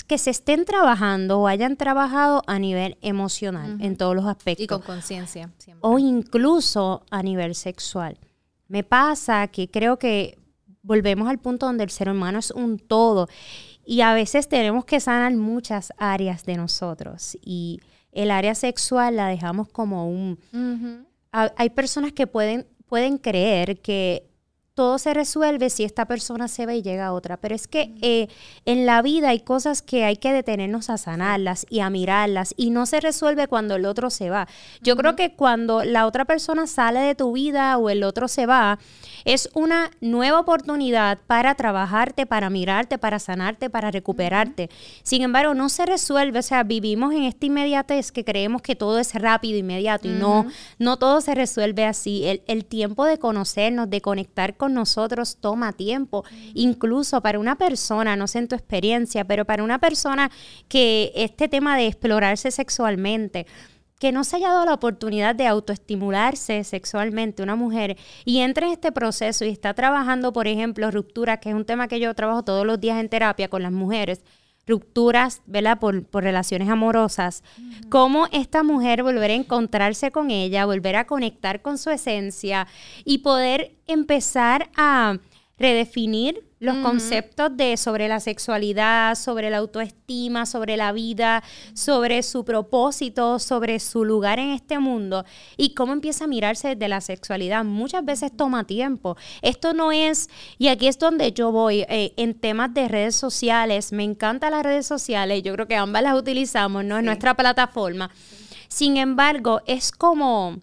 que 0.03 0.17
se 0.17 0.29
estén 0.29 0.65
trabajando 0.65 1.39
o 1.39 1.47
hayan 1.47 1.77
trabajado 1.77 2.43
a 2.47 2.59
nivel 2.59 2.97
emocional 3.01 3.77
en 3.79 3.95
todos 3.95 4.15
los 4.15 4.25
aspectos. 4.25 4.63
Y 4.63 4.67
con 4.67 4.81
conciencia. 4.81 5.51
O 5.81 5.97
incluso 5.97 7.03
a 7.09 7.23
nivel 7.23 7.55
sexual. 7.55 8.17
Me 8.67 8.83
pasa 8.83 9.47
que 9.47 9.69
creo 9.69 9.97
que 9.97 10.37
volvemos 10.81 11.29
al 11.29 11.39
punto 11.39 11.65
donde 11.65 11.83
el 11.83 11.89
ser 11.89 12.09
humano 12.09 12.39
es 12.39 12.51
un 12.51 12.77
todo 12.77 13.27
y 13.85 14.01
a 14.01 14.13
veces 14.13 14.49
tenemos 14.49 14.85
que 14.85 14.99
sanar 14.99 15.33
muchas 15.33 15.93
áreas 15.97 16.45
de 16.45 16.57
nosotros 16.57 17.37
y 17.41 17.79
el 18.11 18.31
área 18.31 18.55
sexual 18.55 19.15
la 19.17 19.27
dejamos 19.27 19.67
como 19.69 20.09
un... 20.09 20.37
hay 21.31 21.69
personas 21.71 22.11
que 22.11 22.27
pueden, 22.27 22.67
pueden 22.87 23.17
creer 23.17 23.81
que 23.81 24.27
todo 24.75 24.99
se 24.99 25.13
resuelve 25.13 25.69
si 25.69 25.85
esta 25.85 26.05
persona 26.05 26.49
se 26.49 26.65
va 26.65 26.73
y 26.73 26.81
llega 26.81 27.07
a 27.07 27.13
otra. 27.13 27.37
Pero 27.37 27.55
es 27.55 27.65
que 27.65 27.95
eh, 28.01 28.27
en 28.65 28.85
la 28.85 29.01
vida 29.01 29.29
hay 29.29 29.39
cosas 29.39 29.81
que 29.81 30.03
hay 30.03 30.17
que 30.17 30.33
detenernos 30.33 30.89
a 30.89 30.97
sanarlas 30.97 31.65
y 31.69 31.79
a 31.79 31.89
mirarlas 31.89 32.53
y 32.57 32.71
no 32.71 32.85
se 32.85 32.99
resuelve 32.99 33.47
cuando 33.47 33.75
el 33.75 33.85
otro 33.85 34.09
se 34.09 34.29
va. 34.29 34.49
Yo 34.81 34.97
creo 34.97 35.15
que 35.15 35.33
cuando 35.33 35.85
la 35.85 36.05
otra 36.05 36.25
persona 36.25 36.67
sale 36.67 36.99
de 36.99 37.15
tu 37.15 37.31
vida 37.31 37.77
o 37.77 37.89
el 37.89 38.03
otro 38.03 38.27
se 38.27 38.45
va, 38.47 38.77
es 39.23 39.49
una 39.53 39.91
nueva 40.01 40.41
oportunidad 40.41 41.19
para 41.25 41.55
trabajarte, 41.55 42.25
para 42.25 42.49
mirarte, 42.49 42.97
para 42.97 43.19
sanarte, 43.19 43.69
para 43.69 43.91
recuperarte. 43.91 44.69
Sin 45.03 45.21
embargo, 45.21 45.53
no 45.53 45.69
se 45.69 45.85
resuelve, 45.85 46.39
o 46.39 46.43
sea, 46.43 46.63
vivimos 46.63 47.13
en 47.13 47.23
esta 47.23 47.45
inmediatez 47.45 48.11
que 48.11 48.25
creemos 48.25 48.61
que 48.61 48.75
todo 48.75 48.99
es 48.99 49.13
rápido, 49.15 49.57
inmediato 49.57 50.09
y 50.09 50.11
no, 50.11 50.47
no 50.79 50.97
todo 50.97 51.21
se 51.21 51.33
resuelve 51.33 51.85
así. 51.85 52.25
El, 52.25 52.41
el 52.47 52.65
tiempo 52.65 53.05
de 53.05 53.17
conocernos, 53.19 53.89
de 53.89 54.01
conectar 54.01 54.57
con 54.57 54.64
nosotros 54.69 55.37
toma 55.39 55.73
tiempo, 55.73 56.23
incluso 56.53 57.21
para 57.21 57.39
una 57.39 57.57
persona, 57.57 58.15
no 58.15 58.27
sé 58.27 58.39
en 58.39 58.47
tu 58.47 58.55
experiencia, 58.55 59.25
pero 59.25 59.45
para 59.45 59.63
una 59.63 59.79
persona 59.79 60.31
que 60.67 61.11
este 61.15 61.47
tema 61.47 61.77
de 61.77 61.87
explorarse 61.87 62.51
sexualmente, 62.51 63.45
que 63.99 64.11
no 64.11 64.23
se 64.23 64.35
haya 64.35 64.49
dado 64.49 64.65
la 64.65 64.73
oportunidad 64.73 65.35
de 65.35 65.47
autoestimularse 65.47 66.63
sexualmente 66.63 67.43
una 67.43 67.55
mujer 67.55 67.97
y 68.25 68.39
entre 68.39 68.67
en 68.67 68.73
este 68.73 68.91
proceso 68.91 69.45
y 69.45 69.49
está 69.49 69.73
trabajando, 69.73 70.33
por 70.33 70.47
ejemplo, 70.47 70.91
ruptura, 70.91 71.39
que 71.39 71.49
es 71.49 71.55
un 71.55 71.65
tema 71.65 71.87
que 71.87 71.99
yo 71.99 72.13
trabajo 72.13 72.43
todos 72.43 72.65
los 72.65 72.79
días 72.79 72.99
en 72.99 73.09
terapia 73.09 73.47
con 73.47 73.63
las 73.63 73.71
mujeres, 73.71 74.21
rupturas, 74.67 75.41
¿verdad? 75.45 75.79
Por, 75.79 76.03
por 76.05 76.23
relaciones 76.23 76.69
amorosas, 76.69 77.43
cómo 77.89 78.27
esta 78.31 78.63
mujer 78.63 79.03
volver 79.03 79.31
a 79.31 79.35
encontrarse 79.35 80.11
con 80.11 80.31
ella, 80.31 80.65
volver 80.65 80.95
a 80.95 81.05
conectar 81.05 81.61
con 81.61 81.77
su 81.77 81.89
esencia 81.89 82.67
y 83.03 83.19
poder 83.19 83.75
empezar 83.87 84.69
a 84.75 85.17
redefinir 85.57 86.43
los 86.59 86.77
conceptos 86.77 87.55
de 87.55 87.77
sobre 87.77 88.07
la 88.07 88.19
sexualidad, 88.19 89.15
sobre 89.15 89.49
la 89.49 89.57
autoestima, 89.57 90.45
sobre 90.45 90.77
la 90.77 90.91
vida, 90.91 91.43
sobre 91.73 92.23
su 92.23 92.43
propósito, 92.43 93.39
sobre 93.39 93.79
su 93.79 94.03
lugar 94.03 94.39
en 94.39 94.49
este 94.49 94.79
mundo 94.79 95.25
y 95.57 95.73
cómo 95.75 95.93
empieza 95.93 96.25
a 96.25 96.27
mirarse 96.27 96.69
desde 96.69 96.87
la 96.87 97.01
sexualidad. 97.01 97.63
Muchas 97.63 98.03
veces 98.03 98.35
toma 98.35 98.65
tiempo. 98.65 99.15
Esto 99.41 99.73
no 99.73 99.91
es, 99.91 100.29
y 100.57 100.69
aquí 100.69 100.87
es 100.87 100.97
donde 100.97 101.31
yo 101.33 101.51
voy, 101.51 101.85
eh, 101.87 102.13
en 102.17 102.33
temas 102.33 102.73
de 102.73 102.87
redes 102.87 103.15
sociales, 103.15 103.91
me 103.91 104.03
encantan 104.03 104.51
las 104.51 104.63
redes 104.63 104.87
sociales, 104.87 105.43
yo 105.43 105.53
creo 105.53 105.67
que 105.67 105.75
ambas 105.75 106.03
las 106.03 106.17
utilizamos, 106.17 106.83
¿no? 106.83 106.97
En 106.97 107.05
nuestra 107.05 107.35
plataforma. 107.35 108.09
Sin 108.67 108.97
embargo, 108.97 109.61
es 109.67 109.91
como 109.91 110.61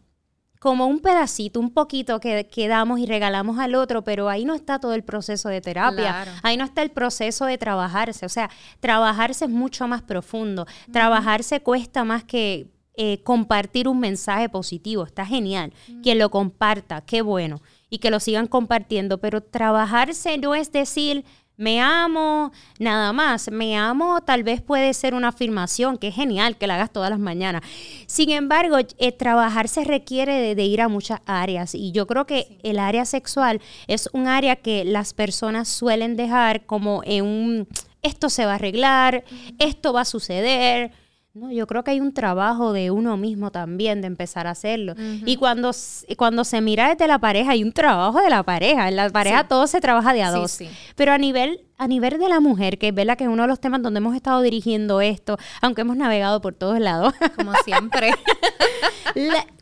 como 0.62 0.86
un 0.86 1.00
pedacito, 1.00 1.58
un 1.58 1.70
poquito 1.70 2.20
que, 2.20 2.46
que, 2.46 2.68
damos 2.68 3.00
y 3.00 3.06
regalamos 3.06 3.58
al 3.58 3.74
otro, 3.74 4.04
pero 4.04 4.28
ahí 4.28 4.44
no 4.44 4.54
está 4.54 4.78
todo 4.78 4.94
el 4.94 5.02
proceso 5.02 5.48
de 5.48 5.60
terapia, 5.60 6.24
ahí 6.44 6.56
no 6.56 6.64
está 6.64 6.82
el 6.82 6.92
proceso 6.92 7.46
de 7.46 7.58
trabajarse, 7.58 8.24
o 8.24 8.28
sea, 8.28 8.48
trabajarse 8.78 9.46
es 9.46 9.50
mucho 9.50 9.88
más 9.88 10.02
profundo, 10.02 10.64
trabajarse 10.92 11.62
cuesta 11.62 12.04
más 12.04 12.22
que 12.22 12.68
eh, 12.94 13.24
compartir 13.24 13.88
un 13.88 13.98
mensaje 13.98 14.48
positivo, 14.48 15.02
está 15.02 15.26
genial, 15.26 15.72
quien 16.00 16.20
lo 16.20 16.30
comparta, 16.30 17.00
qué 17.00 17.22
bueno, 17.22 17.60
y 17.90 17.98
que 17.98 18.12
lo 18.12 18.20
sigan 18.20 18.46
compartiendo, 18.46 19.18
pero 19.18 19.42
trabajarse 19.42 20.38
no 20.38 20.54
es 20.54 20.70
decir, 20.70 21.24
me 21.62 21.80
amo, 21.80 22.50
nada 22.80 23.12
más. 23.12 23.48
Me 23.50 23.78
amo 23.78 24.20
tal 24.20 24.42
vez 24.42 24.60
puede 24.60 24.92
ser 24.94 25.14
una 25.14 25.28
afirmación, 25.28 25.96
que 25.96 26.08
es 26.08 26.14
genial 26.14 26.58
que 26.58 26.66
la 26.66 26.74
hagas 26.74 26.92
todas 26.92 27.08
las 27.08 27.20
mañanas. 27.20 27.62
Sin 28.06 28.30
embargo, 28.30 28.78
eh, 28.98 29.12
trabajar 29.12 29.68
se 29.68 29.84
requiere 29.84 30.56
de, 30.56 30.64
ir 30.64 30.80
a 30.80 30.88
muchas 30.88 31.20
áreas 31.24 31.76
y 31.76 31.92
yo 31.92 32.08
creo 32.08 32.26
que 32.26 32.58
el 32.64 32.80
área 32.80 33.04
sexual 33.04 33.60
es 33.86 34.10
un 34.12 34.26
área 34.26 34.56
que 34.56 34.84
las 34.84 35.14
personas 35.14 35.68
suelen 35.68 36.16
dejar 36.16 36.66
como 36.66 37.02
en 37.04 37.24
un, 37.24 37.68
esto 38.02 38.28
se 38.28 38.44
va 38.44 38.52
a 38.52 38.54
arreglar, 38.56 39.22
esto 39.60 39.92
va 39.92 40.00
a 40.00 40.04
suceder. 40.04 40.90
No, 41.34 41.50
yo 41.50 41.66
creo 41.66 41.82
que 41.82 41.92
hay 41.92 42.00
un 42.00 42.12
trabajo 42.12 42.74
de 42.74 42.90
uno 42.90 43.16
mismo 43.16 43.50
también 43.50 44.02
de 44.02 44.06
empezar 44.06 44.46
a 44.46 44.50
hacerlo. 44.50 44.94
Y 45.24 45.36
cuando, 45.36 45.70
cuando 46.18 46.44
se 46.44 46.60
mira 46.60 46.90
desde 46.90 47.06
la 47.06 47.18
pareja, 47.18 47.52
hay 47.52 47.64
un 47.64 47.72
trabajo 47.72 48.20
de 48.20 48.28
la 48.28 48.42
pareja. 48.42 48.88
En 48.88 48.96
la 48.96 49.08
pareja 49.08 49.48
todo 49.48 49.66
se 49.66 49.80
trabaja 49.80 50.12
de 50.12 50.22
a 50.22 50.30
dos. 50.30 50.58
Pero 50.94 51.12
a 51.12 51.16
nivel, 51.16 51.62
a 51.78 51.88
nivel 51.88 52.18
de 52.18 52.28
la 52.28 52.40
mujer, 52.40 52.76
que 52.76 52.88
es 52.88 52.94
verdad 52.94 53.16
que 53.16 53.24
es 53.24 53.30
uno 53.30 53.44
de 53.44 53.48
los 53.48 53.60
temas 53.60 53.80
donde 53.80 53.96
hemos 53.96 54.14
estado 54.14 54.42
dirigiendo 54.42 55.00
esto, 55.00 55.38
aunque 55.62 55.80
hemos 55.80 55.96
navegado 55.96 56.42
por 56.42 56.52
todos 56.52 56.78
lados. 56.78 57.14
Como 57.36 57.54
siempre. 57.64 58.10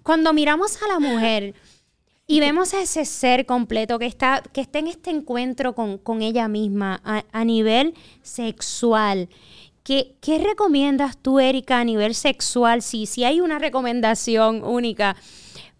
cuando 0.03 0.33
miramos 0.33 0.83
a 0.83 0.89
la 0.89 0.99
mujer 0.99 1.55
y 2.27 2.41
vemos 2.41 2.75
a 2.75 2.83
ese 2.83 3.05
ser 3.05 3.47
completo 3.47 4.01
que 4.01 4.07
está, 4.07 4.43
que 4.53 4.61
está 4.61 4.81
en 4.81 4.89
este 4.89 5.11
encuentro 5.11 5.77
con, 5.77 6.23
ella 6.23 6.49
misma 6.49 7.01
a, 7.05 7.23
a 7.31 7.45
nivel 7.45 7.95
sexual 8.23 9.29
¿Qué, 9.83 10.17
recomiendas 10.43 11.17
tú, 11.17 11.41
Erika, 11.41 11.81
a 11.81 11.85
nivel 11.85 12.15
sexual? 12.15 12.83
Si, 12.83 13.07
si 13.07 13.25
hay 13.25 13.41
una 13.41 13.59
recomendación 13.59 14.63
única 14.63 15.17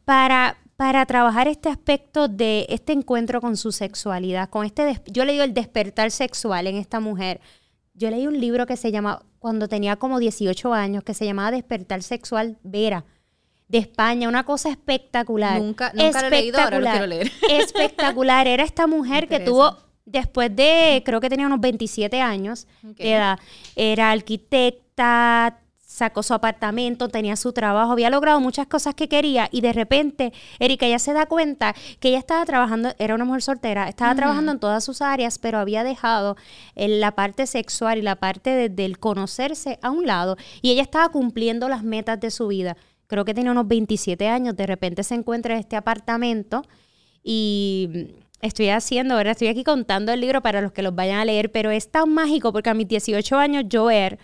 para, 0.05 0.57
para 0.77 1.05
trabajar 1.07 1.49
este 1.49 1.69
aspecto 1.69 2.27
de 2.27 2.67
este 2.71 2.93
encuentro 2.93 3.41
con 3.41 3.57
su 3.57 3.73
sexualidad, 3.73 4.49
con 4.49 4.65
este, 4.65 5.01
yo 5.07 5.25
le 5.25 5.33
digo 5.33 5.45
el 5.45 5.55
despertar 5.55 6.11
sexual 6.11 6.67
en 6.67 6.77
esta 6.77 6.99
mujer. 7.01 7.41
Yo 7.95 8.11
leí 8.11 8.27
un 8.27 8.41
libro 8.41 8.67
que 8.67 8.77
se 8.77 8.91
llama, 8.91 9.23
cuando 9.39 9.69
tenía 9.69 9.97
como 9.97 10.19
18 10.19 10.73
años, 10.73 11.05
que 11.05 11.13
se 11.13 11.27
llamaba 11.27 11.51
Despertar 11.51 12.03
Sexual 12.03 12.59
Vera 12.63 13.05
de 13.69 13.79
España, 13.79 14.29
una 14.29 14.45
cosa 14.45 14.71
espectacular. 14.71 15.61
Nunca, 15.61 15.93
nunca 15.95 16.23
lo 16.23 16.27
he 16.27 16.31
leído, 16.31 16.59
ahora 16.59 16.81
lo 16.81 16.91
quiero 16.91 17.07
leer. 17.07 17.31
Espectacular. 17.51 18.49
Era 18.49 18.65
esta 18.65 18.89
mujer 18.89 19.29
que 19.29 19.39
tuvo 19.39 19.77
después 20.11 20.55
de, 20.55 21.03
creo 21.05 21.21
que 21.21 21.29
tenía 21.29 21.47
unos 21.47 21.61
27 21.61 22.21
años 22.21 22.67
era 22.99 23.39
arquitecta, 24.11 25.61
sacó 25.91 26.23
su 26.23 26.33
apartamento, 26.33 27.09
tenía 27.09 27.35
su 27.35 27.53
trabajo, 27.53 27.93
había 27.93 28.11
logrado 28.11 28.41
muchas 28.41 28.69
cosas 28.69 28.95
que 28.95 29.09
quería 29.09 29.49
y 29.51 29.61
de 29.61 29.73
repente 29.73 30.33
Erika 30.61 30.87
ya 30.87 31.01
se 31.01 31.13
da 31.13 31.27
cuenta 31.27 31.75
que 31.99 32.11
ella 32.11 32.19
estaba 32.19 32.45
trabajando, 32.45 32.95
era 32.99 33.17
una 33.17 33.25
mujer 33.25 33.43
soltera, 33.43 33.89
estaba 33.89 34.15
trabajando 34.15 34.53
en 34.53 34.61
todas 34.61 34.85
sus 34.85 35.03
áreas, 35.03 35.39
pero 35.39 35.59
había 35.59 35.83
dejado 35.83 36.37
la 36.77 37.17
parte 37.17 37.47
sexual 37.47 37.99
y 37.99 38.03
la 38.03 38.17
parte 38.17 38.69
del 38.69 38.99
conocerse 39.01 39.81
a 39.83 39.91
un 39.91 40.07
lado 40.07 40.37
y 40.63 40.71
ella 40.71 40.83
estaba 40.83 41.09
cumpliendo 41.09 41.69
las 41.69 41.83
metas 41.83 42.21
de 42.21 42.31
su 42.31 42.47
vida. 42.47 42.77
Creo 43.09 43.25
que 43.25 43.35
tenía 43.35 43.51
unos 43.51 43.67
27 43.67 44.29
años, 44.29 44.57
de 44.57 44.67
repente 44.67 45.03
se 45.03 45.17
encuentra 45.17 45.55
en 45.55 45.61
este 45.61 45.75
apartamento 45.75 46.63
y 47.25 48.15
estoy 48.43 48.71
haciendo, 48.71 49.15
ahora 49.15 49.33
estoy 49.33 49.49
aquí 49.49 49.65
contando 49.65 50.13
el 50.13 50.21
libro 50.21 50.41
para 50.41 50.61
los 50.61 50.73
que 50.73 50.83
los 50.83 50.95
vayan 50.95 51.19
a 51.19 51.25
leer, 51.25 51.51
pero 51.53 51.71
es 51.71 51.91
tan 51.91 52.13
mágico 52.13 52.53
porque 52.53 52.71
a 52.71 52.75
mis 52.75 52.89
18 52.89 53.37
años 53.37 53.65
yo 53.69 53.87
ver, 53.87 54.19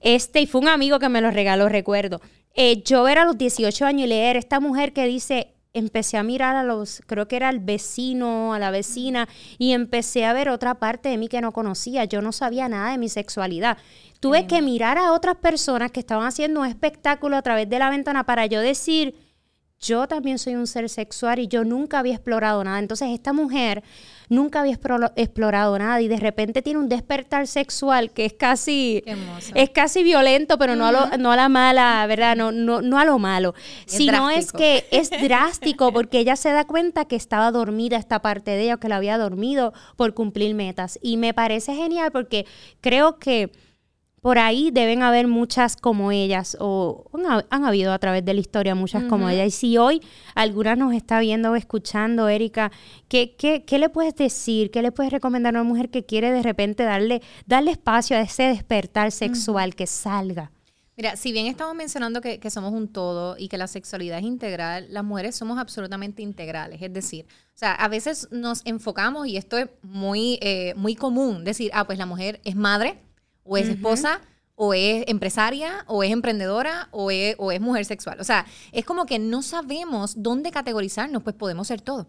este, 0.00 0.40
y 0.40 0.46
fue 0.46 0.60
un 0.60 0.68
amigo 0.68 0.98
que 0.98 1.08
me 1.08 1.20
lo 1.20 1.30
regaló, 1.30 1.68
recuerdo, 1.68 2.20
eh, 2.54 2.82
yo 2.84 3.02
ver 3.02 3.18
a 3.18 3.24
los 3.24 3.38
18 3.38 3.86
años 3.86 4.06
y 4.06 4.08
leer 4.08 4.36
esta 4.36 4.60
mujer 4.60 4.92
que 4.92 5.06
dice, 5.06 5.54
empecé 5.72 6.16
a 6.16 6.22
mirar 6.22 6.56
a 6.56 6.64
los, 6.64 7.02
creo 7.06 7.28
que 7.28 7.36
era 7.36 7.50
el 7.50 7.60
vecino, 7.60 8.54
a 8.54 8.58
la 8.58 8.70
vecina, 8.70 9.28
y 9.58 9.72
empecé 9.72 10.24
a 10.24 10.32
ver 10.32 10.48
otra 10.48 10.74
parte 10.74 11.08
de 11.08 11.18
mí 11.18 11.28
que 11.28 11.40
no 11.40 11.52
conocía, 11.52 12.04
yo 12.04 12.20
no 12.20 12.32
sabía 12.32 12.68
nada 12.68 12.92
de 12.92 12.98
mi 12.98 13.08
sexualidad. 13.08 13.78
Tuve 14.20 14.46
que 14.46 14.62
mirar 14.62 14.98
a 14.98 15.12
otras 15.12 15.36
personas 15.36 15.92
que 15.92 16.00
estaban 16.00 16.26
haciendo 16.26 16.60
un 16.60 16.66
espectáculo 16.66 17.36
a 17.36 17.42
través 17.42 17.68
de 17.68 17.78
la 17.78 17.90
ventana 17.90 18.24
para 18.24 18.46
yo 18.46 18.60
decir, 18.60 19.14
yo 19.80 20.08
también 20.08 20.38
soy 20.38 20.56
un 20.56 20.66
ser 20.66 20.88
sexual 20.88 21.38
y 21.38 21.46
yo 21.46 21.64
nunca 21.64 22.00
había 22.00 22.14
explorado 22.14 22.62
nada. 22.64 22.78
Entonces 22.78 23.10
esta 23.10 23.32
mujer 23.32 23.84
nunca 24.28 24.60
había 24.60 24.76
explorado 25.16 25.78
nada 25.78 26.00
y 26.00 26.08
de 26.08 26.16
repente 26.16 26.62
tiene 26.62 26.80
un 26.80 26.88
despertar 26.88 27.46
sexual 27.46 28.10
que 28.10 28.24
es 28.24 28.32
casi 28.32 29.04
es 29.54 29.70
casi 29.70 30.02
violento, 30.02 30.58
pero 30.58 30.74
no, 30.74 30.86
a 30.86 30.92
lo, 30.92 31.16
no 31.18 31.32
a 31.32 31.36
la 31.36 31.48
mala, 31.48 32.04
¿verdad? 32.06 32.36
No, 32.36 32.50
no, 32.50 32.82
no 32.82 32.98
a 32.98 33.04
lo 33.04 33.18
malo, 33.18 33.54
sino 33.86 34.30
es 34.30 34.52
que 34.52 34.86
es 34.90 35.10
drástico 35.22 35.92
porque 35.92 36.18
ella 36.18 36.36
se 36.36 36.50
da 36.50 36.64
cuenta 36.64 37.04
que 37.04 37.16
estaba 37.16 37.50
dormida 37.52 37.96
esta 37.96 38.20
parte 38.20 38.50
de 38.50 38.64
ella, 38.64 38.76
que 38.78 38.88
la 38.88 38.96
había 38.96 39.16
dormido 39.16 39.72
por 39.96 40.12
cumplir 40.12 40.54
metas. 40.54 40.98
Y 41.02 41.16
me 41.16 41.34
parece 41.34 41.74
genial 41.74 42.10
porque 42.10 42.46
creo 42.80 43.18
que 43.18 43.52
por 44.20 44.38
ahí 44.38 44.70
deben 44.72 45.02
haber 45.02 45.26
muchas 45.28 45.76
como 45.76 46.10
ellas, 46.10 46.56
o 46.60 47.10
han, 47.50 47.64
habido 47.64 47.92
a 47.92 47.98
través 47.98 48.24
de 48.24 48.34
la 48.34 48.40
historia 48.40 48.74
muchas 48.74 49.04
como 49.04 49.28
ellas. 49.28 49.48
Y 49.48 49.50
si 49.50 49.78
hoy 49.78 50.02
alguna 50.34 50.76
nos 50.76 50.92
está 50.92 51.20
viendo 51.20 51.52
o 51.52 51.56
escuchando, 51.56 52.28
Erika, 52.28 52.72
¿qué, 53.08 53.36
qué, 53.36 53.78
le 53.78 53.88
puedes 53.88 54.14
decir? 54.16 54.70
¿Qué 54.70 54.82
le 54.82 54.92
puedes 54.92 55.12
recomendar 55.12 55.56
a 55.56 55.60
una 55.60 55.68
mujer 55.68 55.90
que 55.90 56.04
quiere 56.04 56.32
de 56.32 56.42
repente 56.42 56.82
darle, 56.82 57.22
darle 57.46 57.70
espacio 57.70 58.16
a 58.16 58.20
ese 58.20 58.44
despertar 58.44 59.12
sexual 59.12 59.74
que 59.74 59.86
salga? 59.86 60.50
Mira, 60.98 61.14
si 61.14 61.30
bien 61.30 61.46
estamos 61.46 61.76
mencionando 61.76 62.20
que, 62.20 62.50
somos 62.50 62.72
un 62.72 62.88
todo 62.88 63.36
y 63.38 63.46
que 63.46 63.56
la 63.56 63.68
sexualidad 63.68 64.18
es 64.18 64.24
integral, 64.24 64.88
las 64.90 65.04
mujeres 65.04 65.36
somos 65.36 65.56
absolutamente 65.56 66.22
integrales. 66.22 66.82
Es 66.82 66.92
decir, 66.92 67.24
o 67.54 67.58
sea, 67.58 67.72
a 67.72 67.86
veces 67.86 68.26
nos 68.32 68.62
enfocamos, 68.66 69.28
y 69.28 69.36
esto 69.36 69.56
es 69.58 69.68
muy, 69.82 70.40
eh, 70.42 70.74
muy 70.74 70.96
común, 70.96 71.44
decir, 71.44 71.70
ah, 71.72 71.86
pues 71.86 71.98
la 71.98 72.06
mujer 72.06 72.40
es 72.42 72.56
madre, 72.56 72.98
o 73.48 73.56
es 73.56 73.68
esposa, 73.68 74.20
o 74.54 74.74
es 74.74 75.04
empresaria, 75.06 75.84
o 75.86 76.02
es 76.02 76.10
emprendedora, 76.10 76.88
o 76.90 77.10
es, 77.10 77.36
o 77.38 77.52
es 77.52 77.60
mujer 77.60 77.84
sexual. 77.84 78.20
O 78.20 78.24
sea, 78.24 78.46
es 78.72 78.84
como 78.84 79.06
que 79.06 79.18
no 79.18 79.42
sabemos 79.42 80.22
dónde 80.22 80.50
categorizarnos, 80.50 81.22
pues 81.22 81.34
podemos 81.36 81.68
ser 81.68 81.80
todo. 81.80 82.08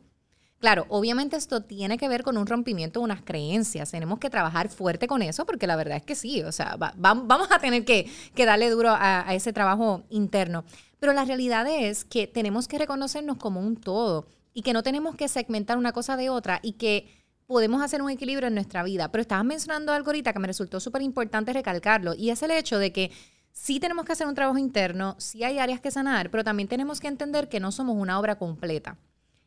Claro, 0.59 0.85
obviamente 0.89 1.37
esto 1.37 1.61
tiene 1.61 1.97
que 1.97 2.09
ver 2.09 2.23
con 2.23 2.37
un 2.37 2.45
rompimiento 2.45 2.99
de 2.99 3.05
unas 3.05 3.21
creencias. 3.21 3.91
Tenemos 3.91 4.19
que 4.19 4.29
trabajar 4.29 4.67
fuerte 4.67 5.07
con 5.07 5.21
eso 5.21 5.45
porque 5.45 5.67
la 5.67 5.77
verdad 5.77 5.97
es 5.97 6.03
que 6.03 6.15
sí, 6.15 6.43
o 6.43 6.51
sea, 6.51 6.75
vamos 6.97 7.51
a 7.51 7.59
tener 7.59 7.85
que, 7.85 8.11
darle 8.35 8.69
duro 8.69 8.89
a, 8.89 9.29
a, 9.29 9.35
ese 9.35 9.53
trabajo 9.53 10.03
interno. 10.09 10.65
Pero 10.99 11.13
la 11.13 11.23
realidad 11.23 11.65
es 11.65 12.03
que 12.03 12.27
tenemos 12.27 12.67
que 12.67 12.77
reconocernos 12.77 13.37
como 13.37 13.61
un 13.61 13.77
todo 13.77 14.27
y 14.53 14.61
que 14.61 14.73
no 14.73 14.83
tenemos 14.83 15.15
que 15.15 15.29
segmentar 15.29 15.77
una 15.77 15.93
cosa 15.93 16.17
de 16.17 16.29
otra 16.29 16.59
y 16.61 16.73
que 16.73 17.07
podemos 17.49 17.81
hacer 17.81 18.03
un 18.03 18.11
equilibrio 18.11 18.47
en 18.47 18.53
nuestra 18.53 18.83
vida. 18.83 19.11
Pero 19.11 19.23
estabas 19.23 19.43
mencionando 19.43 19.91
algo 19.91 20.09
ahorita 20.09 20.33
que 20.33 20.39
me 20.39 20.45
resultó 20.45 20.79
súper 20.79 21.01
importante 21.01 21.51
recalcarlo, 21.51 22.13
y 22.13 22.29
es 22.29 22.43
el 22.43 22.51
hecho 22.51 22.77
de 22.77 22.93
que 22.93 23.09
sí 23.51 23.79
tenemos 23.79 24.05
que 24.05 24.11
hacer 24.11 24.27
un 24.27 24.35
trabajo 24.35 24.59
interno, 24.59 25.15
sí 25.17 25.43
hay 25.43 25.57
áreas 25.57 25.81
que 25.81 25.89
sanar, 25.89 26.29
pero 26.29 26.43
también 26.43 26.69
tenemos 26.69 26.99
que 26.99 27.07
entender 27.07 27.49
que 27.49 27.59
no 27.59 27.71
somos 27.71 27.97
una 27.97 28.19
obra 28.19 28.37
completa. 28.37 28.99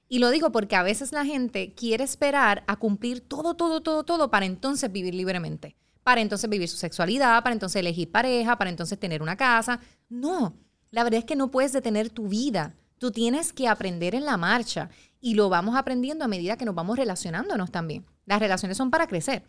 Y 0.08 0.18
lo 0.18 0.30
digo 0.30 0.50
porque 0.50 0.74
a 0.74 0.82
veces 0.82 1.12
la 1.12 1.24
gente 1.24 1.74
quiere 1.74 2.02
esperar 2.02 2.64
a 2.66 2.74
cumplir 2.74 3.20
todo, 3.20 3.54
todo, 3.54 3.82
todo, 3.82 4.02
todo 4.02 4.32
para 4.32 4.46
entonces 4.46 4.90
vivir 4.90 5.14
libremente, 5.14 5.76
para 6.02 6.20
entonces 6.20 6.50
vivir 6.50 6.68
su 6.68 6.78
sexualidad, 6.78 7.40
para 7.44 7.52
entonces 7.52 7.78
elegir 7.78 8.10
pareja, 8.10 8.58
para 8.58 8.70
entonces 8.70 8.98
tener 8.98 9.22
una 9.22 9.36
casa. 9.36 9.78
No, 10.08 10.56
la 10.90 11.04
verdad 11.04 11.20
es 11.20 11.24
que 11.24 11.36
no 11.36 11.52
puedes 11.52 11.72
detener 11.72 12.10
tu 12.10 12.26
vida. 12.26 12.74
Tú 12.98 13.12
tienes 13.12 13.52
que 13.52 13.68
aprender 13.68 14.16
en 14.16 14.24
la 14.24 14.36
marcha 14.36 14.90
y 15.22 15.34
lo 15.34 15.48
vamos 15.48 15.76
aprendiendo 15.76 16.24
a 16.24 16.28
medida 16.28 16.58
que 16.58 16.66
nos 16.66 16.74
vamos 16.74 16.98
relacionándonos 16.98 17.70
también. 17.70 18.04
Las 18.26 18.40
relaciones 18.40 18.76
son 18.76 18.90
para 18.90 19.06
crecer. 19.06 19.44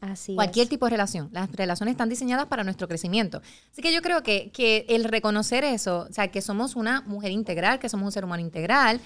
Así 0.00 0.34
Cualquier 0.34 0.68
tipo 0.68 0.86
de 0.86 0.90
relación. 0.90 1.30
Las 1.32 1.50
relaciones 1.52 1.92
están 1.92 2.08
diseñadas 2.08 2.46
para 2.46 2.64
nuestro 2.64 2.86
crecimiento. 2.86 3.42
Así 3.72 3.82
que 3.82 3.92
yo 3.92 4.02
creo 4.02 4.22
que, 4.22 4.50
que 4.52 4.86
el 4.88 5.04
reconocer 5.04 5.64
eso, 5.64 6.06
o 6.08 6.12
sea, 6.12 6.30
que 6.30 6.40
somos 6.42 6.76
una 6.76 7.00
mujer 7.02 7.32
integral, 7.32 7.80
que 7.80 7.88
somos 7.88 8.06
un 8.06 8.12
ser 8.12 8.24
humano 8.24 8.40
integral, 8.40 9.00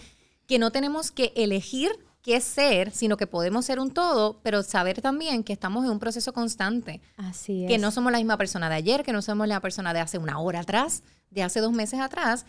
que 0.47 0.59
no 0.59 0.71
tenemos 0.71 1.11
que 1.11 1.33
elegir 1.37 1.91
qué 2.23 2.41
ser, 2.41 2.91
sino 2.91 3.17
que 3.17 3.27
podemos 3.27 3.65
ser 3.65 3.81
un 3.81 3.93
todo, 3.93 4.41
pero 4.43 4.63
saber 4.63 5.01
también 5.01 5.43
que 5.43 5.55
estamos 5.55 5.85
en 5.85 5.91
un 5.91 5.99
proceso 5.99 6.35
constante. 6.35 7.01
Así 7.17 7.65
es. 7.65 7.69
Que 7.69 7.79
no 7.79 7.91
somos 7.91 8.13
la 8.13 8.19
misma 8.19 8.37
persona 8.37 8.69
de 8.69 8.75
ayer, 8.75 9.05
que 9.05 9.13
no 9.13 9.23
somos 9.23 9.49
la 9.49 9.61
persona 9.61 9.95
de 9.95 10.01
hace 10.01 10.19
una 10.19 10.39
hora 10.39 10.61
atrás, 10.61 11.03
de 11.31 11.43
hace 11.43 11.61
dos 11.61 11.73
meses 11.73 12.01
atrás. 12.01 12.45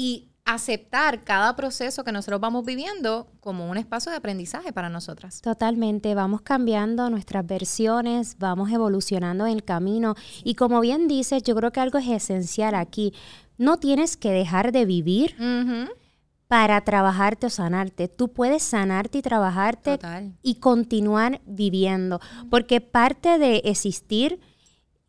Y 0.00 0.28
aceptar 0.44 1.24
cada 1.24 1.56
proceso 1.56 2.04
que 2.04 2.12
nosotros 2.12 2.40
vamos 2.40 2.64
viviendo 2.64 3.26
como 3.40 3.68
un 3.68 3.76
espacio 3.76 4.10
de 4.10 4.16
aprendizaje 4.16 4.72
para 4.72 4.88
nosotras. 4.88 5.42
Totalmente, 5.42 6.14
vamos 6.14 6.40
cambiando 6.40 7.10
nuestras 7.10 7.44
versiones, 7.44 8.36
vamos 8.38 8.70
evolucionando 8.70 9.44
en 9.46 9.54
el 9.54 9.64
camino 9.64 10.14
y 10.44 10.54
como 10.54 10.80
bien 10.80 11.08
dices, 11.08 11.42
yo 11.42 11.56
creo 11.56 11.72
que 11.72 11.80
algo 11.80 11.98
es 11.98 12.08
esencial 12.08 12.76
aquí. 12.76 13.12
No 13.58 13.78
tienes 13.78 14.16
que 14.16 14.30
dejar 14.30 14.70
de 14.70 14.84
vivir. 14.84 15.34
Para 16.46 16.80
trabajarte 16.80 17.48
o 17.48 17.50
sanarte. 17.50 18.08
Tú 18.08 18.32
puedes 18.32 18.62
sanarte 18.62 19.18
y 19.18 19.22
trabajarte 19.22 19.98
y 20.42 20.54
continuar 20.54 21.42
viviendo. 21.44 22.20
Porque 22.48 22.80
parte 22.80 23.38
de 23.38 23.56
existir 23.66 24.40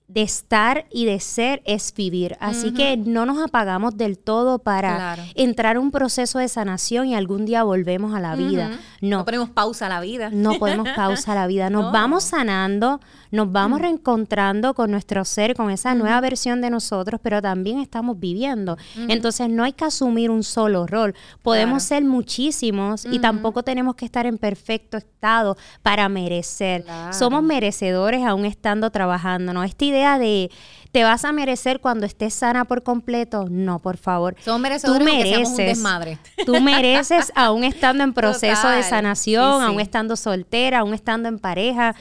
de 0.10 0.24
estar 0.24 0.88
y 0.92 1.06
de 1.06 1.20
ser 1.20 1.62
es 1.66 1.94
vivir. 1.94 2.36
Así 2.40 2.74
que 2.74 2.98
no 2.98 3.28
nos 3.28 3.42
apagamos 3.42 3.96
del 3.96 4.18
todo 4.18 4.58
para 4.58 5.18
entrar 5.36 5.78
a 5.78 5.80
un 5.80 5.92
proceso 5.92 6.40
de 6.40 6.48
sanación 6.48 7.08
y 7.08 7.16
algún 7.16 7.46
día 7.46 7.64
volvemos 7.64 8.16
a 8.16 8.20
la 8.20 8.36
vida. 8.36 8.72
No. 9.02 9.20
No 9.20 9.26
ponemos 9.26 9.50
pausa 9.52 9.86
a 9.86 9.90
la 9.90 10.02
vida. 10.02 10.30
No 10.32 10.56
ponemos 10.56 10.90
pausa 10.96 11.34
a 11.34 11.36
la 11.36 11.48
vida. 11.48 11.70
Nos 11.70 11.92
vamos 11.92 12.24
sanando, 12.24 13.00
nos 13.32 13.52
vamos 13.52 13.80
reencontrando 13.80 14.74
con 14.74 14.90
nuestro 14.90 15.24
ser, 15.24 15.54
con 15.54 15.70
esa 15.70 15.94
nueva 15.94 16.20
versión 16.20 16.62
de 16.62 16.70
nosotros, 16.72 17.20
pero 17.24 17.42
también 17.42 17.80
estamos 17.80 18.20
viviendo. 18.20 18.78
Entonces 19.08 19.50
no 19.50 19.64
hay 19.64 19.74
que 19.74 19.86
asumir 19.86 20.32
un 20.32 20.44
solo 20.44 20.88
rol. 20.88 21.14
Podemos 21.44 21.84
ser 21.84 22.04
muchísimos 22.04 23.06
y 23.06 23.20
tampoco 23.20 23.62
tenemos 23.62 23.96
que 23.96 24.06
estar 24.06 24.26
en 24.26 24.38
perfecto 24.40 24.98
estado 24.98 25.58
para 25.84 26.10
merecer. 26.10 26.86
Somos 27.12 27.44
merecedores 27.44 28.26
aún 28.26 28.46
estando 28.46 28.90
trabajando. 28.90 29.54
¿no? 29.54 29.64
Esta 29.64 29.86
idea 29.86 29.99
idea 30.00 30.20
de 30.20 30.50
te 30.92 31.04
vas 31.04 31.24
a 31.24 31.32
merecer 31.32 31.82
cuando 31.82 32.06
estés 32.06 32.34
sana 32.34 32.66
por 32.66 32.82
completo, 32.84 33.46
no, 33.50 33.80
por 33.80 33.98
favor. 33.98 34.36
Merecedores 34.60 34.82
tú 34.82 35.06
mereces, 35.06 35.32
mereces, 35.32 35.50
un 35.50 35.58
desmadre. 35.58 36.18
Tú 36.46 36.62
mereces, 36.62 37.32
aún 37.36 37.64
estando 37.64 38.04
en 38.04 38.14
proceso 38.14 38.68
de 38.68 38.78
Total, 38.78 38.90
sanación, 38.90 39.60
sí, 39.60 39.60
sí. 39.60 39.72
aún 39.72 39.80
estando 39.80 40.16
soltera, 40.16 40.80
aún 40.80 40.94
estando 40.94 41.30
en 41.30 41.38
pareja. 41.38 41.96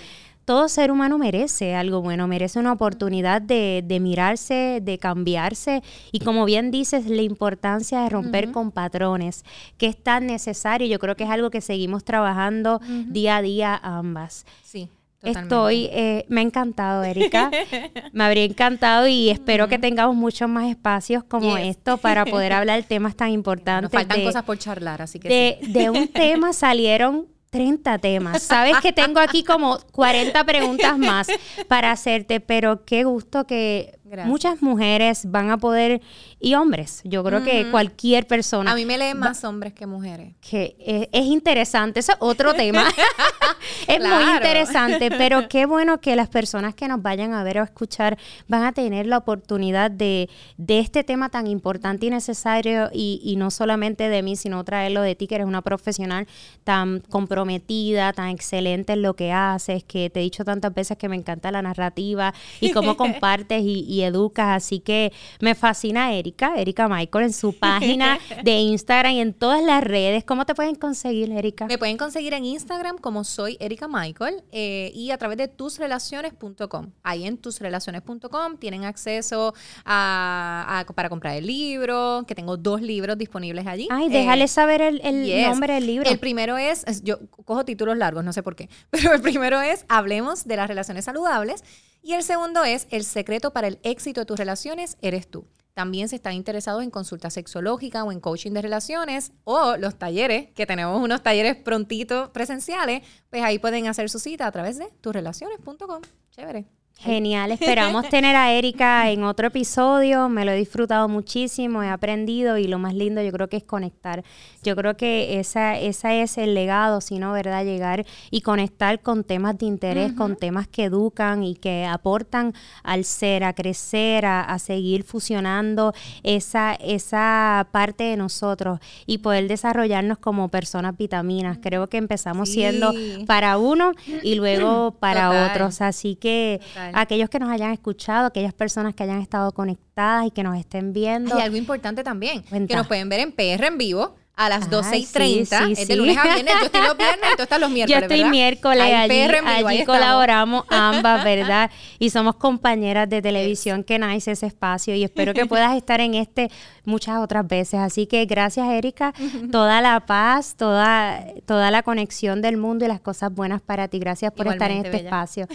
Todo 0.47 0.71
ser 0.71 0.91
humano 0.91 1.19
merece 1.19 1.75
algo 1.75 2.01
bueno, 2.01 2.27
merece 2.27 2.59
una 2.59 2.73
oportunidad 2.73 3.43
de, 3.43 3.85
de 3.87 4.01
mirarse, 4.01 4.81
de 4.83 4.99
cambiarse 4.99 5.83
y 6.11 6.21
como 6.21 6.47
bien 6.47 6.71
dices, 6.71 7.07
la 7.07 7.21
importancia 7.21 8.01
de 8.01 8.09
romper 8.09 8.51
con 8.51 8.71
patrones, 8.71 9.45
que 9.77 9.89
es 9.89 10.03
tan 10.03 10.27
necesario. 10.27 10.87
Yo 10.87 10.99
creo 10.99 11.17
que 11.17 11.25
es 11.25 11.31
algo 11.31 11.51
que 11.51 11.61
seguimos 11.61 12.03
trabajando 12.03 12.81
día 13.09 13.37
a 13.37 13.43
día 13.43 13.79
ambas. 13.83 14.47
Sí. 14.65 14.89
Totalmente. 15.21 15.41
Estoy, 15.55 15.89
eh, 15.91 16.25
me 16.29 16.41
ha 16.41 16.45
encantado, 16.45 17.03
Erika. 17.03 17.51
me 18.13 18.25
habría 18.25 18.45
encantado 18.45 19.09
y 19.09 19.31
espero 19.31 19.67
que 19.67 19.79
tengamos 19.79 20.15
muchos 20.15 20.49
más 20.49 20.71
espacios 20.71 21.25
como 21.25 21.57
Yes. 21.57 21.77
esto 21.77 21.97
para 21.97 22.25
poder 22.25 22.53
hablar 22.55 22.85
temas 22.85 23.17
tan 23.17 23.31
importantes. 23.31 23.83
Nos 23.83 23.93
faltan 23.93 24.19
de, 24.19 24.25
cosas 24.25 24.45
por 24.45 24.59
charlar, 24.59 25.03
así 25.03 25.19
que 25.19 25.29
de, 25.29 25.59
sí. 25.61 25.73
de 25.73 25.91
un 25.91 26.09
tema 26.13 26.53
salieron 26.53 27.27
30 27.51 27.99
temas. 27.99 28.43
Sabes 28.43 28.77
que 28.81 28.93
tengo 28.93 29.21
aquí 29.21 29.43
como 29.43 29.79
40 29.93 30.45
preguntas 30.45 30.99
más 30.99 31.27
para 31.67 31.91
hacerte, 31.91 32.41
pero 32.41 32.85
qué 32.85 33.05
gusto 33.05 33.47
que 33.47 33.98
Gracias. 34.09 34.29
muchas 34.29 34.63
mujeres 34.63 35.23
van 35.31 35.51
a 35.51 35.59
poder, 35.59 36.01
y 36.41 36.55
hombres, 36.55 37.01
yo 37.05 37.23
creo 37.25 37.43
que 37.43 37.71
cualquier 37.71 38.27
persona 38.27 38.73
A 38.73 38.75
mí 38.75 38.85
me 38.85 38.99
leen 38.99 39.19
más 39.19 39.45
hombres 39.45 39.73
que 39.73 39.87
mujeres. 39.87 40.35
que 40.41 40.77
es, 40.81 41.09
es 41.13 41.27
interesante, 41.27 42.01
eso 42.01 42.13
es 42.13 42.19
otro 42.21 42.55
tema. 42.55 42.85
es 43.89 44.01
muy 44.01 44.35
interesante, 44.35 45.11
pero 45.19 45.49
qué 45.49 45.67
bueno 45.67 46.01
que 46.01 46.17
las 46.17 46.29
personas 46.29 46.75
que 46.75 46.89
nos 46.89 47.03
vayan 47.03 47.33
a 47.33 47.43
ver 47.43 47.59
o 47.59 47.61
a 47.63 47.65
escuchar 47.65 48.19
van 48.47 48.65
a 48.65 48.73
tener 48.73 49.07
la 49.07 49.19
oportunidad 49.19 49.91
de, 49.91 50.29
de 50.57 50.79
este 50.79 51.05
tema 51.05 51.29
tan 51.29 51.47
importante 51.47 52.07
y 52.07 52.11
necesario 52.11 52.91
y, 52.93 53.21
y 53.23 53.37
no 53.37 53.51
solamente 53.51 54.09
de 54.09 54.23
mí, 54.23 54.37
sino 54.37 54.63
traerlo 54.65 55.03
de 55.03 55.15
ti, 55.15 55.27
que 55.27 55.37
eres 55.37 55.47
una 55.47 55.63
profesional 55.63 56.27
tan 56.65 57.01
comprometida, 57.09 58.13
tan 58.13 58.29
excelente 58.29 58.93
en 58.95 59.03
lo 59.03 59.15
que 59.15 59.33
haces, 59.33 59.85
que 59.85 60.11
te 60.11 60.21
he 60.21 60.23
dicho 60.23 60.45
tantas 60.45 60.75
veces 60.75 60.97
que 60.99 61.09
me 61.09 61.17
encanta 61.17 61.51
la 61.51 61.63
narrativa 61.63 62.35
y 62.61 62.71
cómo 62.73 62.97
compartes 62.97 63.63
y, 63.63 63.81
y 63.81 63.98
educas, 64.03 64.49
así 64.57 64.81
que 64.81 65.13
me 65.41 65.55
fascina 65.55 66.13
Erika, 66.13 66.55
Erika 66.57 66.89
Michael 66.89 67.27
en 67.27 67.33
su 67.33 67.53
página 67.59 68.19
de 68.45 68.59
Instagram 68.59 69.13
y 69.13 69.21
en 69.21 69.35
todas 69.35 69.63
las 69.63 69.83
redes. 69.85 70.25
¿Cómo 70.25 70.45
te 70.47 70.55
pueden 70.55 70.75
conseguir, 70.75 71.31
Erika? 71.33 71.67
Me 71.67 71.79
pueden 71.79 71.97
conseguir 71.97 72.35
en 72.35 72.45
Instagram 72.45 72.99
como 72.99 73.25
soy 73.25 73.57
Erika 73.61 73.89
Michael 73.89 74.43
eh, 74.53 74.91
y 74.95 75.11
a 75.11 75.19
través 75.19 75.39
de 75.39 75.49
tusrelaciones.com. 75.49 76.91
Ahí 77.03 77.27
en 77.27 77.39
tusrelaciones.com 77.39 78.57
tienen 78.59 78.85
acceso 78.85 79.55
a, 79.85 80.85
a- 80.89 80.93
para 80.95 81.09
comprar 81.09 81.37
el 81.37 81.47
libro, 81.47 82.25
que 82.27 82.35
tengo 82.35 82.57
dos 82.57 82.81
libros 82.83 83.17
disponibles 83.19 83.67
allí. 83.67 83.89
Ay, 83.91 84.07
Eh, 84.07 84.11
déjale 84.11 84.49
saber 84.49 84.81
el, 84.83 85.01
el 85.05 85.25
Yes. 85.27 85.49
nombre 85.49 85.75
del 85.75 85.87
libro. 85.87 86.09
El 86.11 86.19
primero 86.19 86.57
es- 86.59 86.85
yo 87.03 87.19
cojo 87.45 87.65
títulos 87.65 87.97
largos, 87.97 88.25
no 88.25 88.33
sé 88.33 88.43
por 88.43 88.57
qué, 88.57 88.69
pero 88.91 89.13
el 89.15 89.21
primero 89.21 89.61
es 89.61 89.85
Hablemos 89.89 90.47
de 90.47 90.57
las 90.57 90.69
relaciones 90.69 91.05
saludables 91.05 91.63
y 92.03 92.15
el 92.15 92.23
segundo 92.23 92.65
es 92.65 92.87
El 92.91 93.05
secreto 93.05 93.53
para 93.53 93.69
el 93.69 93.79
éxito 93.83 94.21
de 94.21 94.27
tus 94.27 94.39
relaciones 94.39 94.97
eres 95.01 95.29
tú. 95.29 95.47
También 95.75 96.09
si 96.09 96.17
están 96.17 96.33
interesados 96.33 96.83
en 96.83 96.91
consulta 96.91 97.31
sexológica 97.31 98.03
o 98.03 98.11
en 98.11 98.19
coaching 98.19 98.51
de 98.51 98.63
relaciones 98.63 99.31
o 99.45 99.77
los 99.77 99.97
talleres, 99.97 100.51
que 100.51 100.67
tenemos 100.67 101.01
unos 101.01 101.23
talleres 101.23 101.55
prontitos 101.55 102.31
presenciales, 102.31 103.03
pues 103.31 103.43
ahí 103.45 103.61
pueden 103.61 103.87
hacer 103.87 104.11
su 104.11 104.19
cita 104.19 104.47
a 104.47 104.51
través 104.51 104.79
de 104.79 104.89
tusrelaciones.com. 105.01 106.03
Chévere. 106.31 106.78
Genial, 107.01 107.53
esperamos 107.53 108.09
tener 108.11 108.35
a 108.35 108.51
Erika 108.53 109.09
en 109.11 109.23
otro 109.23 109.47
episodio. 109.47 110.29
Me 110.29 110.45
lo 110.45 110.51
he 110.51 110.57
disfrutado 110.57 111.09
muchísimo, 111.09 111.81
he 111.85 111.89
aprendido 111.89 112.59
y 112.59 112.67
lo 112.67 112.81
más 112.81 112.93
lindo 112.93 113.23
yo 113.23 113.31
creo 113.31 113.49
que 113.49 113.57
es 113.59 113.63
conectar. 113.63 114.25
Yo 114.65 114.75
creo 114.75 114.97
que 114.97 115.39
esa, 115.39 115.79
esa 115.79 116.13
es 116.15 116.39
el 116.39 116.55
legado, 116.55 117.01
si 117.01 117.21
no, 117.21 117.31
¿verdad? 117.33 117.65
Llegar 117.65 118.05
y 118.33 118.41
conectar 118.41 119.01
con 119.01 119.23
temas 119.23 119.57
de 119.59 119.67
interés, 119.67 120.13
con 120.13 120.35
temas 120.35 120.67
que 120.67 120.85
educan 120.85 121.45
y 121.45 121.55
que 121.55 121.87
aportan 121.87 122.53
al 122.83 123.05
ser, 123.05 123.45
a 123.45 123.53
crecer, 123.53 124.27
a, 124.27 124.41
a 124.43 124.59
seguir 124.59 125.05
fusionando 125.05 125.93
esa, 126.25 126.75
esa 126.75 127.69
parte 127.71 128.03
de 128.05 128.17
nosotros 128.17 128.81
y 129.07 129.19
poder 129.19 129.47
desarrollarnos 129.47 130.19
como 130.19 130.49
personas 130.49 130.97
vitaminas. 130.97 131.59
Creo 131.63 131.87
que 131.87 131.97
empezamos 131.99 132.49
Sí. 132.49 132.55
siendo 132.55 132.93
para 133.27 133.57
uno 133.59 133.93
y 134.25 134.35
luego 134.35 134.97
para 134.99 135.29
Total. 135.29 135.51
otros. 135.53 135.81
Así 135.81 136.17
que 136.17 136.61
Total. 136.61 136.88
Aquellos 136.95 137.29
que 137.31 137.39
nos 137.39 137.51
hayan 137.51 137.73
escuchado, 137.73 138.27
aquellas 138.27 138.55
personas 138.55 138.95
que 138.95 139.03
hayan 139.03 139.21
estado 139.21 139.53
conectadas 139.53 140.27
y 140.27 140.31
que 140.31 140.43
nos 140.43 140.57
estén 140.59 140.93
viendo. 140.93 141.39
Y 141.39 141.43
algo 141.43 141.57
importante 141.57 142.03
también, 142.05 142.43
Cuenta. 142.43 142.73
que 142.73 142.77
nos 142.77 142.87
pueden 142.87 143.09
ver 143.09 143.21
en 143.21 143.33
PR 143.33 143.67
en 143.67 143.79
vivo 143.79 144.17
a 144.37 144.49
las 144.49 144.63
Ay, 144.67 144.71
12 144.71 144.99
y 144.99 145.03
sí, 145.05 145.13
30. 145.13 145.67
sí, 145.67 145.73
es 145.73 145.79
sí. 145.81 145.85
de 145.87 145.97
lunes 145.97 146.17
a 146.17 146.23
viernes. 146.23 146.55
Yo 146.61 146.67
estoy 146.67 146.83
los 146.83 146.97
viernes 146.97 147.31
y 147.33 147.37
tú 147.37 147.43
estás 147.43 147.61
los 147.61 147.71
Yo 147.71 147.75
miércoles, 147.75 148.03
estoy 148.03 148.19
¿verdad? 148.19 148.31
miércoles 148.31 148.95
allí, 148.95 149.21
allí 149.67 149.85
colaboramos 149.85 150.65
ambas, 150.71 151.25
¿verdad? 151.25 151.71
Y 151.99 152.11
somos 152.11 152.37
compañeras 152.37 153.09
de 153.09 153.21
televisión 153.21 153.83
que 153.83 153.99
nice 153.99 154.31
ese 154.31 154.47
espacio 154.47 154.95
y 154.95 155.03
espero 155.03 155.35
que 155.35 155.45
puedas 155.47 155.77
estar 155.77 156.01
en 156.01 156.15
este 156.15 156.53
muchas 156.85 157.19
otras 157.19 157.49
veces. 157.49 157.81
Así 157.81 158.07
que 158.07 158.25
gracias, 158.27 158.69
Erika. 158.69 159.13
Toda 159.51 159.81
la 159.81 160.07
paz, 160.07 160.55
toda, 160.57 161.21
toda 161.45 161.73
la 161.73 161.83
conexión 161.83 162.41
del 162.41 162.59
mundo 162.59 162.85
y 162.85 162.89
las 162.89 163.01
cosas 163.01 163.35
buenas 163.35 163.61
para 163.61 163.89
ti. 163.89 163.99
Gracias 163.99 164.31
por 164.31 164.47
estar 164.47 164.71
en 164.71 164.77
este 164.87 164.91
bella. 164.91 165.09
espacio. 165.09 165.49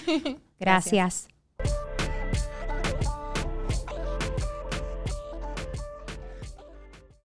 Gracias. 0.60 1.28